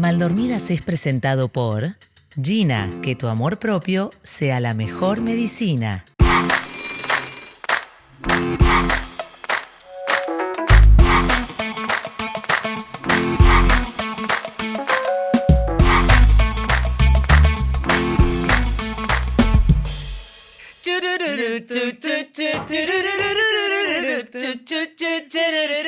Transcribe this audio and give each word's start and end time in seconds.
Maldormidas 0.00 0.70
es 0.70 0.80
presentado 0.80 1.48
por 1.48 1.96
Gina, 2.42 2.90
que 3.02 3.14
tu 3.14 3.28
amor 3.28 3.58
propio 3.58 4.12
sea 4.22 4.58
la 4.58 4.72
mejor 4.72 5.20
medicina. 5.20 6.06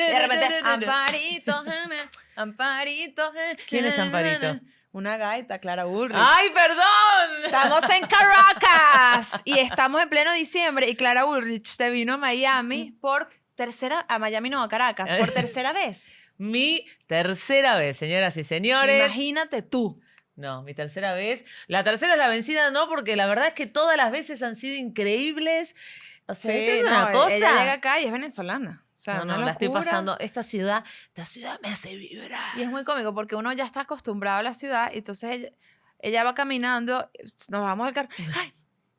De 0.03 0.27
repente, 0.27 0.59
Amparito, 0.63 1.63
Amparito. 2.35 3.31
¿Quién 3.67 3.85
es 3.85 3.97
Amparito? 3.99 4.59
Una 4.91 5.17
gaita, 5.17 5.57
Clara 5.57 5.85
Burrich. 5.85 6.15
¡Ay, 6.19 6.49
perdón! 6.51 7.45
Estamos 7.45 7.83
en 7.89 8.05
Caracas 8.05 9.41
y 9.43 9.57
estamos 9.57 9.99
en 10.03 10.07
pleno 10.07 10.31
diciembre 10.33 10.87
y 10.87 10.95
Clara 10.95 11.25
Ulrich 11.25 11.65
se 11.65 11.89
vino 11.89 12.13
a 12.13 12.17
Miami 12.17 12.91
por 13.01 13.27
tercera, 13.55 14.05
a 14.07 14.19
Miami 14.19 14.51
no, 14.51 14.61
a 14.61 14.69
Caracas, 14.69 15.15
por 15.15 15.31
tercera 15.33 15.73
vez. 15.73 16.13
Mi 16.37 16.85
tercera 17.07 17.75
vez, 17.77 17.97
señoras 17.97 18.37
y 18.37 18.43
señores. 18.43 18.99
Imagínate 18.99 19.63
tú. 19.63 19.99
No, 20.35 20.61
mi 20.61 20.75
tercera 20.75 21.13
vez. 21.13 21.45
La 21.67 21.83
tercera 21.83 22.13
es 22.13 22.19
la 22.19 22.27
vencida, 22.27 22.69
no, 22.69 22.87
porque 22.87 23.15
la 23.15 23.25
verdad 23.25 23.47
es 23.47 23.53
que 23.53 23.65
todas 23.65 23.97
las 23.97 24.11
veces 24.11 24.43
han 24.43 24.55
sido 24.55 24.75
increíbles. 24.75 25.75
O 26.27 26.35
sea, 26.35 26.55
es 26.55 26.83
una 26.83 27.11
no, 27.11 27.11
cosa. 27.11 27.35
Ella 27.35 27.59
llega 27.59 27.73
acá 27.73 27.99
y 27.99 28.05
es 28.05 28.11
venezolana. 28.11 28.81
Sea, 29.03 29.25
no, 29.25 29.25
no, 29.25 29.43
la 29.43 29.51
estoy 29.51 29.67
pasando. 29.67 30.17
Esta 30.19 30.43
ciudad, 30.43 30.85
esta 31.07 31.25
ciudad 31.25 31.59
me 31.61 31.67
hace 31.67 31.93
vibrar. 31.97 32.57
Y 32.57 32.61
es 32.61 32.69
muy 32.69 32.85
cómico 32.85 33.13
porque 33.13 33.35
uno 33.35 33.51
ya 33.51 33.65
está 33.65 33.81
acostumbrado 33.81 34.37
a 34.37 34.43
la 34.43 34.53
ciudad 34.53 34.91
y 34.93 34.99
entonces 34.99 35.29
ella, 35.29 35.49
ella 35.99 36.23
va 36.23 36.33
caminando, 36.33 37.11
nos 37.49 37.61
vamos 37.61 37.85
al 37.85 37.93
carro. 37.93 38.07
¡Ay! 38.17 38.53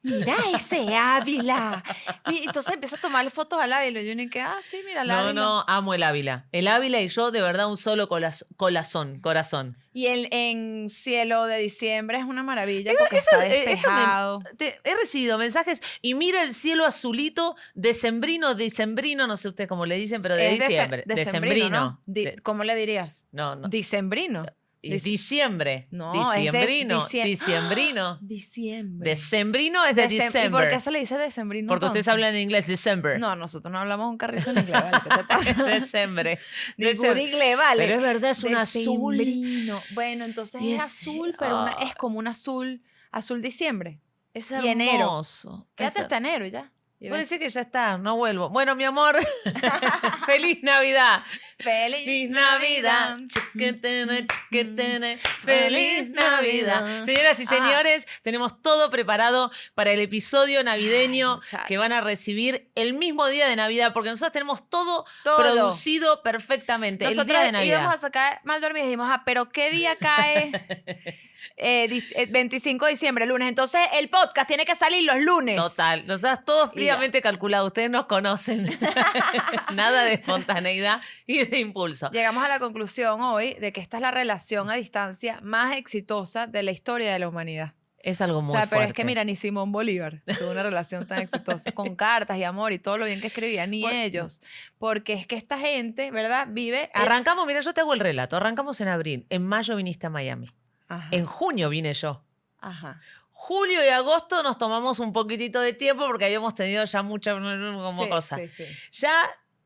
Mira 0.04 0.36
ese 0.54 0.94
Ávila. 0.94 1.82
Y 2.30 2.44
entonces 2.46 2.72
empieza 2.74 2.96
a 2.96 3.00
tomarle 3.00 3.30
fotos 3.30 3.58
al 3.60 3.72
Ávila. 3.72 4.00
Y 4.02 4.06
yo 4.08 4.14
ni 4.14 4.28
que, 4.28 4.40
ah, 4.40 4.58
sí, 4.62 4.78
mira 4.86 5.02
el 5.02 5.08
No, 5.08 5.14
Ávila. 5.14 5.32
no, 5.32 5.64
amo 5.66 5.94
el 5.94 6.02
Ávila. 6.02 6.44
El 6.52 6.68
Ávila 6.68 7.00
y 7.00 7.08
yo, 7.08 7.30
de 7.30 7.40
verdad, 7.40 7.68
un 7.68 7.76
solo 7.78 8.06
corazón, 8.08 9.20
corazón. 9.20 9.76
Y 9.96 10.06
el, 10.08 10.28
en 10.32 10.90
cielo 10.90 11.46
de 11.46 11.58
diciembre 11.58 12.18
es 12.18 12.24
una 12.24 12.42
maravilla 12.42 12.92
porque 12.98 13.16
Eso, 13.18 13.40
está 13.40 13.46
eh, 13.46 13.78
me- 14.42 14.56
te- 14.56 14.80
he 14.82 14.94
recibido 14.96 15.38
mensajes 15.38 15.82
y 16.02 16.14
mira 16.14 16.42
el 16.42 16.52
cielo 16.52 16.84
azulito, 16.84 17.54
decembrino, 17.74 18.54
decembrino, 18.56 19.26
no 19.28 19.36
sé 19.36 19.48
ustedes 19.48 19.68
cómo 19.68 19.86
le 19.86 19.94
dicen, 19.96 20.20
pero 20.20 20.34
de 20.34 20.54
Es 20.54 20.60
dece- 20.62 20.68
diciembre. 20.68 21.02
decembrino, 21.06 21.70
¿no? 21.70 22.00
Di- 22.06 22.34
¿Cómo 22.42 22.64
le 22.64 22.74
dirías? 22.74 23.26
no, 23.32 23.54
no. 23.54 23.68
Dicembrino. 23.68 24.44
Diciembre. 24.90 25.88
No, 25.90 26.12
es 26.12 26.34
de 26.34 26.40
diciembrino. 26.50 27.00
diciem- 27.00 27.24
Diciembrino. 27.24 28.18
Diciembre. 28.20 29.10
Decembrino 29.10 29.84
es 29.84 29.96
de 29.96 30.02
Decem- 30.04 30.12
¿Y 30.14 30.18
por 30.18 30.24
diciembre. 30.32 30.68
qué 30.70 30.80
se 30.80 30.90
le 30.90 30.98
dice 30.98 31.16
decembrino? 31.18 31.68
Porque 31.68 31.86
ustedes 31.86 32.08
hablan 32.08 32.34
en 32.34 32.40
inglés, 32.42 32.66
December. 32.66 33.18
No, 33.18 33.34
nosotros 33.36 33.72
no 33.72 33.78
hablamos 33.78 34.10
un 34.10 34.18
carrizo 34.18 34.50
en 34.50 34.58
inglés, 34.58 34.82
¿vale? 34.82 34.98
¿Qué 35.02 35.08
te 35.10 35.20
es 35.20 35.26
pasa? 35.54 35.74
diciembre. 35.76 36.38
Ni 36.76 36.86
Decem- 36.86 37.20
inglés, 37.20 37.56
vale. 37.56 37.82
Pero 37.84 37.94
es 37.96 38.02
verdad, 38.02 38.30
es 38.30 38.44
un 38.44 38.56
azul. 38.56 39.16
Bueno, 39.94 40.24
entonces 40.24 40.60
es, 40.62 40.68
es- 40.76 40.82
azul, 40.82 41.34
pero 41.38 41.62
una- 41.62 41.70
ah. 41.78 41.84
es 41.88 41.94
como 41.94 42.18
un 42.18 42.28
azul, 42.28 42.82
azul 43.10 43.40
diciembre. 43.42 44.00
Es 44.32 44.50
y 44.50 44.66
enero. 44.68 45.04
hermoso. 45.04 45.68
Quédate 45.76 45.98
Es 45.98 46.02
hasta 46.02 46.16
enero 46.16 46.46
ya. 46.46 46.72
Puede 47.08 47.22
ves. 47.22 47.28
ser 47.28 47.38
que 47.38 47.48
ya 47.48 47.60
está, 47.60 47.98
no 47.98 48.16
vuelvo. 48.16 48.48
Bueno, 48.50 48.74
mi 48.76 48.84
amor, 48.84 49.18
feliz 50.26 50.58
Navidad. 50.62 51.22
Feliz 51.58 52.28
Navidad, 52.30 53.18
chiquitene, 53.28 54.26
chiquitene, 54.26 55.16
feliz 55.16 56.10
Navidad. 56.10 57.04
Señoras 57.04 57.38
y 57.40 57.44
Ah. 57.44 57.46
señores, 57.46 58.08
tenemos 58.22 58.60
todo 58.60 58.90
preparado 58.90 59.50
para 59.74 59.92
el 59.92 60.00
episodio 60.00 60.64
navideño 60.64 61.40
que 61.68 61.78
van 61.78 61.92
a 61.92 62.00
recibir 62.00 62.70
el 62.74 62.94
mismo 62.94 63.26
día 63.28 63.46
de 63.48 63.56
Navidad, 63.56 63.92
porque 63.92 64.10
nosotros 64.10 64.32
tenemos 64.32 64.68
todo, 64.68 65.04
Todo. 65.22 65.36
producido 65.38 66.22
perfectamente. 66.22 67.04
el 67.06 67.14
día 67.26 67.42
de 67.42 67.52
Navidad. 67.52 67.76
íbamos 67.78 67.94
a 67.94 67.98
sacar 67.98 68.40
mal 68.44 68.60
dormidos 68.60 68.86
y 68.86 68.88
dijimos, 68.90 69.08
ah, 69.10 69.22
pero 69.24 69.50
¿qué 69.50 69.70
día 69.70 69.94
cae? 69.96 70.50
Eh, 71.56 71.88
dis- 71.88 72.12
eh, 72.16 72.26
25 72.26 72.84
de 72.86 72.92
diciembre, 72.92 73.26
lunes. 73.26 73.48
Entonces 73.48 73.80
el 73.94 74.08
podcast 74.08 74.48
tiene 74.48 74.64
que 74.64 74.74
salir 74.74 75.04
los 75.04 75.20
lunes. 75.20 75.56
Total, 75.56 76.04
todos 76.44 76.70
Y 76.74 76.84
ya. 76.86 76.94
fríamente 76.94 77.22
calculados, 77.22 77.68
ustedes 77.68 77.90
nos 77.90 78.06
conocen. 78.06 78.66
Nada 79.74 80.04
de 80.04 80.14
espontaneidad 80.14 81.00
y 81.26 81.44
de 81.44 81.58
impulso. 81.58 82.10
Llegamos 82.10 82.44
a 82.44 82.48
la 82.48 82.58
conclusión 82.58 83.20
hoy 83.22 83.54
de 83.54 83.72
que 83.72 83.80
esta 83.80 83.96
es 83.98 84.00
la 84.00 84.10
relación 84.10 84.70
a 84.70 84.74
distancia 84.74 85.38
más 85.42 85.76
exitosa 85.76 86.46
de 86.46 86.62
la 86.62 86.70
historia 86.72 87.12
de 87.12 87.18
la 87.18 87.28
humanidad. 87.28 87.74
Es 87.98 88.20
algo 88.20 88.40
O 88.40 88.42
muy 88.42 88.52
sea, 88.52 88.62
pero 88.66 88.80
fuerte. 88.80 88.88
es 88.88 88.92
que 88.92 89.04
mira, 89.06 89.24
ni 89.24 89.34
Simón 89.34 89.72
Bolívar 89.72 90.20
tuvo 90.38 90.50
una 90.50 90.62
relación 90.62 91.06
tan 91.06 91.20
exitosa 91.20 91.72
con 91.72 91.96
cartas 91.96 92.36
y 92.36 92.44
amor 92.44 92.72
y 92.72 92.78
todo 92.78 92.98
lo 92.98 93.06
bien 93.06 93.18
que 93.22 93.28
escribía, 93.28 93.66
ni 93.66 93.86
ellos. 93.88 94.42
Porque 94.76 95.14
es 95.14 95.26
que 95.26 95.36
esta 95.36 95.58
gente, 95.58 96.10
¿verdad? 96.10 96.46
Vive. 96.50 96.82
eh, 96.82 96.90
Arrancamos, 96.92 97.46
mira, 97.46 97.60
yo 97.60 97.72
te 97.72 97.80
hago 97.80 97.94
el 97.94 98.00
relato. 98.00 98.36
Arrancamos 98.36 98.78
en 98.82 98.88
abril. 98.88 99.26
En 99.30 99.46
mayo 99.46 99.74
viniste 99.76 100.06
a 100.06 100.10
Miami. 100.10 100.48
Ajá, 100.96 101.08
En 101.10 101.26
junio 101.26 101.68
vine 101.68 101.92
yo. 101.94 102.22
ajá. 102.58 103.00
Julio 103.36 103.84
y 103.84 103.88
agosto 103.88 104.42
nos 104.42 104.56
tomamos 104.56 105.00
un 105.00 105.12
poquitito 105.12 105.60
de 105.60 105.72
tiempo 105.74 106.06
porque 106.06 106.24
habíamos 106.24 106.54
tenido 106.54 106.84
ya 106.84 107.02
mucha 107.02 107.32
como 107.34 108.04
Sí, 108.04 108.08
cosa. 108.08 108.36
sí, 108.38 108.48
sí. 108.48 108.64
Ya 108.92 109.12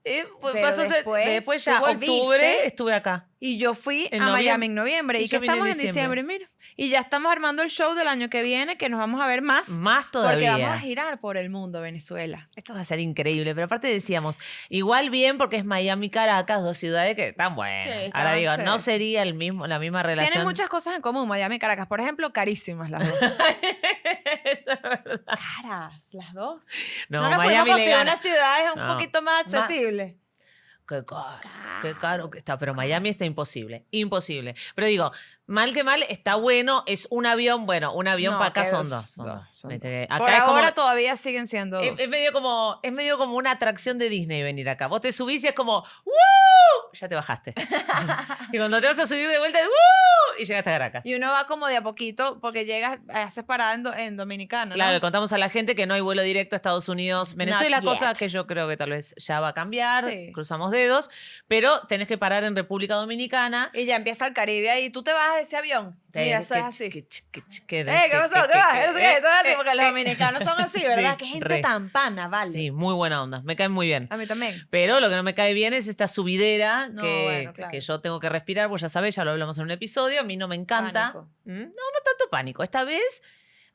eh, 0.04 0.26
pues 0.40 0.56
pasó 0.60 0.82
después, 0.82 1.26
después 1.26 1.64
ya 1.64 1.80
octubre 1.82 2.66
estuve 2.66 2.94
acá. 2.94 3.27
Y 3.40 3.56
yo 3.58 3.74
fui 3.74 4.08
a. 4.12 4.16
Miami 4.32 4.66
en 4.66 4.74
noviembre. 4.74 5.20
Y 5.22 5.28
que 5.28 5.36
estamos 5.36 5.68
en 5.68 5.78
diciembre. 5.78 6.22
mira. 6.24 6.46
Y 6.76 6.88
ya 6.90 7.00
estamos 7.00 7.30
armando 7.32 7.62
el 7.62 7.70
show 7.70 7.94
del 7.94 8.06
año 8.08 8.28
que 8.28 8.42
viene, 8.42 8.76
que 8.76 8.88
nos 8.88 8.98
vamos 8.98 9.20
a 9.20 9.26
ver 9.26 9.42
más. 9.42 9.68
Más 9.70 10.04
Porque 10.06 10.12
todavía. 10.12 10.52
vamos 10.52 10.70
a 10.70 10.78
girar 10.80 11.18
por 11.20 11.36
el 11.36 11.48
mundo, 11.50 11.80
Venezuela. 11.80 12.48
Esto 12.56 12.74
va 12.74 12.80
a 12.80 12.84
ser 12.84 12.98
increíble, 13.00 13.54
pero 13.54 13.66
aparte 13.66 13.86
decíamos, 13.88 14.38
igual 14.68 15.10
bien 15.10 15.38
porque 15.38 15.56
es 15.56 15.64
Miami 15.64 16.10
Caracas, 16.10 16.62
dos 16.62 16.76
ciudades 16.76 17.14
que 17.16 17.28
están 17.28 17.54
buenas. 17.54 18.10
Ahora 18.12 18.34
digo, 18.34 18.56
no 18.58 18.78
sería 18.78 19.22
el 19.22 19.34
mismo, 19.34 19.66
la 19.66 19.78
misma 19.78 20.02
relación. 20.02 20.32
Tienen 20.32 20.46
muchas 20.48 20.68
cosas 20.68 20.94
en 20.96 21.00
común, 21.02 21.26
Miami 21.28 21.56
y 21.56 21.58
Caracas. 21.58 21.86
Por 21.86 22.00
ejemplo, 22.00 22.32
carísimas 22.32 22.90
las 22.90 23.08
dos. 23.08 23.18
Eso 24.44 24.70
es 24.72 24.82
verdad. 24.82 25.20
Caras, 25.62 26.02
las 26.12 26.32
dos. 26.34 26.64
No, 27.08 27.22
No, 27.22 27.28
nos 27.30 27.38
Miami 27.38 27.44
pudimos 27.48 27.66
le 27.66 27.72
conseguir 27.72 28.00
unas 28.02 28.20
ciudades 28.20 28.66
un 28.74 28.80
No. 28.86 28.92
poquito 28.94 29.22
más 29.22 29.46
Ma- 29.52 29.58
accesibles. 29.60 30.14
Qué 30.88 31.04
caro, 31.04 31.38
qué 31.82 31.94
caro 32.00 32.30
que 32.30 32.38
está. 32.38 32.56
Pero 32.58 32.72
Miami 32.74 33.10
está 33.10 33.24
imposible, 33.26 33.84
imposible. 33.90 34.54
Pero 34.74 34.86
digo, 34.86 35.12
mal 35.46 35.74
que 35.74 35.84
mal, 35.84 36.02
está 36.08 36.34
bueno, 36.36 36.82
es 36.86 37.06
un 37.10 37.26
avión, 37.26 37.66
bueno, 37.66 37.92
un 37.92 38.08
avión 38.08 38.32
No, 38.32 38.38
para 38.38 38.50
acá 38.50 38.64
son 38.64 38.88
dos, 38.88 38.90
dos. 38.90 39.04
son 39.10 39.26
dos, 39.26 39.46
son 39.50 39.72
acá 39.72 40.16
Por 40.18 40.30
es 40.30 40.40
como- 40.40 40.52
ahora 40.56 40.72
todavía 40.72 41.16
siguen 41.16 41.46
siendo 41.46 41.80
es, 41.80 41.90
dos. 41.90 42.00
es 42.00 42.08
medio 42.08 42.32
como, 42.32 42.80
es 42.82 42.92
medio 42.92 43.18
como 43.18 43.34
una 43.36 43.50
atracción 43.52 43.98
de 43.98 44.08
Disney 44.08 44.42
venir 44.42 44.68
acá. 44.70 44.86
Vos 44.86 45.02
te 45.02 45.12
subís 45.12 45.44
y 45.44 45.48
es 45.48 45.54
como, 45.54 45.84
¡Woo! 46.06 46.92
Ya 46.94 47.06
te 47.08 47.14
bajaste. 47.14 47.54
y 48.52 48.58
cuando 48.58 48.80
te 48.80 48.86
vas 48.86 48.98
a 48.98 49.06
subir 49.06 49.28
de 49.28 49.38
vuelta, 49.38 49.58
¡Woo! 49.58 50.40
Y 50.40 50.44
llegaste 50.44 50.70
a 50.70 50.72
Caracas. 50.74 51.04
Y 51.04 51.14
uno 51.14 51.30
va 51.32 51.46
como 51.46 51.66
de 51.66 51.76
a 51.76 51.82
poquito 51.82 52.38
porque 52.40 52.64
llegas, 52.64 53.00
haces 53.12 53.42
parada 53.44 53.74
en, 53.74 53.82
do- 53.82 53.94
en 53.94 54.16
Dominicana. 54.16 54.72
Claro, 54.74 55.00
contamos 55.00 55.32
a 55.32 55.38
la 55.38 55.48
gente 55.50 55.74
que 55.74 55.84
no 55.86 55.94
hay 55.94 56.00
vuelo 56.00 56.22
directo 56.22 56.54
a 56.54 56.58
Estados 56.58 56.88
Unidos, 56.88 57.34
Venezuela, 57.34 57.80
Not 57.80 57.84
cosa 57.90 58.14
que 58.14 58.28
yo 58.28 58.46
creo 58.46 58.68
que 58.68 58.76
tal 58.76 58.90
vez 58.90 59.14
ya 59.16 59.40
va 59.40 59.48
a 59.48 59.52
cambiar, 59.54 60.04
Sí. 60.04 60.30
cruzamos 60.32 60.70
dedos, 60.78 61.10
pero 61.48 61.80
tenés 61.86 62.08
que 62.08 62.16
parar 62.16 62.44
en 62.44 62.56
República 62.56 62.94
Dominicana. 62.94 63.70
Y 63.74 63.84
ya 63.84 63.96
empieza 63.96 64.26
el 64.26 64.32
Caribe 64.34 64.70
ahí. 64.70 64.90
¿Tú 64.90 65.02
te 65.02 65.12
vas 65.12 65.34
de 65.36 65.42
ese 65.42 65.56
avión? 65.56 65.98
Mira, 66.14 66.38
eso 66.40 66.54
es 66.54 66.62
así. 66.64 66.90
que- 66.90 67.06
que- 67.06 67.20
que- 67.30 67.66
que- 67.66 67.80
Eh, 67.80 68.08
¿qué 68.10 68.16
pasó? 68.16 68.34
¿Qué 68.50 68.58
va? 68.58 68.72
que- 68.80 68.86
No 68.88 68.92
sé 68.94 68.98
qué, 69.00 69.20
todo 69.20 69.30
así, 69.30 69.48
eh, 69.48 69.52
porque 69.56 69.74
los 69.74 69.84
eh, 69.84 69.88
dominicanos 69.88 70.42
son 70.42 70.60
así, 70.60 70.82
¿verdad? 70.84 71.12
Sí, 71.12 71.16
Qué 71.18 71.26
gente 71.26 71.48
re. 71.48 71.60
tan 71.60 71.90
pana, 71.90 72.26
vale. 72.28 72.50
Sí, 72.50 72.70
muy 72.70 72.94
buena 72.94 73.22
onda, 73.22 73.40
me 73.42 73.54
caen 73.54 73.70
muy 73.72 73.86
bien. 73.86 74.08
A 74.10 74.16
mí 74.16 74.26
también. 74.26 74.66
Pero 74.70 74.98
lo 75.00 75.08
que 75.10 75.14
no 75.16 75.22
me 75.22 75.34
cae 75.34 75.52
bien 75.54 75.74
es 75.74 75.86
esta 75.86 76.08
subidera 76.08 76.88
No, 76.88 77.02
que, 77.02 77.22
bueno, 77.24 77.52
claro. 77.52 77.70
que 77.70 77.80
yo 77.80 78.00
tengo 78.00 78.18
que 78.20 78.28
respirar, 78.28 78.68
pues 78.68 78.82
ya 78.82 78.88
sabés, 78.88 79.14
ya 79.14 79.24
lo 79.24 79.30
hablamos 79.32 79.58
en 79.58 79.64
un 79.64 79.70
episodio, 79.70 80.20
a 80.20 80.24
mí 80.24 80.36
no 80.36 80.48
me 80.48 80.56
encanta. 80.56 81.12
¿Mm? 81.44 81.52
No, 81.52 81.64
no 81.66 82.00
tanto 82.04 82.28
pánico. 82.30 82.62
Esta 82.64 82.84
vez 82.84 83.22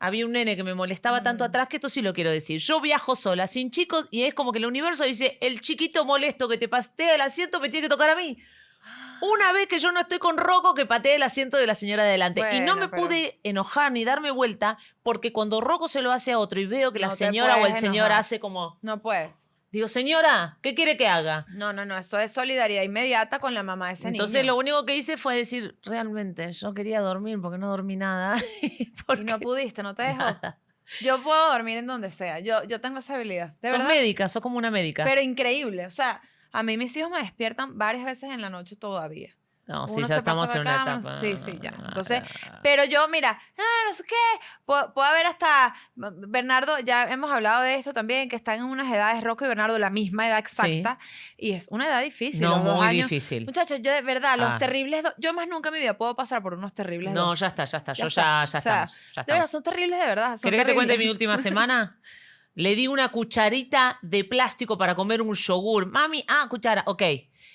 había 0.06 0.26
un 0.26 0.32
nene 0.32 0.56
que 0.56 0.62
me 0.64 0.74
molestaba 0.74 1.22
tanto 1.22 1.44
Mm. 1.44 1.48
atrás 1.48 1.68
que 1.68 1.76
esto 1.76 1.88
sí 1.88 2.02
lo 2.02 2.12
quiero 2.12 2.30
decir. 2.30 2.58
Yo 2.60 2.80
viajo 2.80 3.14
sola, 3.16 3.46
sin 3.46 3.70
chicos, 3.70 4.08
y 4.10 4.22
es 4.24 4.34
como 4.34 4.52
que 4.52 4.58
el 4.58 4.66
universo 4.66 5.04
dice, 5.04 5.38
el 5.40 5.60
chiquito 5.60 6.04
molesto 6.04 6.48
que 6.48 6.58
te 6.58 6.68
patea 6.68 7.14
el 7.14 7.20
asiento 7.20 7.60
me 7.60 7.68
tiene 7.70 7.86
que 7.86 7.90
tocar 7.90 8.10
a 8.10 8.16
mí. 8.16 8.38
Una 9.22 9.52
vez 9.52 9.68
que 9.68 9.78
yo 9.78 9.90
no 9.92 10.00
estoy 10.00 10.18
con 10.18 10.36
Rocco 10.36 10.74
que 10.74 10.84
patee 10.84 11.14
el 11.14 11.22
asiento 11.22 11.56
de 11.56 11.66
la 11.66 11.74
señora 11.74 12.02
de 12.02 12.10
adelante. 12.10 12.42
y 12.54 12.60
no 12.60 12.76
me 12.76 12.88
pero- 12.88 13.02
pude 13.02 13.38
enojar 13.42 13.90
ni 13.92 14.04
darme 14.04 14.30
vuelta 14.30 14.76
porque 15.02 15.32
cuando 15.32 15.60
Rocco 15.62 15.88
se 15.88 16.02
lo 16.02 16.12
hace 16.12 16.32
a 16.32 16.38
otro 16.38 16.60
y 16.60 16.66
veo 16.66 16.92
que 16.92 16.98
la 16.98 17.08
No 17.08 17.14
señora 17.14 17.56
o 17.56 17.66
el 17.66 17.72
señor 17.74 18.12
hace 18.12 18.38
como, 18.40 18.78
No 18.82 19.00
puedes. 19.00 19.50
Digo, 19.74 19.88
señora, 19.88 20.58
¿qué 20.62 20.74
quiere 20.74 20.96
que 20.96 21.08
haga? 21.08 21.46
No, 21.48 21.72
no, 21.72 21.84
no. 21.84 21.98
Eso 21.98 22.18
es 22.18 22.32
solidaridad 22.32 22.82
inmediata 22.82 23.40
con 23.40 23.54
la 23.54 23.62
mamá 23.62 23.88
de 23.88 23.94
ese 23.94 24.08
Entonces 24.08 24.42
niño. 24.42 24.52
lo 24.52 24.58
único 24.58 24.86
que 24.86 24.96
hice 24.96 25.16
fue 25.16 25.36
decir, 25.36 25.76
realmente, 25.82 26.52
yo 26.52 26.72
quería 26.74 27.00
dormir 27.00 27.40
porque 27.42 27.58
no 27.58 27.68
dormí 27.68 27.96
nada. 27.96 28.36
Y 28.62 28.92
no 29.24 29.38
pudiste, 29.40 29.82
no 29.82 29.94
te 29.94 30.04
dejó. 30.04 30.24
Yo 31.00 31.22
puedo 31.22 31.52
dormir 31.52 31.78
en 31.78 31.86
donde 31.86 32.10
sea. 32.10 32.38
Yo, 32.40 32.62
yo 32.64 32.80
tengo 32.80 32.98
esa 32.98 33.16
habilidad. 33.16 33.56
De 33.60 33.68
sos 33.70 33.78
verdad. 33.78 33.88
médica, 33.88 34.28
sos 34.28 34.42
como 34.42 34.58
una 34.58 34.70
médica. 34.70 35.04
Pero 35.04 35.20
increíble. 35.20 35.86
O 35.86 35.90
sea, 35.90 36.22
a 36.52 36.62
mí 36.62 36.76
mis 36.76 36.96
hijos 36.96 37.10
me 37.10 37.18
despiertan 37.18 37.76
varias 37.76 38.04
veces 38.04 38.30
en 38.30 38.40
la 38.40 38.50
noche 38.50 38.76
todavía. 38.76 39.34
No, 39.66 39.88
sí, 39.88 39.94
uno 39.96 40.02
ya 40.08 40.14
se 40.14 40.18
estamos 40.18 40.54
en 40.54 40.60
una 40.60 40.82
etapa. 40.82 41.14
Sí, 41.14 41.38
sí, 41.38 41.58
ya. 41.58 41.70
Entonces, 41.70 42.22
pero 42.62 42.84
yo, 42.84 43.08
mira, 43.08 43.30
ah, 43.58 43.62
no 43.88 43.94
sé 43.94 44.04
qué, 44.04 44.14
puedo, 44.66 44.92
puedo 44.92 45.08
haber 45.08 45.24
hasta, 45.24 45.74
Bernardo, 45.94 46.78
ya 46.80 47.04
hemos 47.10 47.32
hablado 47.32 47.62
de 47.62 47.76
esto 47.76 47.94
también, 47.94 48.28
que 48.28 48.36
están 48.36 48.58
en 48.58 48.64
unas 48.64 48.92
edades, 48.92 49.24
Rocco 49.24 49.46
y 49.46 49.48
Bernardo, 49.48 49.78
la 49.78 49.88
misma 49.88 50.28
edad 50.28 50.38
exacta, 50.38 50.98
y 51.38 51.52
es 51.52 51.68
una 51.70 51.86
edad 51.86 52.02
difícil. 52.02 52.42
No, 52.42 52.56
los 52.56 52.64
dos 52.64 52.76
muy 52.76 52.86
años. 52.88 53.08
difícil. 53.08 53.46
Muchachos, 53.46 53.80
yo 53.82 53.90
de 53.90 54.02
verdad, 54.02 54.36
los 54.38 54.54
Ah. 54.54 54.58
terribles, 54.58 55.02
yo 55.16 55.32
más 55.32 55.48
nunca 55.48 55.70
en 55.70 55.74
mi 55.74 55.80
vida 55.80 55.96
puedo 55.96 56.14
pasar 56.14 56.42
por 56.42 56.52
unos 56.54 56.74
terribles. 56.74 57.14
No, 57.14 57.26
dos. 57.28 57.40
ya 57.40 57.46
está, 57.46 57.64
ya 57.64 57.78
está. 57.78 57.92
Yo 57.94 58.06
está. 58.08 58.20
ya, 58.22 58.26
ya 58.26 58.42
O 58.44 58.46
sea, 58.46 58.58
estamos. 58.84 59.00
Ya 59.16 59.22
De 59.22 59.32
verdad, 59.32 59.44
estamos. 59.46 59.50
son 59.50 59.62
terribles 59.62 59.98
de 60.00 60.06
verdad. 60.06 60.36
son 60.36 60.50
¿Querés 60.50 60.60
que 60.60 60.70
te 60.72 60.74
cuente 60.74 60.98
mi 60.98 61.08
última 61.08 61.38
semana? 61.38 61.98
Le 62.56 62.76
di 62.76 62.86
una 62.86 63.08
cucharita 63.10 63.98
de 64.02 64.24
plástico 64.24 64.76
para 64.78 64.94
comer 64.94 65.22
un 65.22 65.34
yogur. 65.34 65.86
Mami, 65.86 66.24
ah, 66.28 66.46
cuchara, 66.48 66.82
ok. 66.86 67.02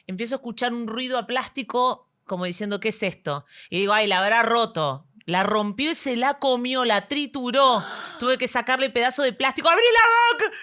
Empiezo 0.09 0.33
a 0.33 0.37
escuchar 0.37 0.73
un 0.73 0.87
ruido 0.87 1.19
a 1.19 1.27
plástico 1.27 2.09
como 2.25 2.45
diciendo, 2.45 2.79
¿qué 2.79 2.89
es 2.89 3.03
esto? 3.03 3.45
Y 3.69 3.77
digo, 3.77 3.93
ay, 3.93 4.07
la 4.07 4.23
habrá 4.23 4.41
roto. 4.41 5.05
La 5.29 5.43
rompió 5.43 5.91
y 5.91 5.95
se 5.95 6.15
la 6.15 6.35
comió, 6.39 6.85
la 6.85 7.07
trituró. 7.07 7.83
Tuve 8.19 8.37
que 8.37 8.47
sacarle 8.47 8.89
pedazo 8.89 9.21
de 9.23 9.31
plástico. 9.33 9.69
¡Abrí 9.69 9.83
la 9.83 10.45
boca! 10.45 10.55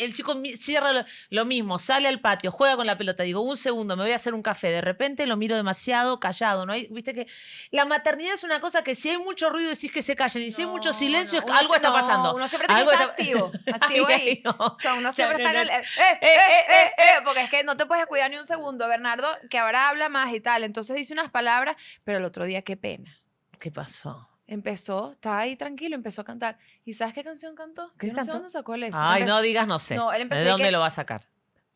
El 0.00 0.14
chico 0.14 0.34
cierra 0.56 0.92
lo, 0.92 1.04
lo 1.30 1.44
mismo, 1.44 1.78
sale 1.78 2.08
al 2.08 2.20
patio, 2.20 2.50
juega 2.50 2.76
con 2.76 2.86
la 2.86 2.98
pelota. 2.98 3.22
Digo, 3.22 3.40
un 3.40 3.56
segundo, 3.56 3.96
me 3.96 4.02
voy 4.04 4.12
a 4.12 4.16
hacer 4.16 4.34
un 4.34 4.42
café. 4.42 4.68
De 4.70 4.80
repente 4.80 5.26
lo 5.26 5.36
miro 5.36 5.56
demasiado 5.56 6.20
callado. 6.20 6.66
¿no? 6.66 6.72
hay 6.72 6.86
Viste 6.90 7.14
que 7.14 7.26
la 7.70 7.84
maternidad 7.84 8.34
es 8.34 8.44
una 8.44 8.60
cosa 8.60 8.82
que 8.82 8.94
si 8.94 9.10
hay 9.10 9.18
mucho 9.18 9.50
ruido 9.50 9.70
decís 9.70 9.92
que 9.92 10.02
se 10.02 10.16
callen. 10.16 10.42
Y 10.44 10.52
si 10.52 10.62
hay 10.62 10.68
mucho 10.68 10.92
silencio, 10.92 11.42
no, 11.46 11.54
algo 11.54 11.70
se- 11.70 11.76
está 11.76 11.92
pasando. 11.92 12.34
Uno 12.34 12.48
siempre 12.48 12.66
tiene 12.68 12.84
que 12.84 12.90
estar 12.92 13.10
activo. 13.10 13.52
Activo 13.80 14.06
ahí. 14.08 14.42
O 14.58 14.74
sea, 14.76 14.94
uno 14.94 15.12
siempre 15.12 15.38
está 15.44 15.50
en 15.52 15.60
el. 15.60 15.68
Eh, 15.70 15.82
eh, 15.96 16.18
eh, 16.22 16.38
eh, 16.68 16.92
eh, 16.98 17.20
porque 17.24 17.42
es 17.42 17.50
que 17.50 17.62
no 17.64 17.76
te 17.76 17.86
puedes 17.86 18.06
cuidar 18.06 18.30
ni 18.30 18.36
un 18.36 18.46
segundo. 18.46 18.88
Bernardo, 18.88 19.28
que 19.48 19.58
ahora 19.58 19.88
habla 19.88 20.08
más 20.08 20.32
y 20.32 20.40
tal. 20.40 20.64
Entonces 20.64 20.96
dice 20.96 21.12
unas 21.12 21.30
palabras, 21.30 21.76
pero 22.04 22.18
el 22.18 22.24
otro 22.24 22.44
día, 22.44 22.62
qué 22.62 22.76
pena. 22.76 23.16
¿Qué 23.58 23.70
pasó? 23.70 24.28
Empezó, 24.46 25.12
estaba 25.12 25.40
ahí 25.40 25.56
tranquilo, 25.56 25.94
empezó 25.94 26.22
a 26.22 26.24
cantar. 26.24 26.56
¿Y 26.84 26.94
sabes 26.94 27.12
qué 27.14 27.22
canción 27.22 27.54
cantó? 27.54 27.92
¿Qué 27.98 28.06
Yo 28.08 28.12
no 28.14 28.20
sé 28.20 28.26
cantó? 28.26 28.32
dónde 28.38 28.50
sacó 28.50 28.74
el 28.74 28.84
eso. 28.84 28.98
Ay, 29.00 29.24
no 29.24 29.40
digas, 29.42 29.66
no 29.66 29.78
sé. 29.78 29.94
No, 29.96 30.12
él 30.12 30.22
empezó 30.22 30.42
¿De 30.42 30.48
y 30.48 30.50
dónde 30.50 30.64
que- 30.66 30.70
lo 30.72 30.80
va 30.80 30.86
a 30.86 30.90
sacar? 30.90 31.26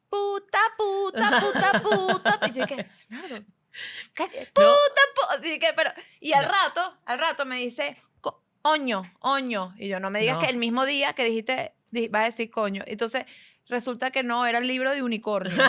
Puta, 0.09 0.59
puta, 0.79 1.41
puta, 1.41 1.73
puta. 1.83 2.41
Y 2.49 2.53
yo 2.53 2.67
dije, 2.67 2.89
cállate, 4.15 4.47
puta, 4.53 5.03
puta. 5.15 5.35
Así 5.39 5.59
que, 5.59 5.73
pero, 5.75 5.91
y 6.21 6.33
al 6.33 6.47
No. 6.47 6.53
rato, 6.53 6.99
al 7.05 7.19
rato 7.19 7.45
me 7.45 7.57
dice, 7.57 7.97
co- 8.21 8.43
oño, 8.63 9.03
oño. 9.21 9.75
Y 9.79 9.89
yo, 9.89 10.01
no 10.01 10.11
me 10.11 10.21
digas 10.21 10.37
No. 10.37 10.41
que 10.43 10.51
el 10.51 10.57
mismo 10.57 10.85
día 10.87 11.13
que 11.15 11.25
dijiste, 11.25 11.75
di- 11.91 12.09
vas 12.09 12.23
a 12.23 12.27
decir 12.27 12.51
coño. 12.51 12.83
Entonces, 12.87 13.25
resulta 13.73 14.11
que 14.13 14.23
no, 14.23 14.47
era 14.47 14.59
el 14.59 14.67
libro 14.69 14.93
de 14.93 15.03
unicornio. 15.03 15.53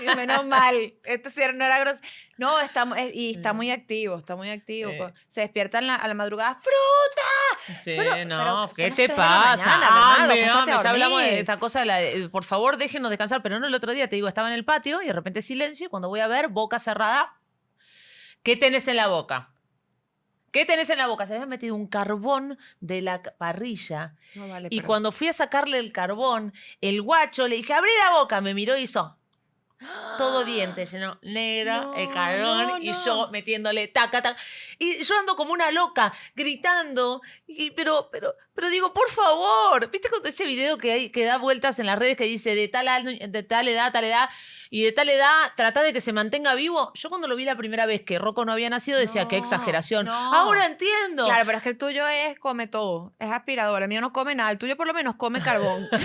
Y 0.00 0.06
menos 0.16 0.46
mal. 0.46 0.94
Este 1.04 1.30
cierre 1.30 1.52
no 1.52 1.64
era 1.64 1.78
grosero. 1.78 2.06
No, 2.38 2.58
está, 2.60 2.84
eh, 2.96 3.10
y 3.14 3.32
está 3.32 3.52
muy 3.52 3.70
activo, 3.70 4.16
está 4.16 4.34
muy 4.34 4.48
activo. 4.48 4.90
Eh. 4.90 4.98
co- 4.98 5.12
Se 5.28 5.42
despierta 5.42 5.78
en 5.78 5.88
la- 5.88 5.96
a 5.96 6.08
la 6.08 6.14
madrugada, 6.14 6.54
¡fruta! 6.54 7.80
Sí, 7.82 7.96
no, 8.24 8.70
pero 8.70 8.70
¿qué 8.74 8.90
te 8.92 9.08
pasa? 9.10 9.66
mañana, 9.76 9.94
Bernardo, 9.94 10.22
Hambre, 10.22 10.44
acuéstate 10.46 10.70
a 10.70 10.74
hambre. 10.74 10.82
Ya 10.82 10.90
hablamos 10.90 11.20
de 11.20 11.38
esta 11.40 11.58
cosa, 11.58 11.80
de 11.80 11.86
la 11.86 11.96
de, 11.96 12.28
por 12.30 12.44
favor, 12.44 12.76
déjenos 12.78 13.10
descansar. 13.10 13.42
Pero 13.42 13.60
no 13.60 13.66
el 13.66 13.74
otro 13.74 13.92
día, 13.92 14.08
te 14.08 14.16
digo, 14.16 14.26
estaba 14.28 14.48
en 14.48 14.54
el 14.54 14.64
patio 14.64 15.02
y 15.02 15.06
de 15.06 15.12
repente 15.12 15.42
silencio. 15.42 15.86
Y 15.88 15.90
cuando 15.90 16.08
voy 16.08 16.20
a 16.20 16.26
ver, 16.28 16.48
boca 16.48 16.78
cerrada, 16.78 17.34
¿qué 18.42 18.56
tenés 18.56 18.88
en 18.88 18.96
la 18.96 19.08
boca? 19.08 19.50
¿Qué 20.50 20.64
tenés 20.64 20.90
en 20.90 20.98
la 20.98 21.06
boca? 21.06 21.26
Se 21.26 21.34
había 21.34 21.46
metido 21.46 21.74
un 21.76 21.86
carbón 21.86 22.58
de 22.80 23.02
la 23.02 23.22
parrilla. 23.22 24.14
No 24.34 24.48
vale, 24.48 24.68
Y 24.70 24.78
pero- 24.78 24.86
cuando 24.88 25.12
fui 25.12 25.28
a 25.28 25.32
sacarle 25.32 25.78
el 25.78 25.92
carbón, 25.92 26.52
el 26.80 27.00
guacho 27.02 27.46
le 27.46 27.56
dije, 27.56 27.72
abrí 27.72 27.90
la 28.04 28.18
boca. 28.18 28.40
Me 28.40 28.54
miró 28.54 28.76
y 28.76 28.82
hizo. 28.82 29.16
Todo 30.18 30.44
diente, 30.44 30.84
lleno 30.86 31.18
negro, 31.22 31.94
el 31.94 32.08
No, 32.08 32.14
carbón, 32.14 32.66
no, 32.68 32.78
y 32.78 32.90
no. 32.90 33.04
yo 33.04 33.28
metiéndole 33.30 33.88
taca, 33.88 34.20
taca. 34.22 34.40
Y 34.78 35.02
yo 35.02 35.18
ando 35.18 35.36
como 35.36 35.52
una 35.52 35.70
loca, 35.70 36.12
gritando. 36.34 37.22
Y, 37.46 37.70
pero, 37.70 38.08
pero, 38.12 38.34
pero 38.54 38.68
digo, 38.68 38.92
por 38.92 39.08
favor, 39.10 39.90
¿viste 39.90 40.08
cuando 40.10 40.28
ese 40.28 40.44
video 40.44 40.76
que, 40.78 40.92
hay, 40.92 41.10
que 41.10 41.24
da 41.24 41.38
vueltas 41.38 41.78
en 41.78 41.86
las 41.86 41.98
redes 41.98 42.16
que 42.16 42.24
dice 42.24 42.54
de 42.54 42.68
tal, 42.68 42.86
de 43.30 43.42
tal 43.42 43.68
edad, 43.68 43.92
tal 43.92 44.04
edad, 44.04 44.28
y 44.72 44.82
de 44.84 44.92
tal 44.92 45.08
edad 45.08 45.52
trata 45.56 45.82
de 45.82 45.92
que 45.92 46.00
se 46.00 46.12
mantenga 46.12 46.54
vivo? 46.54 46.92
Yo 46.94 47.08
cuando 47.08 47.26
lo 47.26 47.34
vi 47.36 47.44
la 47.44 47.56
primera 47.56 47.86
vez 47.86 48.02
que 48.02 48.18
Rocco 48.18 48.44
no 48.44 48.52
había 48.52 48.68
nacido 48.70 48.98
decía, 48.98 49.26
qué 49.28 49.36
No, 49.36 49.42
exageración. 49.42 50.06
no. 50.06 50.12
Ahora 50.34 50.66
entiendo. 50.66 51.24
Claro, 51.24 51.44
pero 51.46 51.56
es 51.58 51.62
que 51.62 51.70
el 51.70 51.78
tuyo 51.78 52.06
es 52.06 52.38
come 52.38 52.66
todo, 52.66 53.14
es 53.18 53.30
aspirador. 53.30 53.82
El 53.82 53.88
mío 53.88 54.00
no 54.02 54.12
come 54.12 54.34
nada. 54.34 54.50
El 54.50 54.58
tuyo 54.58 54.76
por 54.76 54.86
lo 54.86 54.92
menos 54.94 55.16
come 55.16 55.40
carbón. 55.40 55.88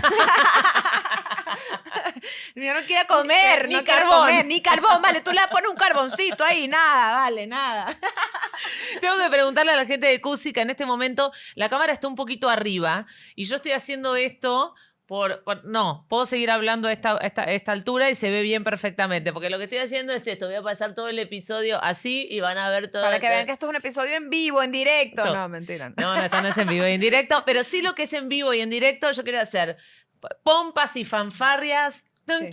mío 2.56 2.74
no 2.74 2.82
quiere 2.86 3.06
comer, 3.08 3.68
Ni 3.68 3.76
no 3.76 3.84
carbón. 3.84 4.18
comer, 4.28 4.46
ni 4.46 4.62
carbón. 4.62 5.02
Vale, 5.02 5.22
tú 5.22 5.32
le 5.32 5.42
pones 5.52 5.70
un 5.70 5.76
carboncito 5.78 6.44
ahí, 6.44 6.68
nada, 6.68 7.16
vale, 7.24 7.48
nada. 7.48 7.98
Tengo 9.02 9.18
que 9.18 9.30
preguntarle 9.30 9.72
a 9.74 9.76
la 9.76 9.86
gente 9.86 10.08
de 10.08 10.22
Cusi 10.22 10.54
que 10.54 10.62
en 10.62 10.70
este 10.70 10.86
momento 10.86 11.32
la 11.56 11.70
cámara 11.70 11.94
está 11.94 12.08
un 12.08 12.16
poquito 12.16 12.50
arriba 12.50 13.06
y 13.36 13.46
yo 13.46 13.56
estoy 13.56 13.74
haciendo 13.74 14.16
esto 14.16 14.74
por, 15.06 15.44
por- 15.44 15.64
no, 15.66 16.08
puedo 16.10 16.26
seguir 16.26 16.50
hablando 16.50 16.88
a 16.88 16.92
esta, 16.92 17.18
esta, 17.18 17.44
esta 17.44 17.72
altura 17.74 18.10
y 18.10 18.16
se 18.16 18.32
ve 18.32 18.42
bien 18.42 18.64
perfectamente, 18.64 19.32
porque 19.34 19.52
lo 19.52 19.60
que 19.60 19.66
estoy 19.66 19.78
haciendo 19.78 20.14
es 20.14 20.26
esto, 20.26 20.48
voy 20.48 20.56
a 20.56 20.64
pasar 20.64 20.96
todo 20.96 21.10
el 21.10 21.20
episodio 21.20 21.80
así 21.84 22.28
y 22.32 22.40
van 22.40 22.58
a 22.58 22.72
ver 22.72 22.90
todo. 22.92 23.04
Para 23.04 23.20
que 23.20 23.28
vean 23.30 23.46
que 23.46 23.52
esto 23.52 23.68
es 23.68 23.70
un 23.70 23.76
episodio 23.76 24.16
en 24.16 24.32
vivo, 24.32 24.64
en 24.64 24.72
directo. 24.72 25.22
Todo. 25.22 25.36
No, 25.36 25.48
mentira. 25.48 25.90
no. 25.90 25.96
No, 25.98 26.16
no, 26.16 26.24
esto 26.24 26.42
no 26.42 26.48
es 26.48 26.58
en 26.58 26.68
vivo 26.68 26.88
y 26.88 26.94
en 26.94 27.02
directo, 27.02 27.44
pero 27.46 27.64
sí 27.64 27.84
lo 27.84 27.94
que 27.94 28.04
es 28.04 28.14
en 28.14 28.30
vivo 28.30 28.52
y 28.56 28.62
en 28.62 28.72
directo, 28.72 29.12
yo 29.12 29.24
quiero 29.24 29.40
hacer 29.40 29.78
pompas 30.44 30.95
y 30.95 31.06
fanfarrias. 31.06 32.06
Sí. 32.27 32.50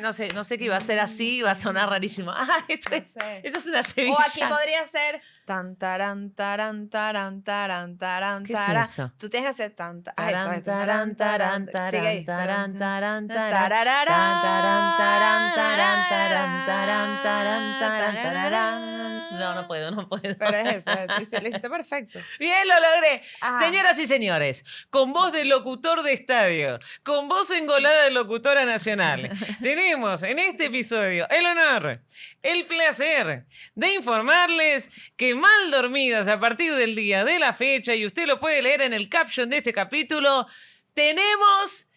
No 0.00 0.12
sé, 0.14 0.28
no 0.34 0.44
sé 0.44 0.56
qué 0.56 0.64
iba 0.64 0.76
a 0.76 0.80
ser 0.80 0.98
así, 1.00 1.36
iba 1.36 1.50
a 1.50 1.54
sonar 1.54 1.90
rarísimo. 1.90 2.30
Ah, 2.30 2.64
esto 2.68 2.90
No 2.90 2.96
es, 2.96 3.10
sé. 3.12 3.40
eso 3.44 3.58
es 3.58 3.66
una 3.66 3.82
sevilla. 3.82 4.16
O 4.16 4.20
aquí 4.20 4.40
podría 4.48 4.86
ser 4.86 5.20
tan 5.44 5.76
taran 5.76 6.32
taran 6.34 6.88
taran 6.88 7.42
taran 7.42 7.98
taran 7.98 8.44
¿Qué 8.44 8.52
es 8.54 8.68
eso? 8.68 9.12
Tú 9.18 9.28
tienes 9.28 9.46
que 9.56 9.62
hacer 9.64 9.74
tan 9.76 10.02
Taran, 10.02 10.42
esto 10.42 10.52
es 10.54 10.64
taran 10.64 11.16
taran 11.16 11.66
Sigue 11.90 12.08
ahí. 12.08 12.24
taran, 12.24 12.78
taran, 12.78 13.28
taran, 13.28 13.28
taran, 13.28 13.50
Tarararán, 13.50 14.06
taran, 14.06 14.96
taran, 14.96 15.54
taran, 15.54 16.16
taran, 16.16 16.66
taran, 16.66 17.22
taran, 17.22 17.78
taran, 17.80 18.14
tararán. 18.22 18.97
No, 19.38 19.54
no 19.54 19.66
puedo, 19.66 19.90
no 19.90 20.08
puedo. 20.08 20.22
Pero 20.22 20.56
es 20.56 20.76
eso, 20.76 20.90
es, 20.90 21.42
lo 21.42 21.48
hiciste 21.48 21.70
perfecto. 21.70 22.18
Bien, 22.38 22.66
lo 22.66 22.74
logré. 22.74 23.22
Ajá. 23.40 23.58
Señoras 23.58 23.98
y 23.98 24.06
señores, 24.06 24.64
con 24.90 25.12
voz 25.12 25.32
de 25.32 25.44
locutor 25.44 26.02
de 26.02 26.12
estadio, 26.12 26.78
con 27.02 27.28
voz 27.28 27.50
engolada 27.50 28.04
de 28.04 28.10
locutora 28.10 28.64
nacional, 28.64 29.30
tenemos 29.62 30.22
en 30.22 30.38
este 30.38 30.66
episodio 30.66 31.28
el 31.30 31.46
honor, 31.46 32.02
el 32.42 32.66
placer 32.66 33.46
de 33.74 33.94
informarles 33.94 34.90
que 35.16 35.34
mal 35.34 35.70
dormidas 35.70 36.28
a 36.28 36.40
partir 36.40 36.74
del 36.74 36.94
día 36.94 37.24
de 37.24 37.38
la 37.38 37.52
fecha, 37.52 37.94
y 37.94 38.06
usted 38.06 38.26
lo 38.26 38.40
puede 38.40 38.62
leer 38.62 38.82
en 38.82 38.92
el 38.92 39.08
caption 39.08 39.48
de 39.50 39.58
este 39.58 39.72
capítulo, 39.72 40.46
tenemos 40.94 41.88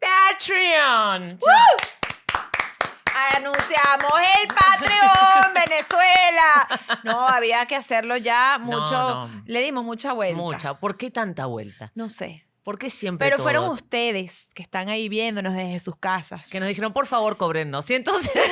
Patreon. 0.00 1.38
Anunciamos 3.36 4.12
el 4.40 4.48
Patreon, 4.48 5.54
Venezuela. 5.68 6.80
No, 7.04 7.26
había 7.28 7.66
que 7.66 7.76
hacerlo 7.76 8.16
ya 8.16 8.58
mucho. 8.60 8.92
no. 8.92 9.42
Le 9.46 9.60
dimos 9.62 9.84
mucha 9.84 10.12
vuelta. 10.12 10.36
Mucha. 10.40 10.74
¿Por 10.74 10.96
qué 10.96 11.10
tanta 11.10 11.46
vuelta? 11.46 11.90
No 11.94 12.08
sé. 12.08 12.44
¿Por 12.62 12.78
qué 12.78 12.90
siempre 12.90 13.26
Pero 13.26 13.36
todo? 13.36 13.44
fueron 13.44 13.68
ustedes 13.70 14.48
que 14.54 14.62
están 14.62 14.90
ahí 14.90 15.08
viéndonos 15.08 15.54
desde 15.54 15.80
sus 15.80 15.96
casas. 15.96 16.50
que 16.50 16.60
nos 16.60 16.68
dijeron, 16.68 16.92
por 16.92 17.06
favor, 17.06 17.36
cobrennos. 17.38 17.88
Y 17.90 17.94
entonces. 17.94 18.30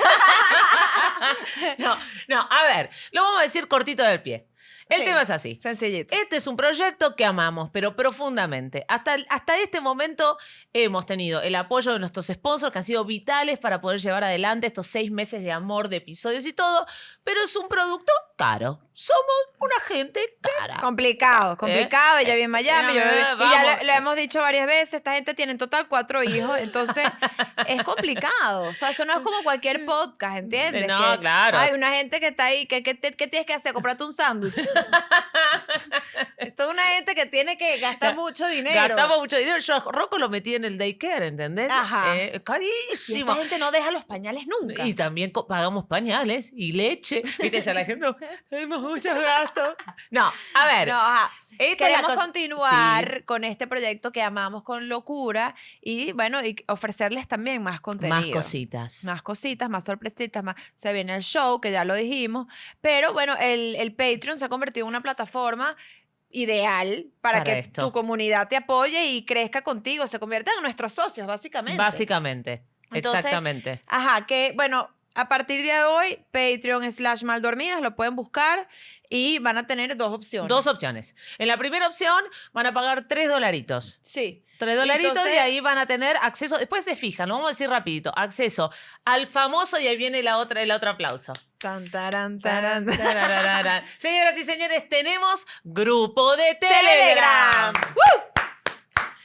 no, 1.78 1.96
no, 2.28 2.40
a 2.50 2.62
ver, 2.64 2.90
lo 3.12 3.22
vamos 3.22 3.40
a 3.40 3.42
decir 3.42 3.68
cortito 3.68 4.02
del 4.02 4.22
pie. 4.22 4.46
El 4.88 5.00
Sí, 5.00 5.04
tema 5.04 5.22
es 5.22 5.30
así. 5.30 5.56
Sencillito. 5.56 6.14
Este 6.14 6.36
es 6.36 6.46
un 6.46 6.56
proyecto 6.56 7.16
que 7.16 7.24
amamos, 7.24 7.70
pero 7.72 7.96
profundamente. 7.96 8.84
Hasta, 8.88 9.16
hasta 9.30 9.58
este 9.58 9.80
momento 9.80 10.38
hemos 10.72 11.06
tenido 11.06 11.40
el 11.42 11.54
apoyo 11.56 11.92
de 11.92 11.98
nuestros 11.98 12.26
sponsors 12.26 12.72
que 12.72 12.78
han 12.78 12.84
sido 12.84 13.04
vitales 13.04 13.58
para 13.58 13.80
poder 13.80 13.98
llevar 14.00 14.22
adelante 14.22 14.68
estos 14.68 14.86
seis 14.86 15.10
meses 15.10 15.42
de 15.42 15.50
amor, 15.50 15.88
de 15.88 15.96
episodios 15.96 16.46
y 16.46 16.52
todo, 16.52 16.86
pero 17.24 17.42
es 17.42 17.56
un 17.56 17.66
producto 17.68 18.12
caro. 18.38 18.80
Somos 18.92 19.22
una 19.60 19.78
gente 19.88 20.20
cara. 20.40 20.76
Complicado, 20.76 21.56
complicado. 21.56 22.18
Ella 22.18 22.32
vive 22.34 22.44
en 22.44 22.50
Miami. 22.50 22.94
yo 22.94 23.00
Eh, 23.00 23.24
vivo- 23.34 23.44
y 23.44 23.50
ya 23.50 23.76
lo, 23.78 23.84
lo 23.84 23.92
hemos 23.92 24.16
dicho 24.16 24.40
varias 24.40 24.66
veces. 24.66 24.94
Esta 24.94 25.14
gente 25.14 25.34
tiene 25.34 25.52
en 25.52 25.58
total 25.58 25.86
cuatro 25.88 26.22
hijos. 26.22 26.56
Entonces, 26.58 27.04
es 27.66 27.82
complicado. 27.82 28.64
O 28.64 28.74
sea, 28.74 28.90
eso 28.90 29.04
no 29.04 29.14
es 29.14 29.20
como 29.20 29.42
cualquier 29.42 29.84
podcast, 29.84 30.36
¿entiendes? 30.38 30.86
No, 30.86 31.12
Que 31.12 31.18
claro. 31.18 31.58
Hay 31.58 31.72
una 31.74 31.90
gente 31.90 32.20
que 32.20 32.28
está 32.28 32.46
ahí. 32.46 32.66
que 32.66 32.82
¿Qué, 32.82 32.96
qué 32.98 33.26
tienes 33.26 33.46
que 33.46 33.52
hacer? 33.54 33.72
Comprarte 33.74 34.04
un 34.04 34.12
sándwich. 34.14 34.54
Esto 36.36 36.64
es 36.64 36.70
una 36.70 36.82
gente 36.84 37.14
que 37.14 37.26
tiene 37.26 37.56
que 37.58 37.78
gastar 37.78 38.14
mucho 38.14 38.46
dinero. 38.46 38.74
Gastamos 38.74 39.18
mucho 39.18 39.36
dinero. 39.36 39.58
Yo 39.58 39.74
a 39.74 39.80
Rocco 39.92 40.18
lo 40.18 40.28
metí 40.28 40.54
en 40.54 40.64
el 40.64 40.78
daycare, 40.78 41.28
¿entendés? 41.28 41.70
Ajá. 41.70 42.16
Eh, 42.16 42.32
Y 42.36 42.40
carísimo. 42.40 43.32
esta 43.32 43.34
gente 43.42 43.58
no 43.58 43.70
deja 43.72 43.90
los 43.90 44.04
pañales 44.04 44.44
nunca. 44.46 44.86
Y 44.86 44.94
también 44.94 45.32
pagamos 45.32 45.86
pañales 45.86 46.52
y 46.54 46.72
leche. 46.72 47.22
Viste, 47.40 47.60
ya 47.60 47.74
la 47.74 47.84
gente, 47.84 48.06
no, 48.06 48.16
tenemos 48.48 48.80
muchos 48.82 49.18
gastos. 49.20 49.74
No, 50.10 50.32
a 50.54 50.66
ver. 50.66 50.88
No, 50.88 50.94
ajá. 50.94 51.32
Esta 51.58 51.86
Queremos 51.86 52.12
continuar 52.12 53.24
con 53.24 53.44
este 53.44 53.66
proyecto 53.66 54.12
que 54.12 54.22
amamos 54.22 54.62
con 54.62 54.88
locura 54.88 55.54
y 55.80 56.12
bueno, 56.12 56.44
y 56.44 56.56
ofrecerles 56.68 57.28
también 57.28 57.62
más 57.62 57.80
contenido. 57.80 58.16
más 58.20 58.26
cositas. 58.26 59.04
Más 59.04 59.22
cositas, 59.22 59.68
más 59.68 59.84
sorpresitas, 59.84 60.42
más. 60.44 60.56
Se 60.74 60.92
viene 60.92 61.14
el 61.14 61.22
show, 61.22 61.60
que 61.60 61.70
ya 61.72 61.84
lo 61.84 61.94
dijimos. 61.94 62.46
Pero 62.80 63.12
bueno, 63.12 63.34
el, 63.40 63.76
el 63.76 63.94
Patreon 63.94 64.38
se 64.38 64.44
ha 64.44 64.48
convertido 64.48 64.84
en 64.86 64.88
una 64.88 65.02
plataforma 65.02 65.76
ideal 66.30 67.06
para, 67.20 67.38
Para 67.38 67.44
que 67.44 67.58
esto. 67.60 67.86
tu 67.86 67.92
comunidad 67.92 68.48
te 68.48 68.56
apoye 68.56 69.06
y 69.06 69.24
crezca 69.24 69.62
contigo. 69.62 70.06
Se 70.06 70.18
conviertan 70.18 70.54
en 70.56 70.62
nuestros 70.62 70.92
socios, 70.92 71.26
básicamente. 71.26 71.78
Básicamente. 71.78 72.62
Entonces, 72.92 73.20
Exactamente. 73.20 73.80
Ajá, 73.88 74.26
que 74.26 74.52
bueno, 74.54 74.90
a 75.16 75.28
partir 75.28 75.62
de 75.64 75.82
hoy, 75.84 76.24
Patreon 76.30 76.90
slash 76.92 77.22
maldormidas, 77.24 77.80
lo 77.80 77.96
pueden 77.96 78.14
buscar 78.16 78.68
y 79.10 79.38
van 79.40 79.58
a 79.58 79.66
tener 79.66 79.96
dos 79.96 80.12
opciones. 80.12 80.48
Dos 80.48 80.66
opciones. 80.66 81.16
En 81.38 81.48
la 81.48 81.56
primera 81.56 81.86
opción 81.88 82.22
van 82.52 82.66
a 82.66 82.72
pagar 82.74 83.06
tres 83.08 83.28
dolaritos. 83.28 83.98
Sí. 84.02 84.42
Tres 84.58 84.76
dolaritos 84.76 85.10
Entonces- 85.10 85.34
y 85.34 85.38
ahí 85.38 85.60
van 85.60 85.76
a 85.78 85.86
tener 85.86 86.16
acceso, 86.22 86.56
después 86.56 86.84
se 86.84 86.96
fijan, 86.96 87.28
lo 87.28 87.34
vamos 87.34 87.48
a 87.48 87.50
decir 87.52 87.68
rapidito, 87.68 88.10
acceso 88.16 88.70
al 89.04 89.26
famoso 89.26 89.78
y 89.78 89.86
ahí 89.86 89.96
viene 89.98 90.22
la 90.22 90.38
otra, 90.38 90.62
el 90.62 90.70
otro 90.70 90.90
aplauso. 90.90 91.34
Tan, 91.58 91.90
taran, 91.90 92.40
taran. 92.40 92.86
Tarararara. 92.86 93.82
Señoras 93.98 94.36
y 94.38 94.44
señores, 94.44 94.88
tenemos 94.88 95.46
grupo 95.64 96.36
de 96.36 96.54
Telegram. 96.54 97.72
Telegram. 97.74 97.74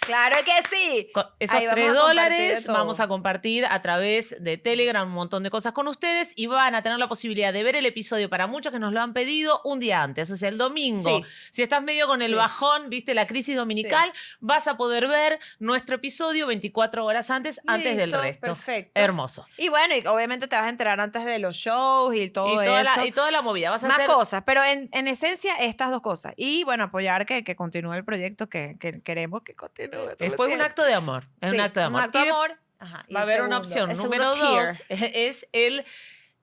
Claro 0.02 0.36
que 0.44 0.52
sí. 0.70 1.10
Con 1.14 1.26
esos 1.40 1.56
Ahí 1.56 1.68
vamos 1.68 1.76
tres 1.76 1.90
a 1.90 1.94
compartir 1.94 2.08
dólares 2.08 2.60
de 2.60 2.66
todo. 2.66 2.74
vamos 2.78 3.00
a 3.00 3.08
compartir 3.08 3.66
a 3.68 3.82
través 3.82 4.36
de 4.40 4.58
Telegram 4.58 5.08
un 5.08 5.14
montón 5.14 5.44
de 5.44 5.50
cosas 5.50 5.74
con 5.74 5.88
ustedes 5.88 6.34
y 6.36 6.48
van 6.48 6.74
a 6.76 6.82
tener 6.82 6.98
la 6.98 7.08
posibilidad 7.08 7.54
de 7.54 7.64
ver 7.64 7.76
el 7.76 7.86
episodio 7.86 8.30
para 8.30 8.48
muchos 8.48 8.72
que 8.74 8.80
nos 8.80 8.94
lo 8.94 9.02
han 9.02 9.14
pedido 9.14 9.62
un 9.64 9.80
día 9.80 10.02
antes, 10.02 10.32
o 10.32 10.38
sea, 10.38 10.50
el 10.50 10.58
domingo. 10.58 11.00
Sí. 11.02 11.24
Si 11.52 11.62
estás 11.64 11.84
medio 11.84 12.08
con 12.08 12.22
el 12.22 12.30
Sí. 12.32 12.36
bajón, 12.36 12.90
viste, 12.90 13.14
la 13.14 13.28
crisis 13.28 13.56
dominical, 13.56 14.12
vas 14.40 14.68
a 14.68 14.76
poder 14.76 15.08
ver 15.08 15.40
nuestro 15.60 15.98
episodio 15.98 16.48
24 16.48 17.06
horas 17.06 17.30
antes, 17.30 17.62
antes 17.68 17.96
del 17.96 18.12
resto. 18.12 18.48
perfecto. 18.48 19.00
Hermoso. 19.00 19.46
Y 19.58 19.70
bueno, 19.70 19.96
y 19.96 20.06
obviamente 20.08 20.48
te 20.48 20.56
vas 20.56 20.66
a 20.66 20.70
enterar 20.70 21.00
antes 21.00 21.24
de 21.26 21.38
los 21.40 21.56
shows 21.56 22.16
y 22.16 22.30
todo 22.30 22.62
y, 22.62 22.66
toda 22.66 22.82
eso. 22.82 22.92
la, 23.00 23.06
y 23.06 23.12
toda 23.12 23.30
la 23.32 23.42
movida. 23.44 23.70
Vas 23.70 23.84
a 23.84 23.88
Más 23.88 23.98
hacer 23.98 24.08
cosas, 24.08 24.44
pero 24.46 24.64
en, 24.64 24.90
en 24.94 25.08
esencia 25.08 25.54
estas 25.60 25.92
dos 25.92 26.02
cosas. 26.02 26.34
Y 26.38 26.64
bueno, 26.64 26.86
apoyar 26.86 27.26
que, 27.28 27.44
que 27.44 27.56
continúe 27.56 27.94
el 27.94 28.04
proyecto 28.04 28.50
que, 28.50 28.78
que 28.80 29.02
queremos 29.02 29.44
que 29.44 29.54
continúe. 29.56 29.91
¿Tú 29.92 29.98
me 30.10 30.16
Después 30.30 30.54
un 30.54 30.62
acto 30.62 30.84
de 30.84 30.94
amor. 30.94 31.28
Es 31.42 31.50
Sí, 31.52 31.56
un 31.56 31.62
acto 31.62 31.80
de 31.80 31.86
amor. 31.88 32.00
Un 32.00 32.06
acto 32.06 32.20
de 32.24 32.30
amor. 32.30 32.58
Ajá, 32.80 33.06
Va 33.16 33.20
a 33.20 33.24
el 33.24 33.30
haber 33.30 33.42
una 33.44 33.64
segundo, 33.64 33.68
opción. 33.68 33.92
el 33.92 33.98
Número 33.98 34.32
tier. 34.32 34.66
dos 34.68 34.82
es 34.90 35.48
el. 35.52 35.86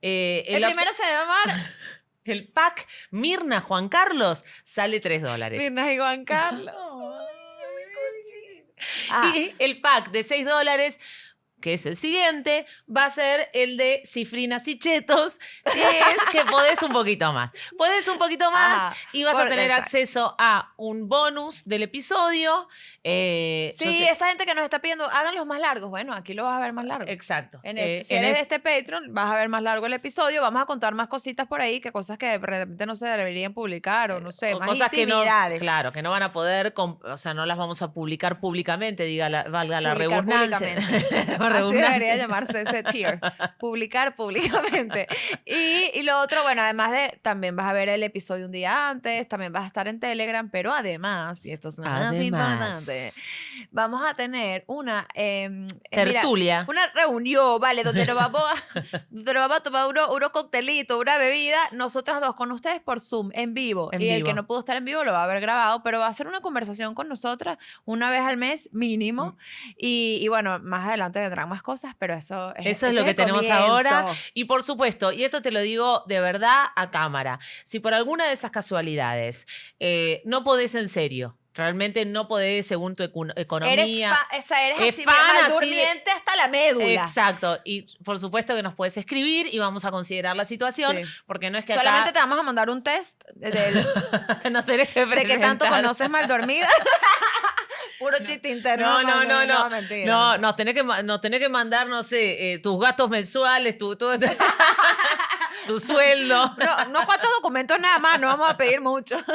eh, 0.02 0.44
El, 0.46 0.60
la 0.62 0.68
primero 0.68 0.90
opción- 0.90 1.06
se 1.08 1.12
va 1.14 1.18
a 1.18 1.22
llamar 1.46 1.74
El 2.24 2.46
pack 2.48 2.86
Mirna 3.10 3.60
Juan 3.60 3.88
Carlos 3.88 4.44
sale 4.62 5.00
3 5.00 5.22
dólares. 5.22 5.60
Mirna 5.62 5.92
y 5.92 5.96
Juan 5.98 6.24
Carlos. 6.26 6.74
Ah, 9.10 9.32
Y 9.34 9.54
el 9.58 9.80
pack 9.80 10.10
de 10.10 10.22
6 10.22 10.44
dólares, 10.44 11.00
que 11.60 11.72
es 11.74 11.86
el 11.86 11.96
siguiente, 11.96 12.66
va 12.94 13.06
a 13.06 13.10
ser 13.10 13.48
el 13.52 13.76
de 13.76 14.02
cifrinas 14.04 14.66
y 14.68 14.78
chetos, 14.78 15.38
que 15.72 15.80
es 15.82 16.16
que 16.32 16.44
podés 16.44 16.82
un 16.82 16.92
poquito 16.92 17.32
más. 17.32 17.50
Podés 17.76 18.06
un 18.08 18.18
poquito 18.18 18.50
más 18.50 18.82
Ajá, 18.82 18.96
y 19.12 19.24
vas 19.24 19.36
a 19.38 19.44
tener 19.48 19.60
exacto. 19.66 19.82
acceso 19.82 20.34
a 20.38 20.72
un 20.76 21.08
bonus 21.08 21.64
del 21.64 21.82
episodio. 21.82 22.68
eh, 23.04 23.72
sí, 23.76 23.84
sé- 23.84 24.10
esa 24.12 24.28
gente 24.28 24.44
que 24.44 24.54
nos 24.54 24.64
está 24.64 24.80
pidiendo, 24.80 25.04
háganlos 25.08 25.46
más 25.46 25.60
largos. 25.60 25.88
Bueno, 25.90 26.12
aquí 26.12 26.34
lo 26.34 26.44
vas 26.44 26.58
a 26.58 26.60
ver 26.60 26.72
más 26.72 26.84
largo. 26.84 27.08
Exacto. 27.08 27.58
En 27.62 27.78
el- 27.78 27.88
Eh, 27.88 28.04
si 28.04 28.14
en 28.14 28.24
eres 28.24 28.36
de 28.36 28.42
es- 28.42 28.52
este 28.52 28.60
Patreon, 28.60 29.14
vas 29.14 29.32
a 29.32 29.34
ver 29.36 29.48
más 29.48 29.62
largo 29.62 29.86
el 29.86 29.92
episodio. 29.94 30.42
Vamos 30.42 30.62
a 30.62 30.66
contar 30.66 30.94
más 30.94 31.08
cositas 31.08 31.46
por 31.46 31.60
ahí, 31.62 31.80
que 31.80 31.90
cosas 31.92 32.18
que 32.18 32.26
de 32.26 32.38
repente 32.38 32.84
no 32.86 32.94
se 32.96 33.06
deberían 33.06 33.54
publicar 33.54 34.10
o 34.12 34.20
no 34.20 34.30
sé, 34.32 34.54
o 34.54 34.58
más 34.60 34.68
cosas 34.68 34.90
que 34.90 35.06
no, 35.06 35.22
claro, 35.58 35.92
que 35.92 36.02
no 36.02 36.10
van 36.10 36.22
a 36.22 36.32
poder, 36.32 36.74
o 36.76 37.16
sea, 37.16 37.34
no 37.34 37.46
las 37.46 37.56
vamos 37.56 37.80
a 37.82 37.92
publicar 37.92 38.40
públicamente, 38.40 39.04
diga 39.04 39.28
la- 39.28 39.44
valga 39.44 39.80
la 39.80 39.94
redundancia. 39.94 40.76
La 41.50 41.58
Así 41.58 41.72
debería 41.72 42.16
llamarse 42.16 42.60
ese 42.62 42.82
tier. 42.82 43.20
Publicar 43.58 44.14
públicamente. 44.16 45.06
Y, 45.44 45.90
y 45.98 46.02
lo 46.02 46.20
otro, 46.20 46.42
bueno, 46.42 46.62
además 46.62 46.90
de, 46.92 47.18
también 47.22 47.56
vas 47.56 47.66
a 47.66 47.72
ver 47.72 47.88
el 47.88 48.02
episodio 48.02 48.46
un 48.46 48.52
día 48.52 48.88
antes, 48.90 49.28
también 49.28 49.52
vas 49.52 49.64
a 49.64 49.66
estar 49.66 49.88
en 49.88 50.00
Telegram, 50.00 50.48
pero 50.50 50.72
además, 50.72 51.44
y 51.46 51.52
esto 51.52 51.68
es 51.68 51.78
más 51.78 52.14
importante, 52.14 53.10
vamos 53.70 54.02
a 54.04 54.14
tener 54.14 54.64
una... 54.66 55.06
eh, 55.14 55.44
eh, 55.90 56.04
mira, 56.04 56.20
Tertulia. 56.20 56.64
una 56.68 56.86
reunión, 56.94 57.60
¿vale? 57.60 57.82
Donde 57.84 58.06
nos 58.06 58.16
vamos 58.16 58.40
a, 58.42 58.80
donde 59.10 59.34
nos 59.34 59.42
vamos 59.42 59.58
a 59.58 59.62
tomar 59.62 59.86
uno- 59.88 60.12
unos 60.12 60.30
coctelitos, 60.30 60.98
una 61.00 61.18
bebida, 61.18 61.58
nosotras 61.72 62.20
dos 62.20 62.34
con 62.34 62.52
ustedes 62.52 62.80
por 62.80 63.00
Zoom, 63.00 63.30
en 63.34 63.54
vivo. 63.54 63.90
En 63.92 64.02
y 64.02 64.08
el 64.10 64.16
vivo. 64.16 64.26
que 64.28 64.34
no 64.34 64.46
pudo 64.46 64.60
estar 64.60 64.76
en 64.76 64.84
vivo 64.84 65.04
lo 65.04 65.12
va 65.12 65.20
a 65.20 65.24
haber 65.24 65.40
grabado, 65.40 65.82
pero 65.82 65.98
va 66.00 66.06
a 66.06 66.12
ser 66.12 66.26
una 66.26 66.40
conversación 66.40 66.94
con 66.94 67.08
nosotras 67.08 67.58
una 67.84 68.10
vez 68.10 68.20
al 68.20 68.36
mes 68.36 68.68
mínimo. 68.72 69.36
Y, 69.76 70.18
y 70.20 70.28
bueno, 70.28 70.58
más 70.60 70.86
adelante 70.88 71.18
más 71.46 71.62
cosas, 71.62 71.94
pero 71.98 72.14
eso 72.14 72.54
es 72.56 72.66
Eso 72.66 72.86
es 72.88 72.94
lo 72.94 73.04
que 73.04 73.14
tenemos 73.14 73.42
comienzo. 73.46 73.62
ahora. 73.72 74.06
Y 74.34 74.44
por 74.44 74.62
supuesto, 74.62 75.12
y 75.12 75.24
esto 75.24 75.42
te 75.42 75.50
lo 75.50 75.60
digo 75.60 76.04
de 76.06 76.20
verdad 76.20 76.64
a 76.76 76.90
cámara, 76.90 77.38
si 77.64 77.80
por 77.80 77.94
alguna 77.94 78.26
de 78.26 78.32
esas 78.32 78.50
casualidades 78.50 79.46
eh, 79.80 80.22
no 80.24 80.44
podés 80.44 80.74
en 80.74 80.88
serio, 80.88 81.36
realmente 81.54 82.04
no 82.04 82.28
podés 82.28 82.68
según 82.68 82.94
tu 82.94 83.02
ecu- 83.02 83.24
Eres, 83.32 83.42
economía. 83.44 84.10
fa- 84.14 84.38
o 84.38 84.42
sea, 84.42 84.64
eres 84.68 84.80
es 84.80 84.94
así, 84.94 85.02
fan 85.02 85.16
mal 85.26 85.36
así 85.46 85.50
durmiente 85.54 86.08
hasta 86.12 86.36
la 86.36 86.46
médula. 86.46 86.86
Exacto, 87.02 87.58
y 87.64 87.82
por 88.04 88.16
supuesto 88.20 88.54
que 88.54 88.62
nos 88.62 88.74
puedes 88.76 88.96
escribir 88.96 89.48
y 89.52 89.58
vamos 89.58 89.84
a 89.84 89.90
considerar 89.90 90.36
la 90.36 90.44
situación, 90.44 90.96
Sí. 90.98 91.02
porque 91.26 91.50
no 91.50 91.58
es 91.58 91.64
que 91.64 91.74
Solamente 91.74 92.12
te 92.12 92.18
acá 92.20 92.26
vamos 92.28 92.38
a 92.38 92.42
mandar 92.44 92.70
un 92.70 92.84
test 92.84 93.24
del- 93.34 93.52
que 94.94 95.06
de 95.06 95.24
que 95.24 95.38
tanto 95.38 95.66
conoces 95.66 96.08
mal 96.08 96.28
dormida. 96.28 96.68
Puro 97.98 98.16
chiste 98.22 98.48
interno. 98.48 99.02
No, 99.02 99.24
no, 99.24 99.24
no, 99.24 99.44
no. 99.44 99.70
mentira. 99.70 100.06
No, 100.06 100.38
nos 100.38 100.54
tenés 100.56 100.74
que, 100.74 100.84
nos 100.84 101.20
tenés 101.20 101.40
que 101.40 101.48
mandar, 101.48 101.88
no 101.88 102.02
sé, 102.02 102.52
eh, 102.52 102.58
tus 102.58 102.78
gastos 102.78 103.10
mensuales, 103.10 103.76
tu, 103.76 103.96
tu, 103.96 104.06
tu 105.66 105.80
sueldo. 105.80 106.54
No, 106.56 106.84
no 106.86 107.04
cuántos 107.04 107.30
documentos 107.36 107.78
nada 107.80 107.98
más, 107.98 108.20
no 108.20 108.28
vamos 108.28 108.48
a 108.48 108.56
pedir 108.56 108.80
mucho. 108.80 109.16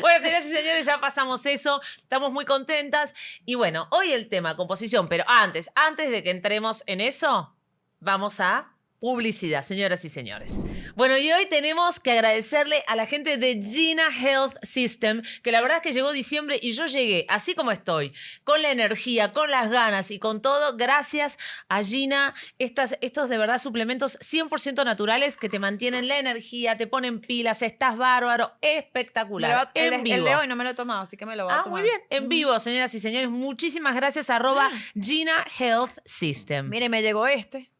Bueno, 0.00 0.20
señoras 0.20 0.46
y 0.46 0.50
señores, 0.50 0.86
ya 0.86 1.00
pasamos 1.00 1.44
eso. 1.44 1.80
Estamos 1.96 2.30
muy 2.30 2.44
contentas. 2.44 3.16
Y 3.44 3.56
bueno, 3.56 3.88
hoy 3.90 4.12
el 4.12 4.28
tema 4.28 4.54
composición, 4.54 5.08
pero 5.08 5.24
antes, 5.26 5.70
antes 5.74 6.10
de 6.10 6.22
que 6.22 6.30
entremos 6.30 6.84
en 6.86 7.00
eso, 7.00 7.52
vamos 7.98 8.38
a 8.38 8.77
publicidad, 9.00 9.62
señoras 9.62 10.04
y 10.04 10.08
señores. 10.08 10.66
Bueno, 10.96 11.16
y 11.18 11.30
hoy 11.30 11.46
tenemos 11.46 12.00
que 12.00 12.12
agradecerle 12.12 12.82
a 12.86 12.96
la 12.96 13.06
gente 13.06 13.36
de 13.36 13.62
Gina 13.62 14.08
Health 14.08 14.56
System, 14.62 15.22
que 15.42 15.52
la 15.52 15.60
verdad 15.60 15.76
es 15.78 15.82
que 15.82 15.92
llegó 15.92 16.10
diciembre 16.12 16.58
y 16.60 16.72
yo 16.72 16.86
llegué 16.86 17.24
así 17.28 17.54
como 17.54 17.70
estoy, 17.70 18.12
con 18.44 18.60
la 18.62 18.70
energía, 18.70 19.32
con 19.32 19.50
las 19.50 19.70
ganas 19.70 20.10
y 20.10 20.18
con 20.18 20.42
todo, 20.42 20.76
gracias 20.76 21.38
a 21.68 21.82
Gina, 21.82 22.34
estas, 22.58 22.96
estos 23.00 23.28
de 23.28 23.38
verdad 23.38 23.58
suplementos 23.58 24.18
100% 24.20 24.84
naturales 24.84 25.36
que 25.36 25.48
te 25.48 25.58
mantienen 25.58 26.08
la 26.08 26.18
energía, 26.18 26.76
te 26.76 26.86
ponen 26.86 27.20
pilas, 27.20 27.62
estás 27.62 27.96
bárbaro, 27.96 28.52
espectacular. 28.60 29.70
el, 29.74 29.86
en 29.86 29.94
el 29.94 30.02
vivo. 30.02 30.24
de 30.26 30.34
hoy 30.36 30.46
no 30.48 30.56
me 30.56 30.64
lo 30.64 30.70
he 30.70 30.74
tomado, 30.74 31.02
así 31.02 31.16
que 31.16 31.24
me 31.26 31.36
lo 31.36 31.44
voy 31.44 31.52
a 31.52 31.60
Ah, 31.60 31.62
tomar. 31.62 31.80
muy 31.80 31.88
bien. 31.88 32.00
En 32.10 32.28
vivo, 32.28 32.58
señoras 32.58 32.92
y 32.94 33.00
señores. 33.00 33.30
Muchísimas 33.30 33.94
gracias. 33.94 34.30
Arroba 34.30 34.70
Gina 35.00 35.44
Health 35.58 35.92
System. 36.04 36.68
Mire, 36.68 36.88
me 36.88 37.02
llegó 37.02 37.26
este. 37.26 37.70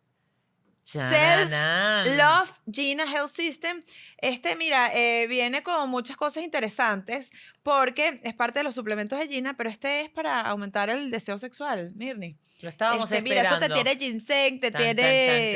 Self 0.89 1.51
Love 2.17 2.51
Gina 2.71 3.05
Health 3.05 3.31
System. 3.31 3.83
Este, 4.17 4.57
mira, 4.57 4.91
eh, 4.95 5.27
viene 5.27 5.63
con 5.63 5.91
muchas 5.91 6.17
cosas 6.17 6.43
interesantes 6.43 7.31
porque 7.63 8.21
es 8.25 8.35
parte 8.35 8.61
de 8.61 8.65
los 8.65 8.75
suplementos 8.75 9.19
de 9.19 9.29
Gina, 9.29 9.55
pero 9.57 9.69
este 9.69 10.01
es 10.01 10.09
para 10.11 10.41
aumentar 10.41 10.89
el 10.89 11.11
deseo 11.11 11.37
sexual, 11.39 11.93
Mirni. 11.95 12.39
Lo 12.63 12.71
estábamos 12.71 13.13
Este, 13.13 13.23
mira, 13.23 13.43
esperando. 13.43 13.67
eso 13.67 13.75
te 13.75 13.83
tiene 13.83 13.99
ginseng, 14.01 14.61
te 14.61 14.71
Chan, 14.73 14.81
tiene 14.81 15.53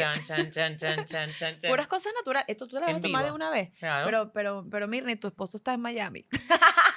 chan, 1.06 1.34
chan, 1.34 1.56
puras 1.66 1.88
cosas 1.88 2.12
naturales. 2.16 2.44
Esto 2.48 2.68
tú 2.68 2.76
lo 2.76 2.82
vas 2.82 2.94
a 2.94 3.00
tomar 3.00 3.24
de 3.24 3.32
una 3.32 3.50
vez. 3.50 3.70
Claro. 3.78 4.04
Pero, 4.04 4.32
pero, 4.32 4.66
pero 4.70 4.86
Mirni, 4.86 5.16
tu 5.16 5.28
esposo 5.28 5.56
está 5.56 5.72
en 5.72 5.80
Miami. 5.80 6.26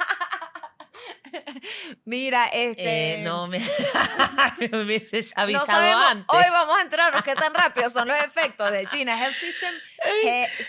Mira, 2.06 2.46
este. 2.46 3.20
Eh, 3.20 3.24
no 3.24 3.48
me, 3.48 3.60
me 4.60 4.84
hubieses 4.84 5.34
no 5.36 5.44
avisado 5.44 5.66
sabemos, 5.68 6.06
antes. 6.10 6.26
hoy 6.30 6.44
vamos 6.52 6.78
a 6.78 6.82
entrarnos 6.82 7.24
qué 7.24 7.36
tan 7.36 7.54
rápido 7.54 7.90
son 7.90 8.08
los 8.08 8.20
efectos 8.20 8.72
de 8.72 8.86
Gina 8.88 9.20
Health 9.24 9.36
System 9.36 9.74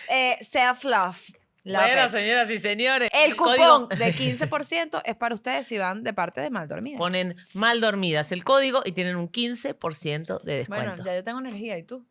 eh, 0.09 0.39
Self 0.43 0.85
Love. 0.85 1.31
Love 1.65 1.83
bueno, 1.83 2.09
señoras 2.09 2.49
y 2.53 2.59
señores. 2.61 3.11
El 3.13 3.35
código- 3.35 3.83
cupón 3.89 3.89
de 3.99 4.15
15% 4.15 5.03
es 5.05 5.17
para 5.17 5.35
ustedes 5.35 5.67
si 5.67 5.79
van 5.79 6.05
de 6.05 6.13
parte 6.13 6.41
de 6.41 6.49
mal 6.51 6.69
dormidas. 6.69 6.99
Ponen 6.99 7.35
mal 7.55 7.81
dormidas 7.81 8.31
el 8.31 8.45
código 8.45 8.83
y 8.85 8.93
tienen 8.93 9.17
un 9.17 9.29
15% 9.31 10.43
de 10.43 10.57
descuento. 10.59 10.87
bueno, 10.91 11.05
ya 11.05 11.17
yo 11.17 11.25
tengo 11.25 11.41
energía, 11.41 11.77
¿y 11.77 11.83
tú? 11.83 12.07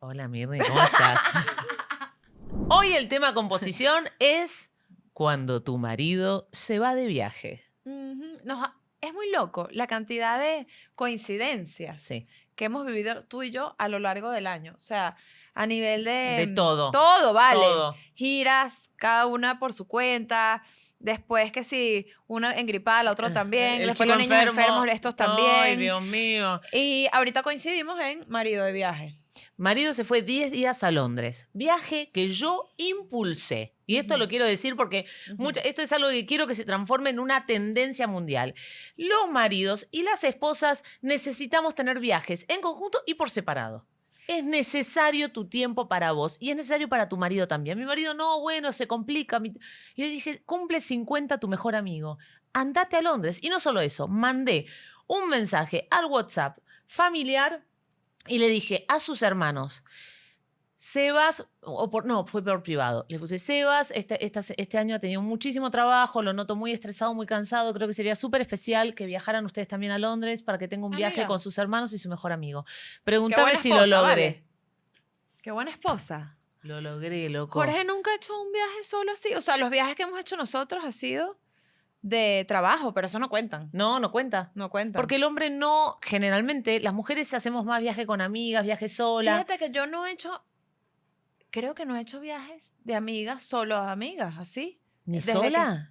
Hola, 0.00 0.28
Mirni, 0.28 0.58
¿cómo 0.58 0.82
estás? 0.82 1.20
Hoy 2.68 2.92
el 2.92 3.08
tema 3.08 3.32
composición 3.34 4.08
es 4.18 4.72
cuando 5.12 5.62
tu 5.62 5.78
marido 5.78 6.48
se 6.52 6.78
va 6.78 6.94
de 6.94 7.06
viaje. 7.06 7.64
Nos 7.84 8.68
es 9.00 9.14
muy 9.14 9.30
loco 9.30 9.68
la 9.72 9.86
cantidad 9.86 10.38
de 10.38 10.66
coincidencias 10.94 12.02
Sí. 12.02 12.26
que 12.54 12.66
hemos 12.66 12.84
vivido 12.86 13.24
tú 13.24 13.42
y 13.42 13.50
yo 13.50 13.74
a 13.78 13.88
lo 13.88 13.98
largo 13.98 14.30
del 14.30 14.46
año. 14.46 14.74
O 14.76 14.78
sea, 14.78 15.16
a 15.54 15.66
nivel 15.66 16.04
de... 16.04 16.10
De 16.38 16.46
todo. 16.48 16.90
Todo, 16.90 17.32
vale. 17.32 17.60
Todo. 17.60 17.94
Giras, 18.14 18.90
cada 18.96 19.26
una 19.26 19.58
por 19.58 19.72
su 19.72 19.88
cuenta. 19.88 20.62
Después 20.98 21.50
que 21.50 21.64
si 21.64 22.06
una 22.26 22.52
engripada, 22.52 23.02
la 23.02 23.12
otra 23.12 23.32
también. 23.32 23.80
El 23.80 23.86
Después 23.88 24.06
los 24.06 24.18
niños 24.18 24.32
enfermo. 24.32 24.60
enfermos, 24.60 24.86
estos 24.88 25.16
también. 25.16 25.48
Ay, 25.62 25.76
Dios 25.78 26.02
mío. 26.02 26.60
Y 26.72 27.06
ahorita 27.12 27.42
coincidimos 27.42 27.98
en 28.00 28.26
marido 28.28 28.64
de 28.66 28.72
viaje. 28.72 29.16
Marido 29.56 29.92
se 29.94 30.04
fue 30.04 30.22
10 30.22 30.50
días 30.52 30.82
a 30.82 30.90
Londres. 30.90 31.48
Viaje 31.52 32.10
que 32.12 32.28
yo 32.28 32.70
impulsé. 32.76 33.74
Y 33.86 33.96
esto 33.96 34.16
lo 34.16 34.28
quiero 34.28 34.44
decir 34.46 34.76
porque 34.76 35.06
mucha- 35.36 35.60
esto 35.62 35.82
es 35.82 35.92
algo 35.92 36.08
que 36.10 36.24
quiero 36.26 36.46
que 36.46 36.54
se 36.54 36.64
transforme 36.64 37.10
en 37.10 37.18
una 37.18 37.46
tendencia 37.46 38.06
mundial. 38.06 38.54
Los 38.96 39.28
maridos 39.30 39.88
y 39.90 40.02
las 40.02 40.22
esposas 40.24 40.84
necesitamos 41.02 41.74
tener 41.74 41.98
viajes 41.98 42.44
en 42.48 42.60
conjunto 42.60 43.00
y 43.06 43.14
por 43.14 43.30
separado. 43.30 43.86
Es 44.28 44.44
necesario 44.44 45.32
tu 45.32 45.48
tiempo 45.48 45.88
para 45.88 46.12
vos 46.12 46.36
y 46.38 46.50
es 46.50 46.56
necesario 46.56 46.88
para 46.88 47.08
tu 47.08 47.16
marido 47.16 47.48
también. 47.48 47.76
Mi 47.78 47.84
marido, 47.84 48.14
no, 48.14 48.40
bueno, 48.40 48.70
se 48.72 48.86
complica. 48.86 49.40
Y 49.96 50.02
le 50.02 50.08
dije, 50.08 50.40
cumple 50.44 50.80
50 50.80 51.38
tu 51.38 51.48
mejor 51.48 51.74
amigo. 51.74 52.18
Andate 52.52 52.96
a 52.96 53.02
Londres. 53.02 53.40
Y 53.42 53.48
no 53.48 53.58
solo 53.58 53.80
eso, 53.80 54.06
mandé 54.06 54.66
un 55.08 55.28
mensaje 55.28 55.88
al 55.90 56.04
WhatsApp 56.04 56.58
familiar 56.86 57.64
y 58.26 58.38
le 58.38 58.48
dije 58.48 58.84
a 58.88 59.00
sus 59.00 59.22
hermanos, 59.22 59.84
Sebas, 60.76 61.46
o 61.60 61.90
por, 61.90 62.06
no, 62.06 62.24
fue 62.24 62.42
por 62.42 62.62
privado, 62.62 63.04
le 63.10 63.18
puse, 63.18 63.38
Sebas, 63.38 63.90
este, 63.90 64.18
este 64.24 64.78
año 64.78 64.94
ha 64.96 64.98
tenido 64.98 65.20
muchísimo 65.20 65.70
trabajo, 65.70 66.22
lo 66.22 66.32
noto 66.32 66.56
muy 66.56 66.72
estresado, 66.72 67.12
muy 67.12 67.26
cansado, 67.26 67.74
creo 67.74 67.86
que 67.86 67.92
sería 67.92 68.14
súper 68.14 68.40
especial 68.40 68.94
que 68.94 69.04
viajaran 69.04 69.44
ustedes 69.44 69.68
también 69.68 69.92
a 69.92 69.98
Londres 69.98 70.42
para 70.42 70.56
que 70.56 70.68
tenga 70.68 70.86
un 70.86 70.94
Ah, 70.94 70.96
viaje 70.96 71.16
mira. 71.16 71.26
con 71.26 71.38
sus 71.38 71.58
hermanos 71.58 71.92
y 71.92 71.98
su 71.98 72.08
mejor 72.08 72.32
amigo. 72.32 72.64
Pregúntame 73.04 73.56
si 73.56 73.68
esposa, 73.70 73.86
lo 73.90 73.96
logré. 73.98 74.08
vale. 74.24 74.44
Qué 75.42 75.50
buena 75.50 75.70
esposa. 75.70 76.38
Lo 76.62 76.80
logré, 76.80 77.28
loco. 77.28 77.58
Jorge 77.58 77.84
nunca 77.84 78.10
ha 78.10 78.14
hecho 78.16 78.38
un 78.40 78.50
viaje 78.52 78.82
solo 78.84 79.12
así. 79.12 79.34
O 79.34 79.40
sea, 79.42 79.56
los 79.58 79.70
viajes 79.70 79.96
que 79.96 80.02
hemos 80.04 80.18
hecho 80.20 80.36
nosotros 80.36 80.82
ha 80.84 80.92
sido 80.92 81.38
de 82.02 82.44
trabajo, 82.48 82.94
pero 82.94 83.06
eso 83.06 83.18
no 83.18 83.28
cuentan. 83.28 83.68
No, 83.72 84.00
no 84.00 84.10
cuenta. 84.10 84.50
No 84.54 84.70
cuentan. 84.70 85.00
Porque 85.00 85.16
el 85.16 85.24
hombre 85.24 85.50
no, 85.50 85.98
generalmente, 86.02 86.80
las 86.80 86.94
mujeres 86.94 87.32
hacemos 87.34 87.64
más 87.64 87.80
viaje 87.80 88.06
con 88.06 88.20
amigas, 88.20 88.64
viaje 88.64 88.88
sola. 88.88 89.32
Fíjate 89.32 89.58
que 89.58 89.70
yo 89.70 89.86
no 89.86 90.06
he 90.06 90.12
hecho, 90.12 90.42
creo 91.50 91.74
que 91.74 91.84
no 91.84 91.96
he 91.96 92.00
hecho 92.00 92.20
viajes 92.20 92.72
de 92.84 92.94
amigas, 92.94 93.44
solo 93.44 93.76
a 93.76 93.92
amigas, 93.92 94.36
así. 94.38 94.80
¿Ni 95.04 95.18
desde 95.18 95.32
sola? 95.32 95.90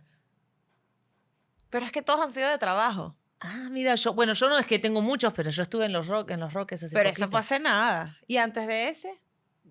Pero 1.69 1.85
es 1.85 1.91
que 1.91 2.01
todos 2.01 2.21
han 2.21 2.31
sido 2.33 2.49
de 2.49 2.57
trabajo. 2.57 3.15
Ah, 3.39 3.67
mira, 3.69 3.95
yo, 3.95 4.13
bueno, 4.13 4.33
yo 4.33 4.49
no 4.49 4.57
es 4.57 4.65
que 4.65 4.79
tengo 4.79 5.01
muchos, 5.01 5.31
pero 5.33 5.49
yo 5.49 5.61
estuve 5.61 5.85
en 5.85 5.93
los 5.93 6.07
rock, 6.07 6.31
en 6.31 6.39
los 6.39 6.53
roques 6.53 6.83
hace 6.83 6.95
pero 6.95 7.09
eso 7.09 7.19
poquito. 7.21 7.31
fue 7.31 7.39
hace 7.39 7.59
nada. 7.59 8.17
Y 8.27 8.37
antes 8.37 8.67
de 8.67 8.89
ese, 8.89 9.21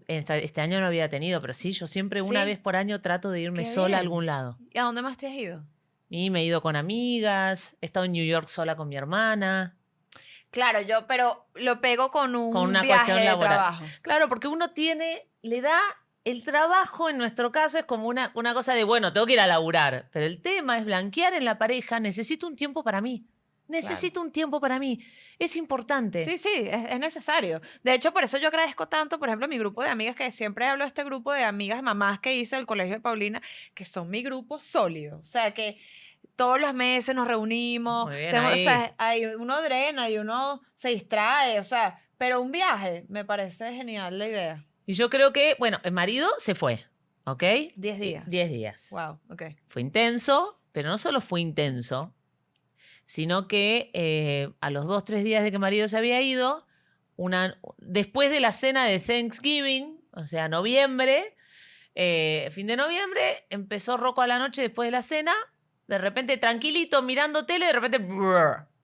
este 0.07 0.61
año 0.61 0.81
no 0.81 0.87
había 0.87 1.09
tenido, 1.11 1.41
pero 1.41 1.53
sí, 1.53 1.73
yo 1.73 1.87
siempre 1.87 2.23
una 2.23 2.43
Sí. 2.43 2.47
vez 2.47 2.59
por 2.61 2.77
año 2.77 3.01
trato 3.03 3.31
de 3.31 3.41
irme 3.41 3.65
Qué 3.65 3.71
sola 3.71 3.99
a 3.99 4.01
algún 4.01 4.25
lado. 4.25 4.57
¿y 4.73 4.79
a 4.79 4.85
dónde 4.85 5.03
más 5.03 5.17
te 5.19 5.27
has 5.27 5.35
ido? 5.35 5.65
Y 6.11 6.31
me 6.31 6.41
he 6.41 6.45
ido 6.45 6.63
con 6.63 6.77
amigas, 6.77 7.77
he 7.81 7.87
estado 7.87 8.07
en 8.07 8.13
New 8.13 8.25
York 8.25 8.49
sola 8.49 8.77
con 8.77 8.89
mi 8.89 8.97
hermana. 8.97 9.77
Claro, 10.51 10.81
yo, 10.81 11.07
pero 11.07 11.47
lo 11.55 11.81
pego 11.81 12.11
con 12.11 12.35
un 12.35 12.53
Con 12.53 12.71
una 12.71 12.83
viaje 12.83 13.13
cuestión 13.13 13.39
de 13.39 13.45
trabajo. 13.45 13.85
Claro, 14.01 14.29
porque 14.29 14.49
uno 14.49 14.71
tiene, 14.71 15.29
le 15.43 15.61
da 15.61 15.79
el 16.25 16.43
trabajo 16.43 17.09
en 17.09 17.19
nuestro 17.19 17.53
caso 17.53 17.79
es 17.79 17.85
como 17.85 18.09
una, 18.09 18.33
una 18.35 18.55
cosa 18.55 18.75
de, 18.75 18.85
bueno, 18.85 19.13
tengo 19.13 19.27
que 19.27 19.35
ir 19.35 19.41
a 19.41 19.47
laburar, 19.47 20.09
pero 20.13 20.27
el 20.27 20.43
tema 20.43 20.79
es 20.79 20.85
blanquear 20.85 21.35
en 21.35 21.45
la 21.45 21.59
pareja, 21.59 22.01
necesito 22.01 22.47
un 22.47 22.57
tiempo 22.57 22.83
para 22.83 23.01
mí. 23.01 23.27
Necesito 23.69 24.21
un 24.21 24.33
tiempo 24.33 24.61
para 24.61 24.79
mí. 24.79 24.99
Es 25.39 25.55
importante. 25.57 26.25
Sí, 26.25 26.39
sí, 26.39 26.49
es, 26.55 26.91
es 26.91 26.99
necesario. 26.99 27.61
De 27.83 27.95
hecho, 27.95 28.13
por 28.13 28.25
eso 28.25 28.39
yo 28.39 28.49
agradezco 28.49 28.89
tanto, 28.89 29.19
por 29.19 29.29
ejemplo, 29.29 29.47
mi 29.47 29.59
grupo 29.59 29.83
de 29.83 29.91
amigas, 29.91 30.17
que 30.17 30.33
siempre 30.33 30.67
hablo 30.67 30.85
de 30.85 30.89
este 30.89 31.05
grupo 31.05 31.33
de 31.33 31.45
amigas 31.45 31.83
mamás 31.83 32.19
que 32.19 32.35
hice 32.35 32.57
del 32.57 32.67
colegio 32.67 32.95
de 32.95 33.01
Paulina, 33.01 33.41
que 33.75 33.85
son 33.85 34.09
mi 34.11 34.23
grupo 34.23 34.59
sólido. 34.59 35.19
O 35.19 35.25
sea, 35.25 35.53
que 35.53 35.79
todos 36.35 36.61
los 36.61 36.73
meses 36.75 37.15
nos 37.15 37.29
reunimos. 37.29 38.07
Muy 38.07 38.17
bien, 38.17 38.31
tenemos- 38.31 38.53
ahí. 38.53 38.61
O 38.61 38.65
sea, 38.65 38.95
hay, 38.99 39.25
uno 39.27 39.61
drena 39.63 40.09
y 40.09 40.19
uno 40.19 40.63
se 40.75 40.89
distrae. 40.89 41.61
O 41.61 41.65
sea, 41.65 42.01
pero 42.17 42.41
un 42.41 42.51
viaje 42.51 43.05
me 43.09 43.25
parece 43.25 43.73
genial 43.73 44.19
la 44.19 44.29
idea. 44.29 44.65
Y 44.87 44.95
yo 44.95 45.11
creo 45.11 45.33
que, 45.33 45.55
bueno, 45.59 45.79
el 45.83 45.93
marido 45.93 46.31
se 46.39 46.55
fue, 46.55 46.85
¿ok? 47.25 47.43
Diez 47.77 48.01
días. 48.01 48.25
Diez 48.27 48.51
días. 48.51 48.89
Wow, 48.91 49.21
ok. 49.31 49.43
Fue 49.67 49.83
intenso, 49.83 50.59
pero 50.73 50.89
no 50.89 50.97
solo 50.97 51.21
fue 51.21 51.41
intenso, 51.43 52.15
sino 53.09 53.49
que 53.49 53.91
eh, 53.95 54.51
a 54.61 54.69
los 54.69 54.85
dos, 54.85 55.03
tres 55.03 55.25
días 55.25 55.43
de 55.43 55.51
que 55.51 55.59
marido 55.59 55.89
se 55.89 55.97
había 55.97 56.21
ido, 56.21 56.67
una, 57.17 57.59
después 57.79 58.31
de 58.31 58.39
la 58.39 58.53
cena 58.53 58.85
de 58.85 59.01
Thanksgiving, 59.01 59.99
o 60.13 60.27
sea, 60.27 60.51
noviembre, 60.51 61.35
eh, 61.95 62.51
fin 62.53 62.67
de 62.67 62.77
noviembre, 62.77 63.47
empezó 63.49 63.97
Rocco 63.97 64.21
a 64.21 64.27
la 64.27 64.39
noche 64.39 64.61
después 64.61 64.89
de 64.89 64.91
la 64.91 65.01
cena, 65.01 65.33
de 65.87 65.97
repente 65.97 66.37
tranquilito, 66.37 67.01
mirando 67.01 67.47
tele, 67.47 67.65
de 67.65 67.73
repente, 67.73 67.99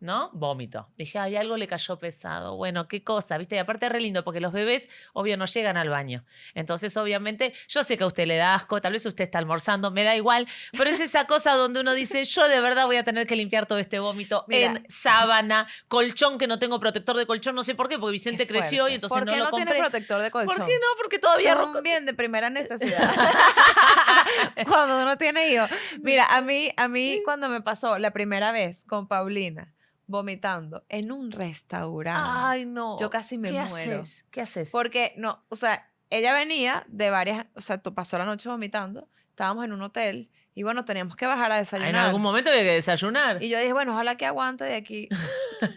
¿no? 0.05 0.31
Vómito. 0.35 0.88
Dije, 0.97 1.19
ay, 1.19 1.37
algo 1.37 1.57
le 1.57 1.67
cayó 1.67 1.99
pesado. 1.99 2.57
Bueno, 2.57 2.87
qué 2.87 3.03
cosa, 3.03 3.38
¿viste? 3.38 3.57
Y 3.57 3.59
aparte 3.59 3.87
es 3.87 3.93
re 3.93 4.01
lindo, 4.01 4.23
porque 4.23 4.38
los 4.38 4.53
bebés, 4.53 4.90
obvio, 5.14 5.37
no 5.37 5.47
llegan 5.47 5.77
al 5.77 5.88
baño. 5.88 6.25
Entonces, 6.55 6.97
obviamente, 6.97 7.55
yo 7.69 7.83
sé 7.83 7.97
que 7.97 8.05
a 8.05 8.07
usted 8.07 8.27
le 8.27 8.37
da 8.37 8.55
asco, 8.55 8.81
tal 8.81 8.93
vez 8.93 9.07
usted 9.07 9.25
está 9.25 9.38
almorzando, 9.38 9.90
me 9.90 10.05
da 10.05 10.14
igual, 10.14 10.47
pero 10.77 10.90
es 10.90 11.01
esa 11.01 11.27
cosa 11.27 11.55
donde 11.55 11.81
uno 11.81 11.95
dice, 11.95 12.25
yo 12.25 12.47
de 12.49 12.61
verdad 12.61 12.87
voy 12.87 12.97
a 12.97 13.03
tener 13.03 13.27
que 13.27 13.35
limpiar 13.35 13.67
todo 13.67 13.79
este 13.79 13.99
vómito 13.99 14.45
Mira. 14.47 14.73
en 14.73 14.85
sábana, 14.88 15.67
colchón, 15.88 16.37
que 16.38 16.47
no 16.47 16.59
tengo 16.59 16.79
protector 16.79 17.17
de 17.17 17.27
colchón, 17.27 17.55
no 17.55 17.62
sé 17.62 17.75
por 17.75 17.88
qué, 17.88 17.99
porque 17.99 18.12
Vicente 18.12 18.47
creció 18.47 18.88
y 18.88 18.95
entonces 18.95 19.17
¿Por 19.17 19.27
no 19.27 19.33
qué 19.33 19.38
lo 19.38 19.45
no 19.45 19.51
compré. 19.51 19.67
tienes 19.67 19.88
protector 19.88 20.23
de 20.23 20.31
colchón? 20.31 20.57
¿Por 20.57 20.67
qué 20.67 20.75
no? 20.75 20.87
Porque 20.99 21.19
todavía 21.19 21.57
Son 21.57 21.83
bien 21.83 22.05
de 22.05 22.12
primera 22.12 22.51
necesidad. 22.51 23.11
cuando 24.69 25.03
uno 25.03 25.17
tiene 25.17 25.51
hijos. 25.51 25.71
Mira, 26.03 26.27
a 26.27 26.43
mí, 26.43 26.71
a 26.77 26.88
mí 26.88 27.23
cuando 27.25 27.49
me 27.49 27.62
pasó 27.62 27.99
la 27.99 28.11
primera 28.11 28.53
vez 28.53 28.85
con 28.85 29.09
Paulina 29.09 29.73
vomitando 30.07 30.85
en 30.88 31.11
un 31.12 31.31
restaurante. 31.33 32.23
Ay, 32.25 32.64
no. 32.64 32.99
Yo 32.99 33.11
casi 33.11 33.38
me 33.38 33.49
¿Qué 33.51 33.55
muero. 33.61 34.01
haces? 34.01 34.27
¿Qué 34.31 34.40
haces? 34.43 34.71
Porque 34.71 35.12
no, 35.17 35.45
o 35.49 35.57
sea, 35.57 35.90
ella 36.11 36.33
venía 36.35 36.85
de 36.88 37.11
varias, 37.11 37.47
o 37.55 37.61
sea, 37.61 37.79
to- 37.79 37.95
pasó 37.95 38.19
la 38.19 38.25
noche 38.25 38.49
vomitando. 38.49 39.09
Estábamos 39.31 39.64
en 39.64 39.73
un 39.73 39.83
hotel 39.83 40.31
y 40.55 40.62
bueno, 40.62 40.85
teníamos 40.85 41.17
que 41.17 41.27
bajar 41.27 41.51
a 41.51 41.57
desayunar. 41.57 41.90
en 41.90 41.97
algún 41.97 42.23
momento 42.23 42.51
hay 42.51 42.59
que 42.61 42.73
desayunar. 42.75 43.43
Y 43.43 43.49
yo 43.49 43.59
dije, 43.59 43.73
bueno, 43.73 43.93
ojalá 43.93 44.17
que 44.17 44.27
aguante 44.27 44.64
de 44.64 44.77
aquí. 44.77 45.09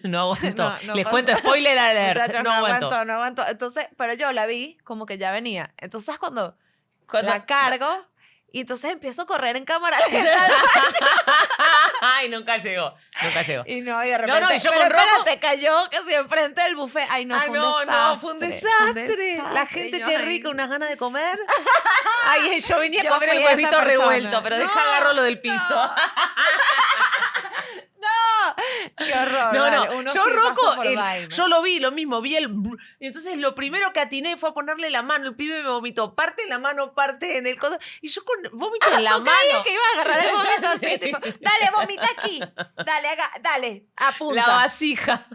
No 0.04 0.20
aguanto. 0.34 0.64
No, 0.70 0.76
no 0.88 0.96
Les 0.96 1.08
cuento 1.08 1.36
spoiler 1.38 1.78
alert. 1.80 2.20
Muchachos, 2.20 2.44
no, 2.44 2.52
aguanto. 2.52 2.88
aguantó, 2.88 3.06
no 3.06 3.14
aguantó. 3.14 3.48
Entonces, 3.48 3.88
pero 3.98 4.14
yo 4.16 4.34
la 4.34 4.46
vi 4.46 4.78
como 4.84 5.06
que 5.06 5.18
ya 5.18 5.32
venía. 5.32 5.74
Entonces, 5.78 6.18
cuando 6.20 6.58
Cuando- 7.10 7.30
la 7.32 7.46
cargo 7.46 7.88
y 8.58 8.62
entonces 8.62 8.90
empiezo 8.92 9.22
a 9.22 9.26
correr 9.28 9.56
en 9.56 9.66
cámara 9.66 9.96
lenta 10.12 10.48
Ay, 12.02 12.28
nunca 12.28 12.58
llegó. 12.58 12.96
Nunca 13.22 13.44
llegó. 13.44 13.64
y 13.68 13.82
no, 13.82 14.04
y 14.04 14.08
de 14.08 14.18
repente, 14.18 14.42
no, 14.42 14.52
y 14.52 14.60
yo 14.60 14.72
pero 14.72 14.96
con 14.96 15.40
cayó 15.40 15.90
casi 15.92 16.14
enfrente 16.16 16.64
del 16.64 16.76
buffet. 16.76 17.08
Ay, 17.12 17.26
no, 17.26 17.36
Ay, 17.36 17.50
fue 17.50 17.60
un 17.60 17.66
no, 17.66 17.80
desastre. 17.80 17.96
no, 18.02 18.18
fue 18.18 18.32
un 18.34 18.40
desastre. 18.40 19.36
La 19.38 19.44
desastre. 19.52 19.68
gente 19.68 20.00
yo, 20.00 20.06
qué 20.08 20.18
rica, 20.18 20.50
unas 20.50 20.70
ganas 20.70 20.90
de 20.90 20.98
comer. 20.98 21.40
Ay, 22.26 22.60
yo 22.60 22.80
venía 22.80 23.04
Yo 23.04 23.12
a 23.12 23.14
comer 23.14 23.30
el 23.30 23.46
huevito 23.46 23.80
revuelto, 23.80 24.42
pero 24.42 24.58
deja 24.58 24.74
No, 24.74 24.82
agarro 24.82 25.14
lo 25.14 25.22
del 25.22 25.40
piso. 25.40 25.92
Qué 28.98 29.14
horror. 29.14 29.54
No, 29.54 29.70
no, 29.70 29.80
vale, 29.82 29.96
uno 29.96 30.14
yo 30.14 30.24
sí 30.26 30.32
Rocco, 30.34 30.84
el- 30.84 31.30
yo 31.30 31.48
lo 31.48 31.62
vi, 31.62 31.80
lo 31.80 31.92
mismo, 31.92 32.22
vi 32.22 32.36
el... 32.36 32.50
entonces 33.00 33.38
lo 33.38 33.56
primero 33.56 33.92
que 33.94 34.00
atiné 34.00 34.38
fue 34.38 34.50
a 34.50 34.54
ponerle 34.54 34.90
la 34.90 35.04
mano, 35.04 35.28
el 35.28 35.36
pibe 35.36 35.64
me 35.64 35.70
vomitó, 35.70 36.16
parte 36.16 36.44
en 36.44 36.50
la 36.50 36.60
mano, 36.60 36.94
parte 36.94 37.38
en 37.38 37.48
el 37.48 37.58
codo, 37.60 37.78
y 38.02 38.08
yo 38.10 38.24
con 38.24 38.60
vómito 38.60 38.88
en 38.94 39.04
la 39.04 39.12
¿Tú 39.18 39.24
creías 39.24 39.54
mano. 39.54 39.64
que 39.64 39.74
iba 39.74 39.82
a 39.82 40.02
agarrar 40.02 40.26
el 40.26 40.36
vómito 40.36 40.68
así, 40.68 40.98
tipo, 41.00 41.20
dale, 41.20 41.72
vomita 41.76 42.08
aquí, 42.18 42.40
dale, 42.86 43.08
haga, 43.10 43.32
dale, 43.42 43.88
apunta. 43.96 44.48
La 44.48 44.56
vasija. 44.56 45.28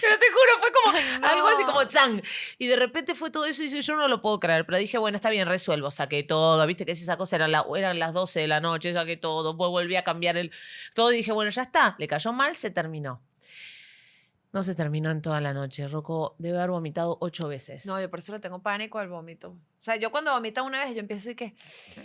Pero 0.00 0.18
te 0.18 0.26
juro, 0.30 0.60
fue 0.60 0.70
como 0.72 0.96
Ay, 0.96 1.20
no. 1.20 1.26
algo 1.28 1.48
así 1.48 1.64
como 1.64 1.84
chang. 1.84 2.22
Y 2.58 2.66
de 2.68 2.76
repente 2.76 3.14
fue 3.14 3.30
todo 3.30 3.46
eso 3.46 3.62
y 3.64 3.68
yo 3.68 3.96
no 3.96 4.06
lo 4.08 4.22
puedo 4.22 4.38
creer. 4.38 4.64
Pero 4.66 4.78
dije, 4.78 4.98
bueno, 4.98 5.16
está 5.16 5.28
bien, 5.30 5.48
resuelvo. 5.48 5.90
Saqué 5.90 6.22
todo. 6.22 6.64
Viste 6.66 6.86
que 6.86 6.92
es 6.92 7.02
esa 7.02 7.16
cosa, 7.16 7.36
eran, 7.36 7.50
la- 7.52 7.66
eran 7.76 7.98
las 7.98 8.12
12 8.12 8.40
de 8.40 8.46
la 8.46 8.60
noche, 8.60 8.92
saqué 8.92 9.16
todo. 9.16 9.56
Pues 9.56 9.68
volví 9.70 9.96
a 9.96 10.04
cambiar 10.04 10.36
el 10.36 10.52
todo 10.94 11.12
y 11.12 11.16
dije, 11.16 11.32
bueno, 11.32 11.50
ya 11.50 11.62
está. 11.62 11.96
Le 11.98 12.06
cayó 12.06 12.32
mal, 12.32 12.54
se 12.54 12.70
terminó. 12.70 13.20
No 14.52 14.62
se 14.62 14.74
terminó 14.74 15.10
en 15.10 15.20
toda 15.20 15.40
la 15.40 15.52
noche. 15.52 15.86
Rocco 15.88 16.34
debe 16.38 16.56
haber 16.58 16.70
vomitado 16.70 17.18
ocho 17.20 17.46
veces. 17.48 17.84
No, 17.84 18.00
yo 18.00 18.08
por 18.08 18.20
eso 18.20 18.32
le 18.32 18.40
tengo 18.40 18.62
pánico 18.62 18.98
al 18.98 19.08
vómito. 19.08 19.54
O 19.86 19.88
sea, 19.88 19.94
yo 19.94 20.10
cuando 20.10 20.32
vomita 20.32 20.62
una 20.64 20.84
vez, 20.84 20.94
yo 20.96 21.00
empiezo 21.00 21.30
y 21.30 21.36
que. 21.36 21.54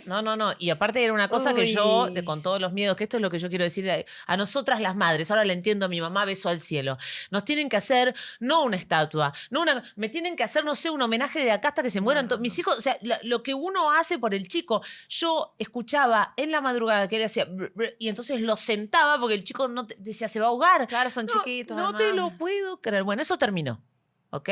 No, 0.06 0.22
no, 0.22 0.36
no. 0.36 0.52
Y 0.56 0.70
aparte 0.70 1.02
era 1.02 1.12
una 1.12 1.28
cosa 1.28 1.52
que 1.52 1.66
yo, 1.66 2.08
de- 2.08 2.24
con 2.24 2.40
todos 2.40 2.60
los 2.60 2.72
miedos, 2.72 2.96
que 2.96 3.02
esto 3.02 3.16
es 3.16 3.20
lo 3.20 3.28
que 3.28 3.40
yo 3.40 3.48
quiero 3.48 3.64
decir 3.64 3.90
a, 3.90 4.04
a 4.28 4.36
nosotras 4.36 4.80
las 4.80 4.94
madres, 4.94 5.32
ahora 5.32 5.44
le 5.44 5.52
entiendo 5.52 5.86
a 5.86 5.88
mi 5.88 6.00
mamá, 6.00 6.24
beso 6.24 6.48
al 6.48 6.60
cielo. 6.60 6.96
Nos 7.32 7.44
tienen 7.44 7.68
que 7.68 7.76
hacer, 7.76 8.14
no 8.38 8.62
una 8.62 8.76
estatua, 8.76 9.32
no 9.50 9.62
una, 9.62 9.82
me 9.96 10.08
tienen 10.08 10.36
que 10.36 10.44
hacer, 10.44 10.64
no 10.64 10.76
sé, 10.76 10.90
un 10.90 11.02
homenaje 11.02 11.44
de 11.44 11.50
acá 11.50 11.70
hasta 11.70 11.82
que 11.82 11.90
se 11.90 12.00
mueran. 12.00 12.28
to- 12.28 12.38
Mis 12.38 12.56
hijos, 12.56 12.78
o 12.78 12.80
sea, 12.80 12.98
la- 13.02 13.18
lo 13.24 13.42
que 13.42 13.52
uno 13.52 13.90
hace 13.90 14.16
por 14.16 14.32
el 14.32 14.46
chico, 14.46 14.82
yo 15.08 15.56
escuchaba 15.58 16.34
en 16.36 16.52
la 16.52 16.60
madrugada 16.60 17.08
que 17.08 17.16
él 17.16 17.24
hacía, 17.24 17.48
y 17.98 18.06
entonces 18.08 18.40
lo 18.42 18.54
sentaba 18.54 19.18
porque 19.18 19.34
el 19.34 19.42
chico 19.42 19.66
no 19.66 19.88
te- 19.88 19.96
decía, 19.98 20.28
se 20.28 20.38
va 20.38 20.46
a 20.46 20.48
ahogar. 20.50 20.86
Claro, 20.86 21.10
son 21.10 21.26
No, 21.26 21.32
chiquitos. 21.32 21.76
No 21.76 21.96
te 21.96 22.04
además. 22.04 22.32
lo 22.32 22.38
puedo 22.38 22.80
creer. 22.80 23.02
Bueno, 23.02 23.22
eso 23.22 23.36
terminó. 23.38 23.82
¿Ok? 24.34 24.48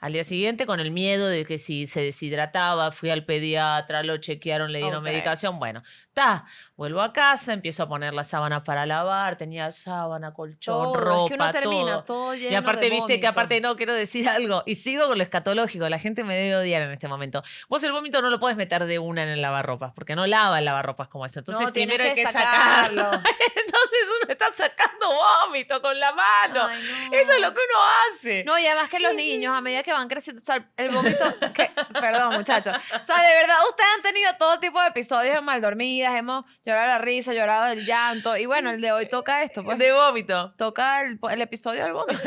Al 0.00 0.12
día 0.12 0.24
siguiente, 0.24 0.66
con 0.66 0.78
el 0.78 0.90
miedo 0.90 1.26
de 1.26 1.46
que 1.46 1.56
si 1.56 1.86
se 1.86 2.02
deshidrataba, 2.02 2.92
fui 2.92 3.08
al 3.08 3.24
pediatra, 3.24 4.02
lo 4.02 4.18
chequearon, 4.18 4.72
le 4.72 4.80
dieron 4.80 5.02
medicación. 5.02 5.58
Bueno, 5.58 5.82
está. 6.08 6.44
Vuelvo 6.76 7.00
a 7.00 7.14
casa, 7.14 7.54
empiezo 7.54 7.84
a 7.84 7.88
poner 7.88 8.12
las 8.12 8.28
sábanas 8.28 8.62
para 8.62 8.84
lavar. 8.84 9.36
Tenía 9.36 9.70
sábana, 9.72 10.34
colchón, 10.34 10.92
Todo, 10.92 10.94
ropa, 11.00 11.24
es 11.24 11.28
que 11.30 11.42
uno 11.42 11.50
termina 11.52 11.92
todo. 11.92 12.02
todo, 12.04 12.34
lleno 12.34 12.52
Y 12.52 12.54
aparte, 12.56 12.84
de 12.86 12.90
viste 12.90 13.20
que 13.20 13.26
aparte 13.26 13.60
no, 13.62 13.74
quiero 13.76 13.94
decir 13.94 14.28
algo. 14.28 14.62
Y 14.66 14.74
sigo 14.74 15.06
con 15.06 15.16
lo 15.16 15.24
escatológico. 15.24 15.88
La 15.88 15.98
gente 15.98 16.24
me 16.24 16.36
debe 16.36 16.56
odiar 16.56 16.82
en 16.82 16.90
este 16.92 17.08
momento. 17.08 17.42
Vos 17.68 17.82
el 17.84 17.92
vómito 17.92 18.20
no 18.20 18.28
lo 18.28 18.38
puedes 18.38 18.58
meter 18.58 18.84
de 18.84 18.98
una 18.98 19.22
en 19.22 19.30
el 19.30 19.40
lavarropas, 19.40 19.92
porque 19.94 20.14
no 20.14 20.26
lava 20.26 20.58
el 20.58 20.66
lavarropas 20.66 21.08
como 21.08 21.24
eso. 21.24 21.38
Entonces, 21.38 21.66
No, 21.68 21.72
primero 21.72 22.04
hay 22.04 22.10
que 22.10 22.24
que 22.24 22.30
sacarlo. 22.30 23.02
sacarlo. 23.04 23.22
Entonces 23.56 23.98
uno 24.22 24.32
está 24.32 24.46
sacando 24.52 25.06
vómito 25.46 25.80
con 25.80 25.98
la 25.98 26.12
mano. 26.12 26.66
Ay, 26.66 26.82
no. 27.10 27.16
Eso 27.16 27.32
es 27.32 27.40
lo 27.40 27.54
que 27.54 27.60
uno 27.60 27.78
hace. 28.10 28.44
No, 28.44 28.58
y 28.58 28.66
además 28.66 28.88
que 28.90 29.00
los 29.00 29.14
niños, 29.30 29.56
a 29.56 29.60
medida 29.60 29.82
que 29.82 29.92
van 29.92 30.08
creciendo, 30.08 30.40
o 30.42 30.44
sea, 30.44 30.68
el 30.76 30.90
vómito, 30.90 31.24
que- 31.54 31.70
perdón 32.00 32.34
muchachos, 32.34 32.74
o 32.76 33.02
sea, 33.04 33.16
de 33.22 33.34
verdad 33.36 33.56
ustedes 33.68 33.88
han 33.96 34.02
tenido 34.02 34.30
todo 34.38 34.58
tipo 34.60 34.80
de 34.80 34.88
episodios 34.88 35.34
de 35.34 35.40
mal 35.40 35.60
dormidas, 35.60 36.14
hemos 36.16 36.44
llorado 36.64 36.88
la 36.88 36.98
risa, 36.98 37.32
llorado 37.32 37.72
el 37.72 37.86
llanto, 37.86 38.36
y 38.36 38.46
bueno, 38.46 38.70
el 38.70 38.80
de 38.80 38.92
hoy 38.92 39.08
toca 39.08 39.42
esto, 39.42 39.62
pues. 39.64 39.78
De 39.78 39.92
vómito. 39.92 40.52
Toca 40.56 41.02
el, 41.02 41.18
el 41.30 41.40
episodio 41.40 41.84
del 41.84 41.92
vómito. 41.92 42.20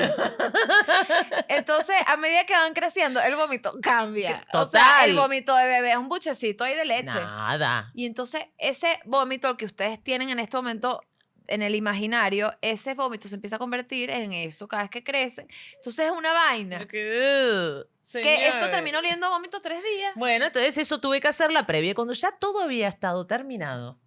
Entonces, 1.47 1.95
a 2.07 2.17
medida 2.17 2.45
que 2.45 2.53
van 2.53 2.73
creciendo, 2.73 3.21
el 3.21 3.35
vómito 3.35 3.73
cambia. 3.81 4.43
O 4.53 4.69
sea, 4.69 4.81
Total. 4.81 5.09
el 5.09 5.15
vómito 5.15 5.55
de 5.55 5.67
bebé 5.67 5.91
es 5.91 5.97
un 5.97 6.09
buchecito 6.09 6.63
ahí 6.63 6.75
de 6.75 6.85
leche. 6.85 7.15
Nada. 7.15 7.91
Y 7.93 8.05
entonces, 8.05 8.45
ese 8.57 8.99
vómito 9.05 9.57
que 9.57 9.65
ustedes 9.65 10.01
tienen 10.03 10.29
en 10.29 10.39
este 10.39 10.57
momento 10.57 11.01
en 11.47 11.61
el 11.61 11.75
imaginario, 11.75 12.53
ese 12.61 12.93
vómito 12.93 13.27
se 13.27 13.35
empieza 13.35 13.55
a 13.57 13.59
convertir 13.59 14.09
en 14.09 14.33
eso 14.33 14.67
cada 14.67 14.83
vez 14.83 14.89
que 14.91 15.03
crecen. 15.03 15.47
Entonces, 15.75 16.05
es 16.05 16.11
una 16.11 16.33
vaina. 16.33 16.87
Que, 16.87 17.83
Que 18.13 18.35
esto 18.47 18.53
señor. 18.57 18.71
terminó 18.71 18.99
oliendo 18.99 19.29
vómito 19.29 19.59
tres 19.59 19.81
días. 19.83 20.13
Bueno, 20.15 20.45
entonces 20.45 20.77
eso 20.77 20.99
tuve 20.99 21.19
que 21.21 21.27
hacer 21.27 21.51
la 21.51 21.65
previa. 21.65 21.95
Cuando 21.95 22.13
ya 22.13 22.31
todo 22.31 22.61
había 22.61 22.87
estado 22.87 23.25
terminado, 23.27 23.99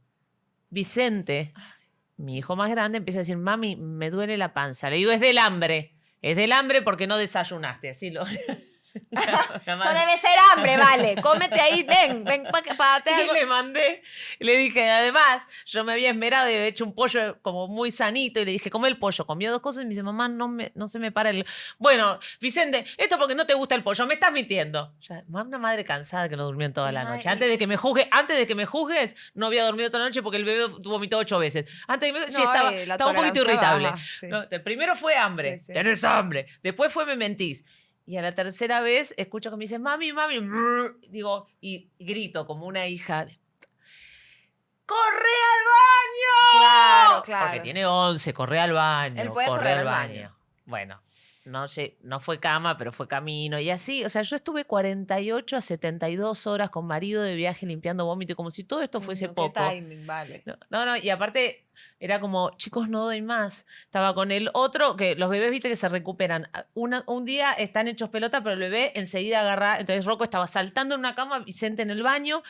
Vicente, 0.70 1.52
mi 2.16 2.38
hijo 2.38 2.56
más 2.56 2.70
grande, 2.70 2.98
empieza 2.98 3.20
a 3.20 3.22
decir, 3.22 3.36
mami, 3.36 3.76
me 3.76 4.10
duele 4.10 4.36
la 4.36 4.52
panza. 4.52 4.90
Le 4.90 4.96
digo, 4.96 5.10
es 5.10 5.20
del 5.20 5.38
hambre. 5.38 5.94
Es 6.20 6.36
del 6.36 6.52
hambre 6.52 6.82
porque 6.82 7.06
no 7.06 7.16
desayunaste. 7.16 7.90
Así 7.90 8.10
lo... 8.10 8.24
Eso 9.10 9.92
debe 9.92 10.16
ser 10.18 10.38
hambre, 10.52 10.76
vale. 10.76 11.16
Cómete 11.22 11.60
ahí, 11.60 11.82
ven, 11.82 12.24
ven 12.24 12.44
para 12.76 12.92
darte 12.92 13.10
Y 13.10 13.14
algo. 13.14 13.34
le 13.34 13.46
mandé, 13.46 14.02
le 14.38 14.56
dije, 14.56 14.90
además, 14.90 15.46
yo 15.66 15.84
me 15.84 15.92
había 15.92 16.10
esmerado 16.10 16.48
y 16.50 16.54
había 16.54 16.66
hecho 16.66 16.84
un 16.84 16.94
pollo 16.94 17.40
como 17.42 17.68
muy 17.68 17.90
sanito, 17.90 18.40
y 18.40 18.44
le 18.44 18.52
dije, 18.52 18.70
come 18.70 18.88
el 18.88 18.98
pollo. 18.98 19.26
Comió 19.26 19.50
dos 19.50 19.60
cosas 19.60 19.82
y 19.82 19.84
me 19.84 19.90
dice, 19.90 20.02
mamá, 20.02 20.28
no, 20.28 20.48
me, 20.48 20.72
no 20.74 20.86
se 20.86 20.98
me 20.98 21.12
para 21.12 21.30
el... 21.30 21.44
Bueno, 21.78 22.18
Vicente, 22.40 22.84
esto 22.96 23.18
porque 23.18 23.34
no 23.34 23.46
te 23.46 23.54
gusta 23.54 23.74
el 23.74 23.82
pollo, 23.82 24.06
me 24.06 24.14
estás 24.14 24.32
mintiendo. 24.32 24.94
Ya, 25.00 25.24
una 25.28 25.58
madre 25.58 25.84
cansada 25.84 26.28
que 26.28 26.36
no 26.36 26.44
durmió 26.44 26.72
toda 26.72 26.92
la 26.92 27.04
noche. 27.04 27.28
Antes 27.28 27.48
de 27.48 27.58
que 27.58 27.66
me 27.66 27.76
juzgue, 27.76 28.08
antes 28.10 28.36
de 28.36 28.46
que 28.46 28.54
me 28.54 28.66
juzgues, 28.66 29.16
no 29.34 29.46
había 29.46 29.64
dormido 29.64 29.88
toda 29.90 30.00
la 30.00 30.08
noche 30.08 30.22
porque 30.22 30.36
el 30.36 30.44
bebé 30.44 30.66
vomitó 30.84 31.18
ocho 31.18 31.38
veces. 31.38 31.64
Antes 31.86 32.08
de 32.08 32.12
que 32.14 32.20
me... 32.20 32.30
sí, 32.30 32.42
No, 32.42 32.52
estaba, 32.52 32.74
estaba 32.74 33.10
un 33.10 33.16
poquito 33.16 33.40
irritable. 33.42 33.88
baja, 33.90 34.04
sí. 34.10 34.26
No, 34.26 34.44
primero 34.64 34.96
fue 34.96 35.16
hambre, 35.16 35.58
sí. 35.58 35.72
tenés 35.72 36.04
hambre. 36.04 36.46
Después 36.62 36.92
fue 36.92 37.06
me 37.06 37.16
mentís. 37.16 37.64
Y 38.08 38.16
a 38.16 38.22
la 38.22 38.34
tercera 38.34 38.80
vez 38.80 39.12
escucho 39.18 39.50
que 39.50 39.58
me 39.58 39.64
dice, 39.64 39.78
mami, 39.78 40.14
mami, 40.14 40.38
brr", 40.38 40.98
digo, 41.10 41.46
y 41.60 41.90
grito 41.98 42.46
como 42.46 42.64
una 42.64 42.86
hija 42.86 43.26
de 43.26 43.38
¡Corre 44.86 44.96
al 44.96 45.64
baño! 45.76 46.58
Claro, 46.58 47.22
claro. 47.22 47.46
Porque 47.48 47.60
tiene 47.60 47.84
11, 47.84 48.32
corre 48.32 48.60
al 48.60 48.72
baño. 48.72 49.20
Él 49.20 49.30
puede 49.30 49.46
corre 49.46 49.58
correr 49.58 49.72
al 49.72 49.78
al 49.80 49.84
baño. 49.84 50.14
baño. 50.14 50.36
Bueno, 50.64 51.00
no 51.48 51.66
no 52.02 52.20
fue 52.20 52.38
cama, 52.40 52.76
pero 52.76 52.92
fue 52.92 53.08
camino. 53.08 53.58
Y 53.58 53.70
así, 53.70 54.04
o 54.04 54.08
sea, 54.08 54.22
yo 54.22 54.36
estuve 54.36 54.64
48 54.64 55.56
a 55.56 55.60
72 55.60 56.46
horas 56.46 56.70
con 56.70 56.86
marido 56.86 57.22
de 57.22 57.34
viaje 57.34 57.66
limpiando 57.66 58.04
vómito, 58.06 58.36
como 58.36 58.50
si 58.50 58.64
todo 58.64 58.82
esto 58.82 59.00
fuese 59.00 59.26
Coño, 59.26 59.34
poco. 59.34 59.60
Qué 59.68 59.80
timing, 59.80 60.06
vale. 60.06 60.42
No, 60.46 60.56
no, 60.70 60.86
no, 60.86 60.96
y 60.96 61.10
aparte 61.10 61.64
era 62.00 62.20
como, 62.20 62.50
chicos, 62.56 62.88
no 62.88 63.04
doy 63.04 63.22
más. 63.22 63.66
Estaba 63.84 64.14
con 64.14 64.30
el 64.30 64.50
otro, 64.52 64.96
que 64.96 65.14
los 65.16 65.30
bebés, 65.30 65.50
viste, 65.50 65.68
que 65.68 65.76
se 65.76 65.88
recuperan. 65.88 66.48
Una- 66.74 67.02
un 67.06 67.24
día 67.24 67.52
están 67.52 67.88
hechos 67.88 68.08
pelota, 68.10 68.42
pero 68.42 68.54
el 68.54 68.60
bebé 68.60 68.92
enseguida 68.96 69.40
agarra. 69.40 69.78
Entonces 69.80 70.04
Rocco 70.04 70.24
estaba 70.24 70.46
saltando 70.46 70.94
en 70.94 71.00
una 71.00 71.14
cama, 71.14 71.40
Vicente 71.40 71.82
en 71.82 71.90
el 71.90 72.02
baño. 72.02 72.42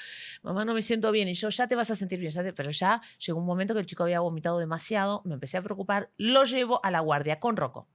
Mamá, 0.43 0.65
no 0.65 0.75
me 0.75 0.83
siento 0.83 1.11
bien. 1.13 1.29
Y 1.29 1.35
yo, 1.35 1.49
ya 1.51 1.67
te 1.67 1.75
vas 1.77 1.91
a 1.91 1.97
sentir 1.97 2.19
bien. 2.19 2.31
ya 2.33 2.43
te-". 2.43 2.53
Pero 2.53 2.71
ya 2.71 3.01
llegó 3.19 3.39
un 3.39 3.47
momento 3.47 3.75
que 3.75 3.81
el 3.81 3.87
chico 3.87 4.03
había 4.03 4.21
vomitado 4.21 4.59
demasiado. 4.59 5.23
Me 5.25 5.35
empecé 5.35 5.57
a 5.59 5.63
preocupar. 5.63 6.11
Lo 6.17 6.45
llevo 6.45 6.85
a 6.85 6.91
la 6.91 7.01
guardia 7.01 7.39
con 7.41 7.57
Rocco. 7.57 7.87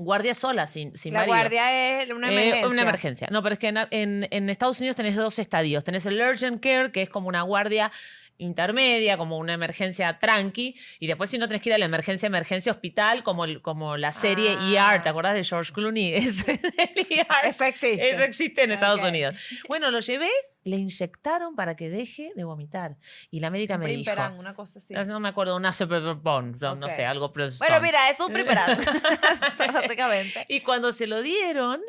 Guardia 0.00 0.32
sola, 0.32 0.66
sin, 0.68 0.96
sin 0.96 1.12
La 1.12 1.20
marido. 1.20 1.34
guardia 1.36 2.02
es 2.02 2.10
una 2.10 2.28
Eh, 2.28 2.32
emergencia. 2.32 2.68
una 2.68 2.82
emergencia. 2.82 3.28
No, 3.32 3.42
pero 3.42 3.54
es 3.54 3.58
que 3.58 3.66
en, 3.68 3.78
en- 3.90 4.28
en 4.30 4.48
Estados 4.48 4.78
Unidos 4.78 4.94
tenés 4.96 5.16
dos 5.16 5.38
estadios. 5.40 5.82
Tenés 5.82 6.06
el 6.06 6.20
urgent 6.20 6.62
care, 6.62 6.92
que 6.92 7.02
es 7.02 7.08
como 7.08 7.28
una 7.28 7.42
guardia 7.42 7.90
intermedia, 8.38 9.16
como 9.16 9.36
una 9.38 9.52
emergencia 9.52 10.18
tranqui, 10.18 10.76
y 11.00 11.06
después 11.06 11.28
si 11.30 11.38
no 11.38 11.46
tenés 11.48 11.60
que 11.62 11.70
ir 11.70 11.74
a 11.74 11.78
la 11.78 11.84
emergencia, 11.84 12.26
emergencia 12.28 12.72
hospital, 12.72 13.22
como, 13.22 13.44
el- 13.44 13.60
como 13.62 13.96
la 13.96 14.12
serie 14.12 14.56
Ah. 14.58 14.94
ER, 14.94 15.02
¿te 15.02 15.08
acordás 15.08 15.34
de 15.34 15.44
George 15.44 15.72
Clooney? 15.72 16.14
Eso 16.14 16.44
es 16.50 16.62
el 16.62 17.06
ER. 17.10 17.26
Eso 17.44 17.64
existe. 17.64 18.10
Eso 18.10 18.22
existe 18.22 18.62
en 18.62 18.72
Estados. 18.72 19.02
Unidos. 19.04 19.36
Bueno, 19.68 19.90
lo 19.90 20.00
llevé, 20.00 20.28
le 20.64 20.76
inyectaron 20.76 21.54
para 21.56 21.76
que 21.76 21.88
deje 21.90 22.30
de 22.34 22.44
vomitar. 22.44 22.96
Y 23.30 23.40
la 23.40 23.50
médica 23.50 23.74
Un 23.74 23.80
me 23.80 23.86
dijo, 23.88 24.10
una 24.38 24.54
cosa 24.54 24.78
así. 24.78 24.94
no 24.94 25.20
me 25.20 25.28
acuerdo, 25.28 25.56
una 25.56 25.72
superbon, 25.72 26.58
no, 26.60 26.74
no 26.74 26.88
sé, 26.88 27.04
algo 27.06 27.32
Bueno, 27.32 27.80
mira, 27.80 28.08
es 28.10 28.20
un 28.20 28.32
primperán. 28.32 28.76
Básicamente. 29.72 30.46
Y 30.48 30.60
cuando 30.60 30.92
se 30.92 31.06
lo 31.06 31.22
dieron, 31.22 31.80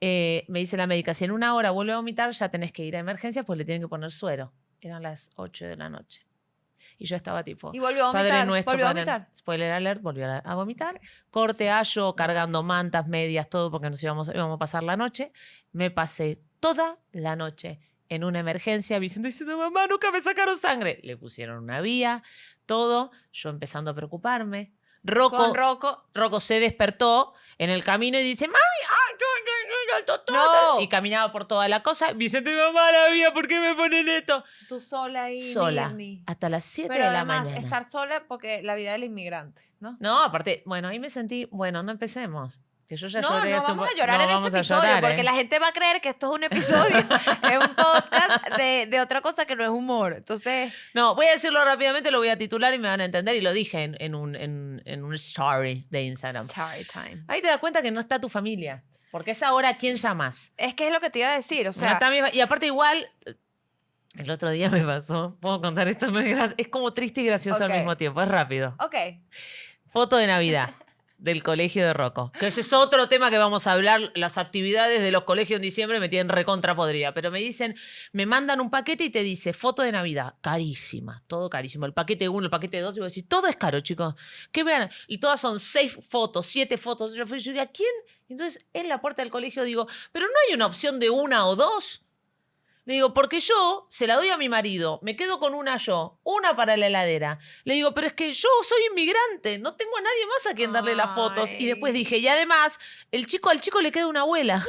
eh, 0.00 0.44
me 0.48 0.60
dice 0.60 0.76
la 0.76 0.86
médica, 0.86 1.12
si 1.14 1.24
en 1.24 1.30
una 1.32 1.54
hora 1.54 1.70
vuelve 1.70 1.92
a 1.92 1.96
vomitar, 1.96 2.30
ya 2.30 2.48
tenés 2.50 2.72
que 2.72 2.84
ir 2.84 2.96
a 2.96 3.00
emergencias, 3.00 3.44
pues 3.44 3.58
le 3.58 3.64
tienen 3.64 3.82
que 3.82 3.88
poner 3.88 4.10
suero. 4.12 4.52
Eran 4.80 5.02
las 5.02 5.30
8 5.36 5.66
de 5.66 5.76
la 5.76 5.88
noche. 5.88 6.24
Y 7.00 7.06
yo 7.06 7.14
estaba 7.16 7.44
tipo, 7.44 7.70
Y 7.74 7.78
volvió 7.78 8.06
a 8.06 8.06
vomitar. 8.08 8.30
Padre 8.30 8.44
nuestro, 8.46 8.72
volvió 8.72 8.86
a 8.86 8.88
Padre- 8.90 9.04
vomitar. 9.04 9.28
spoiler 9.36 9.70
alert, 9.72 10.02
volvió 10.02 10.26
a, 10.44 10.54
vomitar. 10.56 11.00
Corte 11.30 11.70
a 11.70 11.82
yo 11.82 12.14
cargando 12.16 12.62
mantas, 12.64 13.06
medias, 13.06 13.48
todo, 13.48 13.70
porque 13.70 13.88
nos 13.90 14.02
íbamos, 14.02 14.28
íbamos 14.34 14.56
a 14.56 14.58
pasar 14.58 14.82
la 14.82 14.96
noche. 14.96 15.32
Me 15.72 15.90
pasé 15.92 16.40
toda 16.60 16.98
la 17.12 17.36
noche 17.36 17.78
en 18.08 18.24
una 18.24 18.40
emergencia, 18.40 18.98
Vicente 18.98 19.28
diciendo, 19.28 19.56
mamá, 19.58 19.86
nunca 19.86 20.10
me 20.10 20.20
sacaron 20.20 20.56
sangre. 20.56 20.98
Le 21.04 21.16
pusieron 21.16 21.62
una 21.62 21.80
vía, 21.80 22.22
todo, 22.66 23.12
yo 23.32 23.50
empezando 23.50 23.90
a 23.92 23.94
preocuparme. 23.94 24.72
Rocco, 25.04 25.54
Rocco. 25.54 26.04
Rocco 26.14 26.40
se 26.40 26.58
despertó 26.58 27.32
en 27.58 27.70
el 27.70 27.84
camino 27.84 28.18
y 28.18 28.22
dice, 28.24 28.48
mami, 28.48 28.58
ay, 28.90 29.14
no, 29.20 29.26
no, 29.44 29.57
no, 29.68 29.98
no, 30.00 30.06
doctor". 30.06 30.34
No. 30.34 30.80
Y 30.80 30.88
caminaba 30.88 31.30
por 31.32 31.46
toda 31.46 31.68
la 31.68 31.82
cosa. 31.82 32.12
Vicente, 32.12 32.54
mamá, 32.54 32.90
la 32.92 33.08
vía, 33.10 33.32
¿por 33.32 33.46
qué 33.46 33.60
me 33.60 33.74
ponen 33.74 34.08
esto? 34.08 34.44
Tú 34.68 34.80
sola 34.80 35.24
ahí, 35.24 35.36
Sola. 35.52 35.88
Mirni. 35.88 36.22
Hasta 36.26 36.48
las 36.48 36.64
7 36.64 36.88
Pero 36.92 37.04
de 37.06 37.12
la 37.12 37.24
mañana. 37.24 37.56
estar 37.56 37.84
sola 37.88 38.24
porque 38.26 38.62
la 38.62 38.74
vida 38.74 38.92
del 38.92 39.04
inmigrante, 39.04 39.62
¿no? 39.80 39.96
No, 40.00 40.22
aparte, 40.24 40.62
bueno, 40.66 40.88
ahí 40.88 40.98
me 40.98 41.10
sentí, 41.10 41.46
bueno, 41.50 41.82
no 41.82 41.92
empecemos. 41.92 42.60
Que 42.88 42.96
yo 42.96 43.06
ya 43.06 43.20
No, 43.20 43.28
lloré 43.40 43.50
no 43.50 43.60
vamos 43.60 43.86
a 43.90 43.94
llorar 43.94 44.16
no 44.18 44.24
en 44.38 44.44
este 44.46 44.56
episodio 44.60 44.82
llorar, 44.82 45.02
porque 45.02 45.20
¿eh? 45.20 45.24
la 45.24 45.34
gente 45.34 45.58
va 45.58 45.68
a 45.68 45.72
creer 45.72 46.00
que 46.00 46.08
esto 46.08 46.28
es 46.28 46.32
un 46.36 46.42
episodio, 46.44 46.96
es 47.42 47.58
un 47.58 47.74
podcast 47.74 48.48
de, 48.56 48.86
de 48.86 49.00
otra 49.02 49.20
cosa 49.20 49.44
que 49.44 49.54
no 49.56 49.62
es 49.62 49.68
humor. 49.68 50.14
Entonces, 50.16 50.72
No, 50.94 51.14
voy 51.14 51.26
a 51.26 51.32
decirlo 51.32 51.62
rápidamente, 51.66 52.10
lo 52.10 52.16
voy 52.16 52.30
a 52.30 52.38
titular 52.38 52.72
y 52.72 52.78
me 52.78 52.88
van 52.88 53.02
a 53.02 53.04
entender. 53.04 53.36
Y 53.36 53.42
lo 53.42 53.52
dije 53.52 53.82
en, 53.84 53.96
en 54.00 54.14
un, 54.14 54.34
en, 54.34 54.80
en 54.86 55.04
un 55.04 55.12
story 55.16 55.84
de 55.90 56.00
Instagram. 56.04 56.46
story 56.46 56.86
time. 56.86 57.24
Ahí 57.28 57.42
te 57.42 57.48
das 57.48 57.58
cuenta 57.58 57.82
que 57.82 57.90
no 57.90 58.00
está 58.00 58.18
tu 58.18 58.30
familia. 58.30 58.82
Porque 59.18 59.32
es 59.32 59.42
ahora 59.42 59.74
quién 59.74 59.96
llamas. 59.96 60.52
Es 60.56 60.74
que 60.74 60.86
es 60.86 60.92
lo 60.92 61.00
que 61.00 61.10
te 61.10 61.18
iba 61.18 61.28
a 61.28 61.34
decir, 61.34 61.66
o 61.66 61.72
sea, 61.72 61.98
y 62.32 62.38
aparte 62.38 62.66
igual, 62.66 63.10
el 64.14 64.30
otro 64.30 64.48
día 64.52 64.70
me 64.70 64.84
pasó, 64.84 65.36
puedo 65.40 65.60
contar 65.60 65.88
esto, 65.88 66.06
es, 66.56 66.68
como 66.68 66.94
triste 66.94 67.22
y 67.22 67.26
gracioso 67.26 67.64
al 67.64 67.72
mismo 67.72 67.96
tiempo, 67.96 68.22
es 68.22 68.28
rápido. 68.28 68.76
ok, 68.78 68.94
Foto 69.88 70.18
de 70.18 70.28
Navidad. 70.28 70.70
del 71.18 71.42
colegio 71.42 71.84
de 71.84 71.94
Rocco. 71.94 72.30
Que 72.38 72.46
ese 72.46 72.60
es 72.60 72.72
otro 72.72 73.08
tema 73.08 73.28
que 73.28 73.38
vamos 73.38 73.66
a 73.66 73.72
hablar. 73.72 74.12
Las 74.14 74.38
actividades 74.38 75.00
de 75.00 75.10
los 75.10 75.24
colegios 75.24 75.56
en 75.56 75.62
diciembre 75.62 75.98
me 75.98 76.08
tienen 76.08 76.28
recontra 76.28 76.76
podrida. 76.76 77.12
Pero 77.12 77.32
me 77.32 77.40
dicen, 77.40 77.74
me 78.12 78.24
mandan 78.24 78.60
un 78.60 78.70
paquete 78.70 79.02
y 79.04 79.10
te 79.10 79.24
dice 79.24 79.52
foto 79.52 79.82
de 79.82 79.90
Navidad. 79.90 80.34
Carísima, 80.40 81.24
todo 81.26 81.50
carísimo. 81.50 81.86
El 81.86 81.92
paquete 81.92 82.28
1, 82.28 82.44
el 82.44 82.50
paquete 82.50 82.78
2, 82.78 82.96
y 82.96 83.00
vos 83.00 83.12
decís, 83.12 83.28
todo 83.28 83.48
es 83.48 83.56
caro, 83.56 83.80
chicos. 83.80 84.14
¿Qué 84.52 84.62
vean? 84.62 84.88
Y 85.08 85.18
todas 85.18 85.40
son 85.40 85.58
seis 85.58 85.98
fotos, 86.08 86.46
siete 86.46 86.76
fotos. 86.76 87.14
Yo 87.14 87.26
fui, 87.26 87.40
yo 87.40 87.50
digo, 87.50 87.64
¿a 87.64 87.66
quién? 87.66 87.90
Entonces, 88.28 88.64
en 88.72 88.88
la 88.88 89.00
puerta 89.00 89.22
del 89.22 89.30
colegio 89.30 89.64
digo, 89.64 89.86
pero 90.12 90.26
no 90.26 90.32
hay 90.46 90.54
una 90.54 90.66
opción 90.66 91.00
de 91.00 91.10
una 91.10 91.46
o 91.46 91.56
dos. 91.56 92.02
Le 92.84 92.94
digo, 92.94 93.12
porque 93.12 93.38
yo 93.38 93.86
se 93.90 94.06
la 94.06 94.16
doy 94.16 94.30
a 94.30 94.38
mi 94.38 94.48
marido, 94.48 94.98
me 95.02 95.14
quedo 95.14 95.38
con 95.38 95.52
una 95.52 95.76
yo, 95.76 96.18
una 96.22 96.56
para 96.56 96.76
la 96.78 96.86
heladera. 96.86 97.38
Le 97.64 97.74
digo, 97.74 97.92
pero 97.92 98.06
es 98.06 98.14
que 98.14 98.32
yo 98.32 98.48
soy 98.62 98.86
inmigrante, 98.90 99.58
no 99.58 99.76
tengo 99.76 99.96
a 99.98 100.00
nadie 100.00 100.26
más 100.26 100.46
a 100.46 100.54
quien 100.54 100.72
darle 100.72 100.94
las 100.94 101.14
fotos. 101.14 101.52
Y 101.52 101.66
después 101.66 101.92
dije, 101.92 102.16
y 102.16 102.28
además, 102.28 102.80
el 103.12 103.26
chico 103.26 103.50
al 103.50 103.60
chico 103.60 103.82
le 103.82 103.92
queda 103.92 104.06
una 104.06 104.20
abuela. 104.22 104.64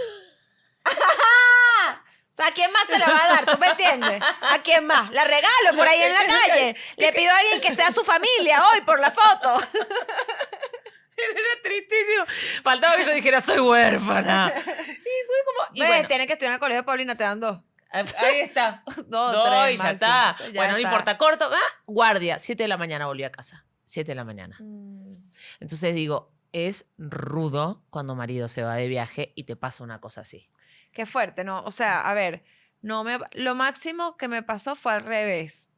¿a 2.39 2.51
quién 2.51 2.71
más 2.71 2.85
se 2.87 2.97
la 2.97 3.05
va 3.05 3.25
a 3.25 3.27
dar? 3.27 3.45
¿Tú 3.45 3.57
me 3.57 3.67
entiendes? 3.67 4.21
¿A 4.21 4.61
quién 4.63 4.85
más? 4.85 5.11
La 5.11 5.23
regalo 5.23 5.75
por 5.75 5.87
ahí 5.87 6.01
en 6.01 6.13
la 6.13 6.25
calle. 6.25 6.75
Le 6.97 7.13
pido 7.13 7.31
a 7.31 7.37
alguien 7.37 7.61
que 7.61 7.75
sea 7.75 7.91
su 7.91 8.03
familia 8.03 8.63
hoy 8.71 8.81
por 8.81 8.99
la 8.99 9.11
foto. 9.11 9.61
Era 11.31 11.61
tristísimo. 11.63 12.25
Faltaba 12.63 12.95
que 12.97 13.05
yo 13.05 13.13
dijera, 13.13 13.41
soy 13.41 13.59
huérfana. 13.59 14.51
Y 14.55 14.61
fue 14.61 15.37
como. 15.45 15.75
y 15.75 15.79
Ves, 15.81 15.89
bueno, 15.89 16.07
tienes 16.07 16.27
que 16.27 16.33
estudiar 16.33 16.51
en 16.51 16.53
el 16.55 16.59
colegio 16.59 16.81
de 16.81 16.85
Paulina, 16.85 17.15
te 17.15 17.23
dan 17.23 17.39
dos. 17.39 17.59
ahí 17.91 18.39
está. 18.41 18.83
Dos, 19.07 19.33
No, 19.33 19.43
tres 19.43 19.73
y 19.73 19.77
ya 19.77 19.83
máximo. 19.83 19.89
está. 19.91 20.35
Ya 20.39 20.45
bueno, 20.53 20.71
no 20.73 20.77
está. 20.77 20.81
importa. 20.81 21.17
Corto. 21.17 21.49
Ah, 21.51 21.81
guardia. 21.87 22.39
Siete 22.39 22.63
de 22.63 22.69
la 22.69 22.77
mañana 22.77 23.07
volví 23.07 23.23
a 23.23 23.31
casa. 23.31 23.65
Siete 23.85 24.11
de 24.11 24.15
la 24.15 24.23
mañana. 24.25 24.57
Mm. 24.59 25.15
Entonces 25.59 25.95
digo, 25.95 26.31
es 26.51 26.89
rudo 26.97 27.83
cuando 27.89 28.15
marido 28.15 28.47
se 28.47 28.61
va 28.63 28.75
de 28.75 28.87
viaje 28.87 29.31
y 29.35 29.45
te 29.45 29.55
pasa 29.55 29.83
una 29.83 29.99
cosa 29.99 30.21
así. 30.21 30.49
Qué 30.91 31.05
fuerte, 31.05 31.43
¿no? 31.43 31.63
O 31.63 31.71
sea, 31.71 32.01
a 32.07 32.13
ver, 32.13 32.43
no 32.81 33.03
me, 33.03 33.17
lo 33.33 33.55
máximo 33.55 34.17
que 34.17 34.27
me 34.27 34.43
pasó 34.43 34.75
fue 34.75 34.93
al 34.93 35.01
revés. 35.03 35.71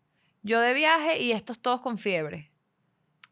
Yo 0.44 0.60
de 0.60 0.74
viaje 0.74 1.20
y 1.22 1.32
estos 1.32 1.62
todos 1.62 1.82
con 1.82 1.98
fiebre. 1.98 2.52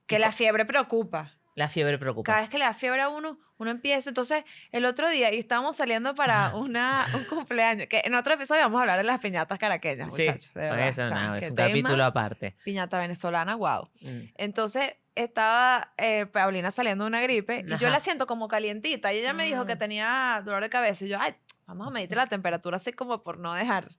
Que 0.06 0.19
la 0.19 0.32
fiebre 0.32 0.65
preocupa. 0.65 1.38
La 1.60 1.67
fiebre 1.67 1.98
preocupa. 1.98 2.26
Cada 2.32 2.39
vez 2.39 2.50
que 2.50 2.58
le 2.58 2.63
da 2.63 2.74
fiebre 2.74 3.02
a 3.02 3.10
uno, 3.10 3.38
uno 3.58 3.69
empieza. 3.69 4.10
Entonces, 4.10 4.45
el 4.72 4.86
otro 4.86 5.10
día, 5.10 5.34
y 5.34 5.38
estábamos 5.39 5.76
saliendo 5.76 6.15
para 6.15 6.54
una, 6.56 7.06
un 7.15 7.26
cumpleaños, 7.26 7.88
que 7.88 8.02
en 8.06 8.15
otro 8.15 8.34
episodio 8.36 8.62
vamos 8.62 8.80
a 8.80 8.82
hablar 8.84 8.98
de 9.00 9.04
las 9.04 9.19
piñatas 9.19 9.60
caraqueñas, 9.60 10.13
Sí, 10.15 10.22
muchachos. 10.22 10.54
De 10.54 10.62
verdad. 10.62 10.88
eso 10.88 11.04
O 11.04 11.08
sea, 11.08 11.28
no, 11.28 11.36
es 11.36 11.50
un 11.50 11.56
tema. 11.56 11.67
capítulo 11.67 12.06
aparte. 12.06 12.56
Piñata 12.63 12.98
venezolana, 12.98 13.56
wow. 13.56 13.89
Mm. 14.02 14.19
Entonces, 14.38 14.93
estaba 15.15 15.91
eh, 15.98 16.28
Paulina 16.28 16.72
saliendo 16.72 17.04
de 17.04 17.10
una 17.10 17.22
gripe 17.22 17.65
y 17.67 17.69
yo 17.72 17.76
Ajá. 17.76 17.89
la 17.89 18.00
siento 18.00 18.26
como 18.26 18.48
calientita. 18.48 19.12
Y 19.12 19.17
ella 19.17 19.34
me 19.34 19.43
dijo 19.45 19.65
que 19.65 19.76
Mm. 19.76 19.80
tenía 19.80 20.41
dolor 20.45 20.63
de 20.63 20.69
cabeza. 20.69 21.04
Y 21.04 21.10
yo, 21.10 21.17
ay, 21.19 21.36
vamos 21.67 21.88
a 21.88 21.91
medir 21.91 22.15
la 22.15 22.28
temperatura 22.28 22.78
así 22.78 22.93
como 22.93 23.22
por 23.22 23.38
no 23.38 23.54
dejar. 23.54 23.89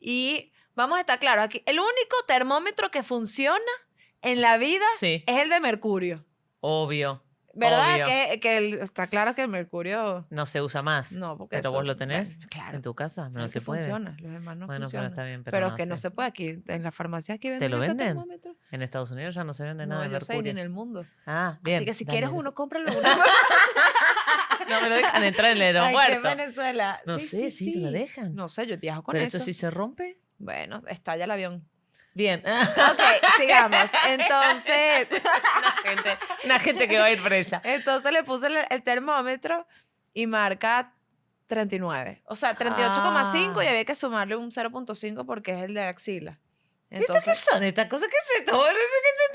Y 0.00 0.52
vamos 0.74 0.98
a 0.98 1.00
estar 1.00 1.18
claros, 1.18 1.44
aquí 1.46 1.62
el 1.64 1.78
único 1.78 2.16
termómetro 2.28 2.90
que 2.90 3.02
funciona 3.02 3.58
en 4.20 4.42
la 4.42 4.58
vida 4.58 4.84
Sí, 4.98 5.24
es 5.26 5.42
el 5.42 5.48
de 5.48 5.60
mercurio. 5.60 6.24
Obvio. 6.66 7.22
¿Verdad? 7.56 7.94
Obvio. 7.94 8.04
Que, 8.06 8.40
que 8.40 8.58
el- 8.58 8.74
está 8.80 9.06
claro 9.06 9.32
que 9.36 9.42
el 9.42 9.48
mercurio... 9.48 10.26
No 10.30 10.44
se 10.44 10.60
usa 10.60 10.82
más. 10.82 11.12
No, 11.12 11.38
porque 11.38 11.58
Pero 11.58 11.68
eso- 11.68 11.76
vos 11.76 11.86
lo 11.86 11.96
tenés 11.96 12.36
bueno, 12.36 12.48
claro. 12.50 12.76
en 12.76 12.82
tu 12.82 12.94
casa. 12.96 13.28
No 13.28 13.46
se 13.48 13.60
que 13.60 13.64
puede. 13.64 13.78
funciona, 13.82 14.16
los 14.20 14.32
demás 14.32 14.56
no 14.56 14.66
bueno, 14.66 14.68
pero 14.68 14.80
funcionan. 14.86 15.10
está 15.10 15.22
bien. 15.24 15.44
Pero, 15.44 15.54
Pero, 15.54 15.70
no 15.70 15.76
que 15.76 15.86
no 15.86 15.96
sé. 15.96 16.02
se 16.02 16.10
puede 16.10 16.28
aquí, 16.28 16.62
en 16.66 16.82
la 16.82 16.90
farmacia 16.90 17.36
aquí 17.36 17.50
venden 17.50 17.70
lo 17.70 17.78
ese 17.78 17.88
venden? 17.88 18.06
termómetro. 18.08 18.56
En 18.72 18.82
Estados 18.82 19.12
Unidos 19.12 19.36
ya 19.36 19.44
no 19.44 19.52
se 19.54 19.62
vende 19.62 19.86
No, 19.86 19.94
nada 19.94 20.08
de 20.08 20.14
yo 20.14 20.20
sé, 20.20 20.32
ni 20.32 20.36
mercurio. 20.38 20.50
en 20.50 20.58
el 20.58 20.68
mundo. 20.70 21.06
Ah, 21.26 21.58
bien. 21.62 21.76
Así 21.76 21.84
que 21.86 21.94
si 21.94 22.04
dale. 22.04 22.18
quieres 22.18 22.30
uno, 22.36 22.54
cómpralo. 22.54 22.90
No 24.68 24.80
me 24.80 24.88
lo 24.88 24.96
dejan 24.96 25.22
entrar 25.24 25.52
en 25.56 25.62
el 25.62 25.76
Ay, 25.76 25.94
qué 25.94 26.00
aeropuerto. 26.00 26.36
Venezuela. 26.42 27.00
No 27.06 27.18
sé, 27.18 27.50
sí, 27.50 27.72
sí, 27.72 27.74
lo 27.80 27.90
dejan. 27.90 28.34
No 28.34 28.48
sé, 28.48 28.66
yo 28.66 28.76
viajo 28.78 29.02
con 29.02 29.12
Pero 29.12 29.24
eso. 29.24 29.36
eso 29.36 29.44
sí 29.44 29.52
se 29.52 29.70
rompe. 29.70 30.18
Bueno, 30.38 30.82
estalla 30.88 31.24
el 31.24 31.30
avión. 31.30 31.68
Bien. 32.14 32.42
Ok, 32.46 33.00
sigamos. 33.38 33.90
Entonces, 34.08 35.08
una, 35.58 35.72
gente, 35.82 36.18
una 36.44 36.60
gente 36.60 36.88
que 36.88 36.98
va 36.98 37.04
a 37.06 37.10
ir 37.10 37.22
presa. 37.22 37.60
entonces 37.64 38.12
le 38.12 38.22
puse 38.24 38.46
el, 38.46 38.56
el 38.70 38.82
termómetro 38.82 39.66
y 40.12 40.26
marca 40.26 40.92
39. 41.48 42.22
O 42.26 42.36
sea, 42.36 42.56
38,5 42.56 43.62
y 43.62 43.66
Ah. 43.66 43.70
había 43.70 43.84
que 43.84 43.94
sumarle 43.94 44.36
un 44.36 44.50
0.5 44.50 45.26
porque 45.26 45.52
es 45.52 45.62
el 45.64 45.74
de 45.74 45.82
axila. 45.82 46.38
¿Esto 46.90 47.12
qué 47.12 47.18
Entonces, 47.18 47.38
son 47.50 47.64
estas 47.64 47.88
cosas? 47.88 48.08
¿Qué 48.08 48.16
es 48.16 48.40
esto? 48.40 48.62
Que 48.64 48.72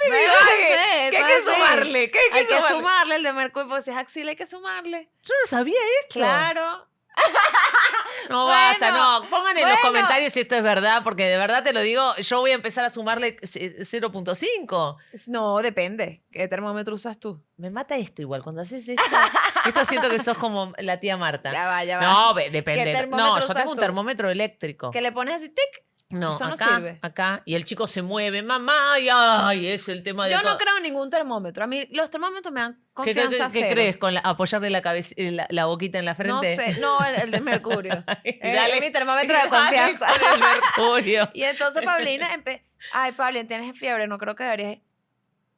te, 0.05 0.09
te 0.11 0.17
digo, 0.17 0.33
¿qué- 0.47 1.07
¿Qué 1.11 1.17
hay 1.17 1.33
que 1.35 1.41
sumarle? 1.41 2.11
¿Qué 2.11 2.19
hay 2.19 2.29
que, 2.29 2.37
hay 2.37 2.45
que 2.45 2.53
sumarle? 2.55 2.77
sumarle 2.77 3.15
el 3.17 3.23
de 3.23 3.33
mercurio, 3.33 3.67
porque 3.67 3.83
si 3.83 3.91
es 3.91 3.97
axila 3.97 4.29
hay 4.31 4.37
que 4.37 4.45
sumarle. 4.45 5.09
Yo 5.23 5.33
no 5.41 5.47
sabía 5.47 5.79
esto. 6.01 6.19
Claro. 6.19 6.87
No, 8.29 8.45
Bueno, 8.45 8.59
basta, 8.79 8.91
no. 8.91 9.29
Pongan 9.29 9.57
en 9.57 9.69
los 9.69 9.79
comentarios 9.79 10.33
si 10.33 10.41
esto 10.41 10.55
es 10.55 10.63
verdad, 10.63 11.01
porque 11.03 11.25
de 11.25 11.37
verdad 11.37 11.63
te 11.63 11.73
lo 11.73 11.81
digo, 11.81 12.15
yo 12.17 12.39
voy 12.39 12.51
a 12.51 12.55
empezar 12.55 12.83
a 12.85 12.89
sumarle 12.89 13.37
c- 13.41 13.77
0.5. 13.85 14.97
No, 15.27 15.57
depende. 15.61 16.23
¿Qué 16.31 16.47
termómetro 16.47 16.95
usas 16.95 17.19
tú? 17.19 17.41
Me 17.57 17.69
mata 17.69 17.97
esto 17.97 18.21
igual, 18.21 18.43
cuando 18.43 18.61
haces 18.61 18.87
esto. 18.89 19.03
esto 19.67 19.85
siento 19.85 20.09
que 20.09 20.19
sos 20.19 20.37
como 20.37 20.73
la 20.77 20.99
tía 20.99 21.17
Marta. 21.17 21.51
Ya 21.51 21.67
va, 21.67 21.83
ya 21.83 21.97
va. 21.97 22.03
No, 22.03 22.33
depende. 22.33 22.91
¿Qué 22.93 23.07
No, 23.07 23.39
yo 23.39 23.45
usas 23.45 23.55
tengo 23.55 23.71
un 23.71 23.75
tú? 23.75 23.81
termómetro 23.81 24.29
eléctrico. 24.29 24.91
Que 24.91 25.01
le 25.01 25.11
pones 25.11 25.35
así, 25.35 25.49
tic. 25.49 25.83
No, 26.11 26.31
Eso 26.33 26.47
no 26.47 26.53
acá, 26.55 26.65
sirve. 26.77 26.99
acá. 27.03 27.43
Y 27.45 27.53
el 27.53 27.65
chico 27.65 27.85
se 27.85 28.01
mueve, 28.01 28.41
mamá, 28.41 28.97
y 28.99 29.09
ay, 29.11 29.67
es 29.67 29.87
el 29.89 30.01
tema 30.01 30.25
de 30.25 30.31
Yo 30.33 30.41
no 30.41 30.57
creo 30.57 30.77
en 30.77 30.83
ningún 30.83 31.11
termómetro. 31.11 31.63
A 31.63 31.67
mí 31.67 31.85
los 31.91 32.09
termómetros 32.09 32.51
me 32.51 32.61
dan 32.61 32.73
¿Qué, 33.03 33.13
qué- 33.13 33.21
confianza 33.21 33.45
qué- 33.53 33.59
cero. 33.59 33.69
crees? 33.75 33.97
¿Con 33.97 34.15
la- 34.15 34.21
apoyarle 34.21 34.71
la, 34.71 34.81
cabeza, 34.81 35.13
la, 35.17 35.45
la 35.51 35.65
boquita 35.67 35.99
en 35.99 36.05
la 36.05 36.15
frente? 36.15 36.33
No 36.33 36.43
sé. 36.43 36.79
No, 36.79 36.97
el, 37.05 37.15
el 37.21 37.31
de 37.31 37.41
mercurio. 37.41 38.03
Eh, 38.23 38.39
dale- 38.55 38.81
mi 38.81 38.89
termómetro 38.91 39.37
de 39.37 39.47
dale 39.49 39.49
confianza. 39.49 40.07
con 40.07 40.33
el 40.33 40.39
mercurio. 40.39 41.29
Y 41.35 41.43
entonces 41.43 41.83
Paulina 41.83 42.33
empe 42.33 42.65
Ay, 42.91 43.11
Paulina, 43.11 43.45
tienes 43.45 43.77
fiebre, 43.77 44.07
no 44.07 44.17
creo 44.17 44.33
que 44.35 44.45
deberías. 44.45 44.77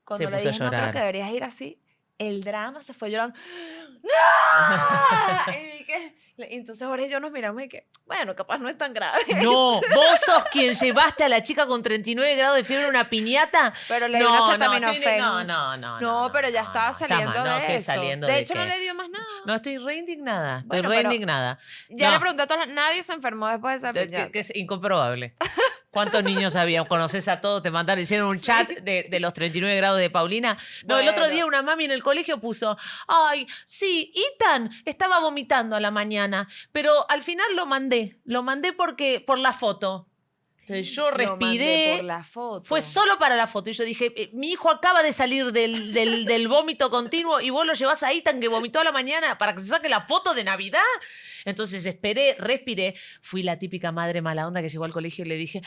Cuando 0.04 0.26
Se 0.26 0.32
le 0.32 0.38
puso 0.38 0.50
a 0.50 0.52
dije, 0.52 0.64
no 0.66 0.70
creo 0.70 0.92
que 0.92 1.00
deberías 1.00 1.32
ir 1.32 1.44
así, 1.46 1.82
el 2.18 2.44
drama 2.44 2.82
se 2.82 2.94
fue 2.94 3.10
llorando. 3.10 3.38
¡No! 4.04 5.54
y, 5.54 5.78
dije- 5.78 6.16
entonces 6.38 6.88
y 7.06 7.10
yo 7.10 7.20
nos 7.20 7.32
miramos 7.32 7.62
y 7.64 7.70
que, 7.70 7.88
bueno, 8.06 8.36
capaz 8.36 8.58
no 8.58 8.68
es 8.70 8.78
tan 8.78 8.94
grave. 8.94 9.20
No, 9.44 9.80
vos 9.94 10.20
sos 10.26 10.44
quien 10.52 10.74
llevaste 10.74 11.24
a 11.24 11.30
la 11.30 11.44
chica 11.44 11.68
con 11.68 11.84
39 11.84 12.36
grados 12.36 12.56
de 12.58 12.64
fiebre 12.64 12.88
una 12.88 13.10
piñata. 13.10 13.74
Pero 13.88 14.08
le 14.08 14.18
dio 14.18 14.28
no, 14.28 14.32
una 14.34 14.40
no, 14.40 14.48
acetaminofén. 14.50 15.20
no, 15.20 15.44
no, 15.44 15.78
no, 15.78 16.00
No, 16.00 16.24
no, 16.28 16.32
pero 16.32 16.50
ya 16.50 16.62
estaba 16.64 16.94
saliendo 16.94 17.44
de 17.44 17.66
¿qué 17.68 17.76
eso. 17.76 17.92
saliendo 17.94 18.28
de 18.28 18.34
de 18.34 18.40
hecho, 18.40 18.56
no 18.56 18.66
le 18.66 18.80
dio 18.80 18.96
más 18.96 19.10
nada. 19.10 19.26
No, 19.46 19.56
estoy 19.56 19.78
re 19.78 19.96
indignada. 19.98 20.60
Estoy 20.60 20.82
Bueno, 20.82 20.90
re 20.90 21.02
indignada. 21.02 21.60
Ya 21.90 22.12
le 22.12 22.20
pregunté 22.20 22.44
a 22.44 22.48
todos, 22.48 22.68
nadie 22.70 23.04
se 23.04 23.14
enfermó 23.14 23.48
después 23.50 23.82
de 23.82 23.90
esa 23.90 23.94
piñata. 24.00 24.32
que 24.32 24.40
es 24.40 24.56
incomprobable. 24.56 25.36
¿Cuántos 25.92 26.24
niños 26.24 26.56
había? 26.56 26.86
¿Conoces 26.86 27.28
a 27.28 27.42
todos? 27.42 27.62
Te 27.62 27.70
mandaron, 27.70 28.02
hicieron 28.02 28.30
un 28.30 28.40
chat 28.40 28.70
de, 28.70 29.08
de 29.10 29.20
los 29.20 29.34
39 29.34 29.76
grados 29.76 30.00
de 30.00 30.10
Paulina. 30.10 30.58
No, 30.86 30.98
el 30.98 31.10
otro 31.10 31.28
día 31.28 31.46
una 31.46 31.62
mami 31.62 31.84
en 31.84 31.92
el 31.92 32.02
colegio 32.02 32.40
puso, 32.40 32.78
ay, 33.08 33.46
sí, 33.66 34.14
Ethan 34.16 34.72
estaba 34.86 35.20
vomitando 35.20 35.76
a 35.76 35.82
la 35.82 35.92
mañana, 35.92 36.48
pero 36.72 36.92
al 37.10 37.22
final 37.22 37.56
lo 37.58 37.66
mandé. 37.66 38.18
Lo 38.24 38.42
mandé 38.42 38.72
porque, 38.72 39.20
por 39.20 39.38
la 39.38 39.52
foto. 39.52 40.08
Entonces 40.62 40.96
yo 40.96 41.12
respiré. 41.12 41.96
por 41.98 42.06
la 42.06 42.24
foto. 42.24 42.64
Fue 42.64 42.82
solo 42.82 43.18
para 43.18 43.36
la 43.36 43.48
foto. 43.48 43.70
Y 43.70 43.74
yo 43.74 43.84
dije, 43.84 44.14
eh, 44.16 44.30
mi 44.32 44.52
hijo 44.52 44.70
acaba 44.70 45.04
de 45.04 45.12
salir 45.12 45.52
del, 45.52 45.92
del, 45.92 46.24
del 46.24 46.48
vómito 46.48 46.90
continuo 46.90 47.42
y 47.42 47.50
vos 47.50 47.66
lo 47.66 47.74
llevas 47.74 48.04
a 48.04 48.14
Ethan 48.14 48.40
que 48.40 48.48
vomitó 48.48 48.80
a 48.80 48.86
la 48.86 48.94
mañana 48.94 49.38
para 49.38 49.54
que 49.54 49.60
se 49.60 49.68
saque 49.68 49.90
la 49.90 50.02
foto 50.02 50.34
de 50.34 50.46
Navidad. 50.46 50.82
Entonces 51.46 51.86
esperé, 51.86 52.36
respiré. 52.40 52.96
Fui 53.22 53.44
la 53.44 53.58
típica 53.60 53.92
madre 53.92 54.22
mala 54.22 54.48
onda 54.48 54.62
que 54.62 54.70
llegó 54.70 54.86
al 54.86 54.94
colegio 54.94 55.26
y 55.26 55.28
le 55.30 55.36
dije, 55.36 55.62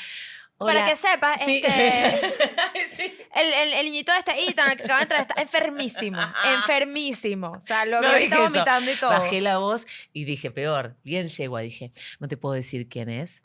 Para 0.57 0.81
"Hola". 0.81 0.85
que 0.89 0.97
sepas, 0.97 1.43
Sí. 1.45 1.63
este, 1.65 2.33
Sí. 2.93 3.15
el, 3.35 3.53
el, 3.53 3.73
el 3.75 3.87
niñito 3.87 4.13
de 4.13 4.19
este 4.19 4.33
Ethan, 4.51 4.71
el 4.71 4.77
que 4.77 4.85
acaba 4.85 4.99
de 5.01 5.03
entrar, 5.05 5.21
está 5.23 5.41
enfermísimo. 5.43 6.19
enfermísimo. 6.57 7.53
O 7.57 7.61
sea, 7.61 7.85
lo 7.87 8.01
No 8.01 8.09
veo 8.13 8.29
vomitando 8.43 8.91
y 8.93 8.97
todo. 8.97 9.11
Bajé 9.11 9.41
la 9.41 9.59
voz 9.59 9.87
y 10.13 10.25
dije, 10.25 10.51
peor, 10.51 10.97
bien 11.03 11.29
yegua. 11.29 11.61
Dije, 11.61 11.91
no 12.21 12.29
te 12.29 12.37
puedo 12.37 12.55
decir 12.55 12.89
quién 12.89 13.09
es, 13.11 13.43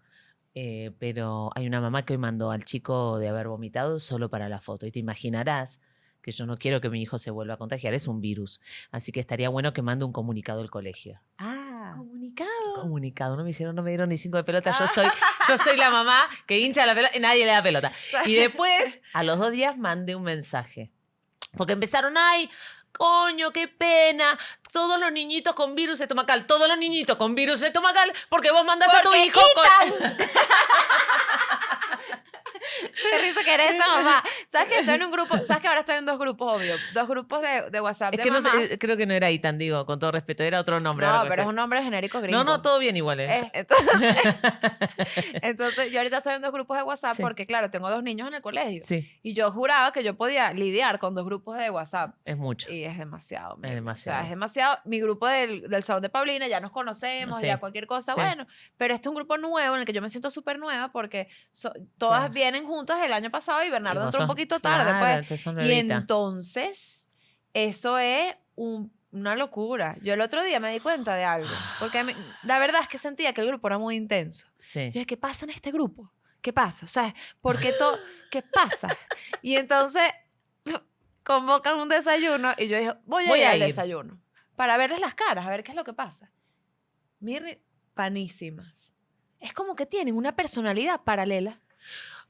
eh, 0.56 0.92
pero 1.00 1.52
hay 1.56 1.66
una 1.68 1.82
mamá 1.82 2.06
que 2.06 2.14
hoy 2.14 2.18
mandó 2.20 2.52
al 2.52 2.64
chico 2.66 3.18
de 3.18 3.28
haber 3.30 3.48
vomitado 3.48 4.00
solo 4.00 4.30
para 4.30 4.50
la 4.50 4.60
foto. 4.62 4.86
Y 4.86 4.92
te 4.92 5.00
imaginarás 5.00 5.82
que 6.30 6.38
yo 6.38 6.46
no 6.46 6.58
quiero 6.58 6.80
que 6.80 6.90
mi 6.90 7.02
hijo 7.02 7.18
se 7.18 7.32
vuelva 7.32 7.56
a 7.56 7.58
contagiar, 7.58 7.96
es 7.96 8.08
un 8.08 8.22
virus. 8.22 8.62
Así 8.92 9.12
que 9.12 9.20
estaría 9.20 9.50
bueno 9.50 9.74
que 9.74 9.82
mande 9.82 10.06
un 10.06 10.14
comunicado 10.14 10.62
al 10.62 10.70
colegio. 10.70 11.20
Ah. 11.38 11.96
Comunicado. 11.98 12.82
Comunicado, 12.82 13.36
no 13.36 13.44
me 13.44 13.50
hicieron, 13.50 13.76
no 13.76 13.82
me 13.82 13.90
dieron 13.90 14.10
ni 14.10 14.18
cinco 14.18 14.38
de 14.38 14.44
pelota. 14.44 14.72
Yo 14.78 14.86
soy, 14.88 15.08
yo 15.48 15.58
soy 15.58 15.76
la 15.76 15.90
mamá 15.90 16.30
que 16.46 16.60
hincha 16.60 16.86
la 16.86 16.94
pelota 16.94 17.18
y 17.18 17.20
nadie 17.20 17.46
le 17.46 17.52
da 17.52 17.64
pelota. 17.64 17.92
Y 18.26 18.36
después, 18.36 19.02
a 19.14 19.24
los 19.24 19.40
dos 19.40 19.52
días, 19.52 19.76
mandé 19.76 20.16
un 20.16 20.24
mensaje. 20.24 20.92
Porque 21.58 21.74
empezaron, 21.74 22.16
ay, 22.16 22.48
coño, 22.92 23.52
qué 23.52 23.68
pena. 23.68 24.38
Todos 24.72 25.00
los 25.00 25.12
niñitos 25.12 25.56
con 25.56 25.74
virus 25.74 26.00
estomacal, 26.00 26.46
todos 26.46 26.68
los 26.68 26.78
niñitos 26.78 27.18
con 27.18 27.34
virus 27.34 27.64
estomacal, 27.64 28.14
porque 28.30 28.52
vos 28.52 28.64
mandás 28.64 28.94
a 28.94 29.02
tu 29.02 29.10
Porque 29.10 29.26
hijo 29.26 29.42
con. 29.56 30.18
Qué 33.12 33.18
risa 33.28 33.44
que 33.44 33.54
eres 33.54 33.72
esa 33.76 33.88
mamá. 33.98 34.24
¿Sabes 34.48 34.68
que 34.68 34.80
estoy 34.80 34.96
en 34.96 35.04
un 35.04 35.12
grupo? 35.12 35.38
¿Sabes 35.40 35.62
que 35.62 35.68
ahora 35.68 35.82
estoy 35.82 35.96
en 35.98 36.06
dos 36.06 36.18
grupos, 36.20 36.54
obvio? 36.58 36.76
Dos 36.94 37.08
grupos 37.08 37.42
de, 37.42 37.70
de 37.70 37.82
WhatsApp 37.82 38.14
Es 38.14 38.18
de 38.20 38.24
que 38.24 38.32
no 38.32 38.42
sé, 38.42 38.50
mamás. 38.50 38.70
creo 38.80 38.98
que 38.98 39.06
no 39.06 39.14
era 39.14 39.30
Itan, 39.32 39.58
digo, 39.58 39.86
con 39.86 40.00
todo 40.00 40.12
respeto, 40.12 40.44
era 40.44 40.60
otro 40.60 40.80
nombre. 40.80 41.06
No, 41.06 41.24
pero 41.28 41.42
es 41.44 41.48
un 41.48 41.56
nombre 41.56 41.82
genérico 41.84 42.22
gringo. 42.22 42.38
No, 42.38 42.44
no, 42.44 42.62
todo 42.62 42.80
bien 42.80 42.98
igual. 42.98 43.20
¿eh? 43.22 43.40
Eh, 43.40 43.52
entonces, 43.54 44.16
entonces, 45.42 45.92
yo 45.92 46.00
ahorita 46.00 46.18
estoy 46.18 46.36
en 46.36 46.42
dos 46.42 46.52
grupos 46.52 46.78
de 46.78 46.84
WhatsApp 46.84 47.14
Sí. 47.16 47.22
porque, 47.22 47.46
claro, 47.46 47.70
tengo 47.70 47.90
dos 47.90 48.04
niños 48.04 48.28
en 48.28 48.36
el 48.36 48.42
colegio. 48.42 48.82
Sí, 48.84 49.10
Y 49.24 49.34
yo 49.34 49.52
juraba 49.52 49.92
que 49.92 50.04
yo 50.04 50.16
podía 50.16 50.54
lidiar 50.54 51.00
con 51.00 51.16
dos 51.16 51.26
grupos 51.26 51.58
de 51.58 51.70
WhatsApp. 51.70 52.16
es 52.26 52.38
mucho. 52.38 52.72
Y 52.72 52.84
es 52.84 52.98
demasiado. 52.98 53.58
Es 53.64 53.74
demasiado. 53.74 54.18
O 54.18 54.20
sea, 54.20 54.24
es 54.26 54.30
demasiado. 54.30 54.78
Mi 54.86 55.00
grupo 55.00 55.28
del, 55.28 55.62
del 55.70 55.84
salón 55.84 56.02
de 56.02 56.10
Paulina, 56.10 56.48
ya 56.48 56.60
nos 56.60 56.72
conocemos, 56.72 57.40
Sí. 57.40 57.46
ya 57.46 57.58
cualquier 57.58 57.88
cosa, 57.88 58.16
bueno. 58.16 58.46
Pero 58.78 58.94
este 58.94 59.08
es 59.08 59.10
un 59.10 59.16
grupo 59.16 59.38
nuevo 59.38 59.76
en 59.76 59.82
el 59.82 59.86
que 59.86 59.94
yo 59.94 60.02
me 60.02 60.10
siento 60.10 60.30
súper 60.32 60.60
nueva 60.60 60.92
porque 60.92 61.28
so- 61.52 61.74
todas 61.98 62.20
Claro. 62.20 62.34
vienen 62.34 62.59
juntas 62.66 63.04
el 63.06 63.14
año 63.14 63.30
pasado 63.30 63.64
y 63.64 63.70
Bernardo 63.70 64.02
Y 64.02 64.06
entró 64.06 64.20
un 64.20 64.28
sos- 64.28 64.30
poquito 64.30 64.60
tarde. 64.60 64.92
claro, 65.00 65.24
pues. 65.28 65.42
son 65.42 65.64
Y 65.64 65.72
entonces, 65.72 67.06
eso 67.54 67.98
es 67.98 68.36
un- 68.56 68.92
una 69.12 69.36
locura. 69.36 69.98
Yo 70.02 70.14
el 70.14 70.22
otro 70.22 70.44
día 70.44 70.60
me 70.60 70.72
di 70.72 70.80
cuenta 70.80 71.16
de 71.16 71.24
algo. 71.24 71.50
Porque 71.80 72.04
mí- 72.04 72.14
la 72.44 72.60
verdad 72.60 72.82
es 72.82 72.88
que 72.88 72.98
sentía 72.98 73.34
que 73.34 73.42
el 73.42 73.48
grupo 73.48 73.68
era 73.68 73.78
muy 73.80 73.96
intenso. 73.96 74.48
Sí. 74.60 74.82
Yo 74.88 74.92
dije, 74.94 75.06
¿qué 75.08 75.18
pasa 75.18 75.46
en 75.46 75.52
este 75.52 75.72
grupo? 75.72 76.12
¿Qué 76.42 76.54
pasa? 76.54 76.86
O 76.86 76.90
sea, 76.90 77.14
¿por 77.42 77.60
qué 77.60 77.72
todo? 77.74 77.98
¿Qué 78.32 78.42
pasa? 78.44 78.96
Y 79.42 79.56
entonces 79.56 80.04
convocan 81.24 81.80
un 81.80 81.90
desayuno 81.90 82.54
y 82.58 82.68
yo 82.68 82.78
dije, 82.78 82.94
voy 83.06 83.26
a 83.26 83.30
Voy 83.30 83.40
ir 83.40 83.46
a 83.46 83.52
al 83.52 83.58
ir. 83.58 83.64
desayuno 83.66 84.20
para 84.56 84.78
verles 84.78 85.00
las 85.00 85.16
caras, 85.16 85.46
a 85.46 85.50
ver 85.50 85.64
qué 85.64 85.72
es 85.72 85.76
lo 85.76 85.84
que 85.84 85.94
pasa. 85.94 86.32
Mirri, 87.20 87.60
panísimas. 87.94 88.94
Es 89.40 89.54
como 89.54 89.76
que 89.76 89.86
tienen 89.86 90.16
una 90.16 90.36
personalidad 90.36 91.02
paralela. 91.04 91.60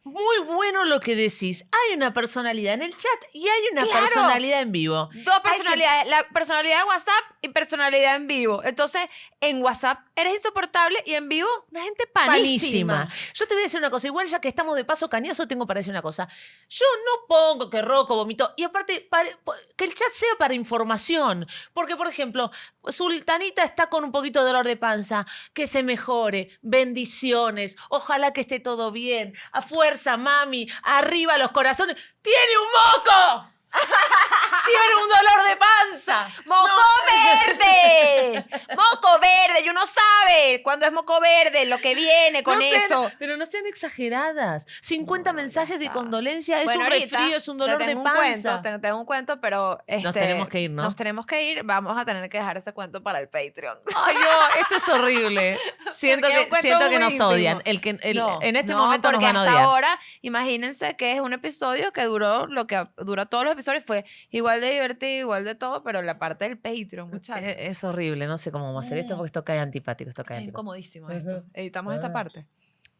Muy 0.04 0.40
bueno 0.40 0.86
lo 0.86 1.00
que 1.00 1.16
decís. 1.16 1.66
Hay 1.72 1.96
una 1.96 2.14
personalidad 2.14 2.74
en 2.74 2.82
el 2.84 2.92
chat 2.98 3.20
y 3.34 3.48
hay 3.48 3.62
una 3.72 3.82
Claro. 3.84 4.00
personalidad 4.00 4.62
en 4.62 4.72
vivo. 4.72 5.10
Dos 5.14 5.40
personalidades, 5.42 6.10
la 6.10 6.24
personalidad 6.30 6.78
de 6.80 6.84
WhatsApp 6.86 7.24
y 7.42 7.50
personalidad 7.50 8.16
en 8.16 8.28
vivo. 8.28 8.64
Entonces, 8.64 9.02
en 9.42 9.62
WhatsApp 9.62 10.00
eres 10.16 10.34
insoportable 10.36 11.02
y 11.06 11.14
en 11.14 11.30
vivo 11.30 11.48
una 11.72 11.84
gente 11.84 12.08
panísima. 12.08 13.06
Panísima. 13.06 13.14
Yo 13.34 13.48
te 13.48 13.54
voy 13.54 13.62
a 13.62 13.66
decir 13.66 13.80
una 13.80 13.90
cosa, 13.92 14.08
igual 14.08 14.28
ya 14.28 14.40
que 14.42 14.48
estamos 14.48 14.76
de 14.76 14.84
paso 14.86 15.10
cañoso, 15.10 15.48
tengo 15.48 15.68
para 15.68 15.80
decir 15.80 15.92
una 15.92 16.02
cosa. 16.02 16.28
Yo 16.70 16.86
no 17.06 17.28
pongo 17.28 17.70
que 17.70 17.82
Rocco 17.82 18.16
vomitó. 18.16 18.54
Y 18.58 18.64
aparte, 18.64 19.08
po- 19.44 19.54
que 19.76 19.84
el 19.86 19.94
chat 19.94 20.10
sea 20.12 20.36
para 20.38 20.54
información. 20.54 21.46
Porque, 21.74 21.96
por 21.96 22.08
ejemplo, 22.08 22.52
Sultanita 22.88 23.64
está 23.64 23.90
con 23.90 24.04
un 24.04 24.12
poquito 24.12 24.40
de 24.42 24.48
dolor 24.48 24.66
de 24.66 24.78
panza. 24.78 25.26
Que 25.54 25.68
se 25.68 25.84
mejore. 25.84 26.58
Bendiciones. 26.62 27.76
Ojalá 27.90 28.34
que 28.34 28.42
esté 28.42 28.60
todo 28.60 28.92
bien. 28.92 29.36
A 29.52 29.62
fuerza, 29.89 30.17
mami. 30.17 30.67
Arriba 30.84 31.38
los 31.38 31.52
corazones. 31.52 31.97
¡Tiene 32.21 32.58
un 32.58 32.67
moco! 32.67 33.49
¡Tiene 34.69 34.95
un 35.01 35.10
dolor 35.10 35.47
de 35.49 35.58
panza! 35.58 36.27
¡Moco 36.45 36.67
No. 36.67 37.53
verde! 37.53 38.45
¡Moco 38.75 39.19
verde! 39.19 39.62
Y 39.65 39.69
uno 39.69 39.82
sabe 39.86 40.62
cuando 40.63 40.86
es 40.86 40.91
moco 40.91 41.19
verde 41.19 41.65
lo 41.65 41.77
que 41.79 41.95
viene 41.95 42.43
con 42.43 42.60
No 42.60 42.65
sean- 42.65 42.82
eso. 42.84 43.12
pero 43.19 43.38
no 43.38 43.45
sean 43.45 43.65
exageradas. 43.65 44.67
50 44.82 45.34
mensajes 45.34 45.79
de 45.79 45.89
condolencia, 45.91 46.60
es 46.60 46.65
Bueno, 46.65 46.86
un 46.86 46.89
resfrío, 46.91 47.38
es 47.38 47.47
un 47.47 47.58
te 47.58 47.63
dolor 47.63 47.79
de 47.79 47.86
tengo 47.86 48.01
un 48.01 48.03
panza. 48.05 48.49
cuento, 48.62 48.62
te 48.69 48.79
tengo 48.79 48.97
un 48.99 49.05
cuento, 49.05 49.41
pero 49.41 49.79
este, 49.88 50.12
tenemos 50.13 50.47
que 50.49 50.62
ir, 50.62 50.71
¿no? 50.71 50.84
Nos 50.84 50.95
tenemos 50.95 51.25
que 51.25 51.43
ir. 51.43 51.63
Vamos 51.63 51.97
a 51.97 52.05
tener 52.05 52.29
que 52.29 52.38
dejar 52.38 52.58
ese 52.58 52.73
cuento 52.73 53.01
para 53.03 53.19
el 53.19 53.27
Patreon. 53.29 53.79
Ay, 53.95 54.15
no, 54.15 54.62
esto 54.62 54.75
es 54.75 54.89
horrible. 54.89 55.58
Siento 55.91 56.27
Porque 56.27 56.38
un 56.38 56.43
que, 56.43 56.49
cuento 56.49 56.67
siento 56.67 56.89
que 56.89 56.99
nos 56.99 57.13
íntimo. 57.13 57.29
odian. 57.29 57.62
El 57.65 57.82
que, 57.82 57.97
el- 58.01 58.17
No, 58.17 58.39
en 58.41 58.55
este 58.55 58.73
momento 58.75 59.12
nos 59.12 59.19
porque 59.19 59.25
van 59.25 59.38
a 59.38 59.41
hasta 59.41 59.51
odiar. 59.53 59.65
ahora, 59.65 59.99
imagínense 60.21 60.95
que 60.95 61.13
es 61.13 61.19
un 61.21 61.34
episodio 61.34 61.91
que 61.91 62.03
duró 62.03 62.47
lo 62.47 62.67
que 62.67 62.84
dura 62.97 63.25
todos 63.25 63.43
los 63.43 63.53
episodios, 63.53 63.84
fue 63.86 64.05
igual 64.29 64.59
de 64.62 64.72
divertido, 64.72 65.19
igual 65.19 65.45
de 65.45 65.56
todo, 65.56 65.84
pero 65.84 66.02
la 66.02 66.17
parte 66.19 66.45
del 66.48 66.58
Patreon, 66.58 67.10
muchachos. 67.10 67.43
Es, 67.48 67.56
es 67.60 67.84
horrible, 67.84 68.28
no 68.28 68.38
sé 68.38 68.52
cómo 68.52 68.65
vamos 68.65 68.86
a 68.86 68.88
hacer 68.88 68.98
esto 69.00 69.15
porque 69.15 69.28
esto 69.28 69.43
cae 69.43 69.60
antipático, 69.60 70.10
esto 70.10 70.24
cae 70.24 70.38
Es 70.38 70.39
antipático. 70.41 70.60
incomodísimo 70.62 71.10
esto. 71.10 71.43
Editamos 71.54 71.93
esta 71.95 72.08
Ah. 72.08 72.13
parte. 72.13 72.45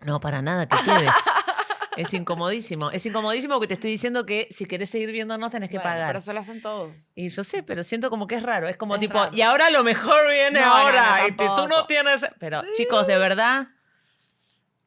No, 0.02 0.20
para 0.20 0.42
nada, 0.42 0.66
que 0.68 0.78
quede. 0.78 1.10
es 1.98 2.14
incomodísimo. 2.14 2.90
Es 2.92 3.06
incomodísimo 3.06 3.56
porque 3.56 3.68
te 3.68 3.74
estoy 3.74 3.92
diciendo 3.92 4.26
que 4.26 4.48
si 4.50 4.66
querés 4.66 4.90
seguir 4.90 5.12
viéndonos 5.12 5.52
tenés 5.52 5.70
que 5.70 5.76
Bueno, 5.78 5.90
pagar. 5.92 6.08
Pero 6.08 6.20
eso 6.20 6.32
lo 6.34 6.40
hacen 6.40 6.62
todos. 6.62 7.12
Y 7.16 7.28
yo 7.30 7.44
sé, 7.44 7.64
pero 7.64 7.84
siento 7.84 8.10
como 8.10 8.26
que 8.28 8.36
es 8.36 8.44
raro. 8.44 8.70
Es 8.70 8.78
como 8.78 8.94
Es 8.96 9.02
tipo, 9.02 9.16
raro. 9.18 9.36
y 9.36 9.42
ahora 9.42 9.70
lo 9.70 9.84
mejor 9.84 10.30
viene 10.30 10.62
No, 10.62 10.66
no, 10.68 10.74
ahora. 10.76 11.22
no, 11.22 11.28
y 11.28 11.32
tú- 11.36 11.68
no 11.68 11.86
tienes. 11.86 12.26
Pero, 12.40 12.62
chicos, 12.76 13.06
de 13.08 13.18
verdad. 13.18 13.68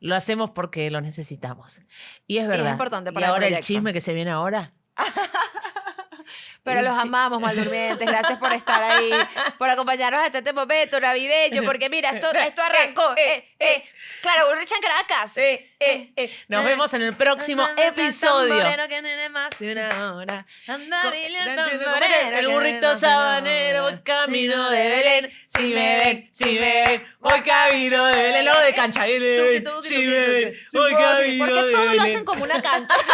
Lo 0.00 0.16
hacemos 0.16 0.50
porque 0.50 0.90
lo 0.90 1.00
necesitamos. 1.00 1.80
Y 2.26 2.38
es 2.38 2.48
verdad. 2.48 2.72
importante 2.72 3.10
y 3.10 3.12
para 3.12 3.26
el 3.26 3.32
ahora 3.32 3.46
el 3.46 3.52
proyecto. 3.52 3.66
chisme 3.66 3.92
que 3.92 4.00
se 4.00 4.12
viene 4.14 4.30
ahora. 4.32 4.72
Pero 6.64 6.82
los 6.82 6.96
amamos, 7.02 7.40
Maldurmientes. 7.40 8.06
Gracias 8.06 8.38
por 8.38 8.52
estar 8.52 8.82
ahí, 8.82 9.10
por 9.58 9.68
acompañarnos 9.68 10.22
hasta 10.22 10.38
este 10.38 10.52
momento 10.52 11.00
navideño. 11.00 11.64
Porque 11.64 11.88
mira, 11.88 12.10
esto, 12.10 12.30
esto 12.38 12.62
arrancó. 12.62 13.14
Eh, 13.16 13.48
eh, 13.58 13.84
Claro, 14.22 14.54
Richard 14.54 14.80
Caracas. 14.80 15.36
Eh, 15.36 15.68
eh, 15.80 16.12
eh. 16.14 16.30
Nos 16.46 16.62
eh. 16.62 16.68
vemos 16.68 16.94
en 16.94 17.02
el 17.02 17.16
próximo 17.16 17.66
episodio. 17.76 18.54
El 22.38 22.48
burrito 22.48 22.94
sabanero, 22.94 23.82
voy 23.82 24.00
camino 24.04 24.70
de 24.70 24.88
Belén. 24.88 25.30
Si 25.44 25.74
me 25.74 25.96
ven, 25.96 26.28
si 26.30 26.58
me 26.58 26.84
ven, 26.86 27.04
voy 27.18 27.40
camino 27.42 28.06
de 28.06 28.16
Belén. 28.22 28.44
Lo 28.44 28.60
de 28.60 28.72
cancha. 28.72 29.06
Belén. 29.06 29.64
Si 29.82 29.98
me 29.98 30.20
ven, 30.20 30.54
voy 30.72 30.94
camino 30.94 31.44
Porque 31.44 31.66
de 31.66 31.72
todo 31.72 31.84
lo 31.84 31.90
Belén. 31.90 32.00
hacen 32.00 32.24
como 32.24 32.44
una 32.44 32.62
cancha. 32.62 32.94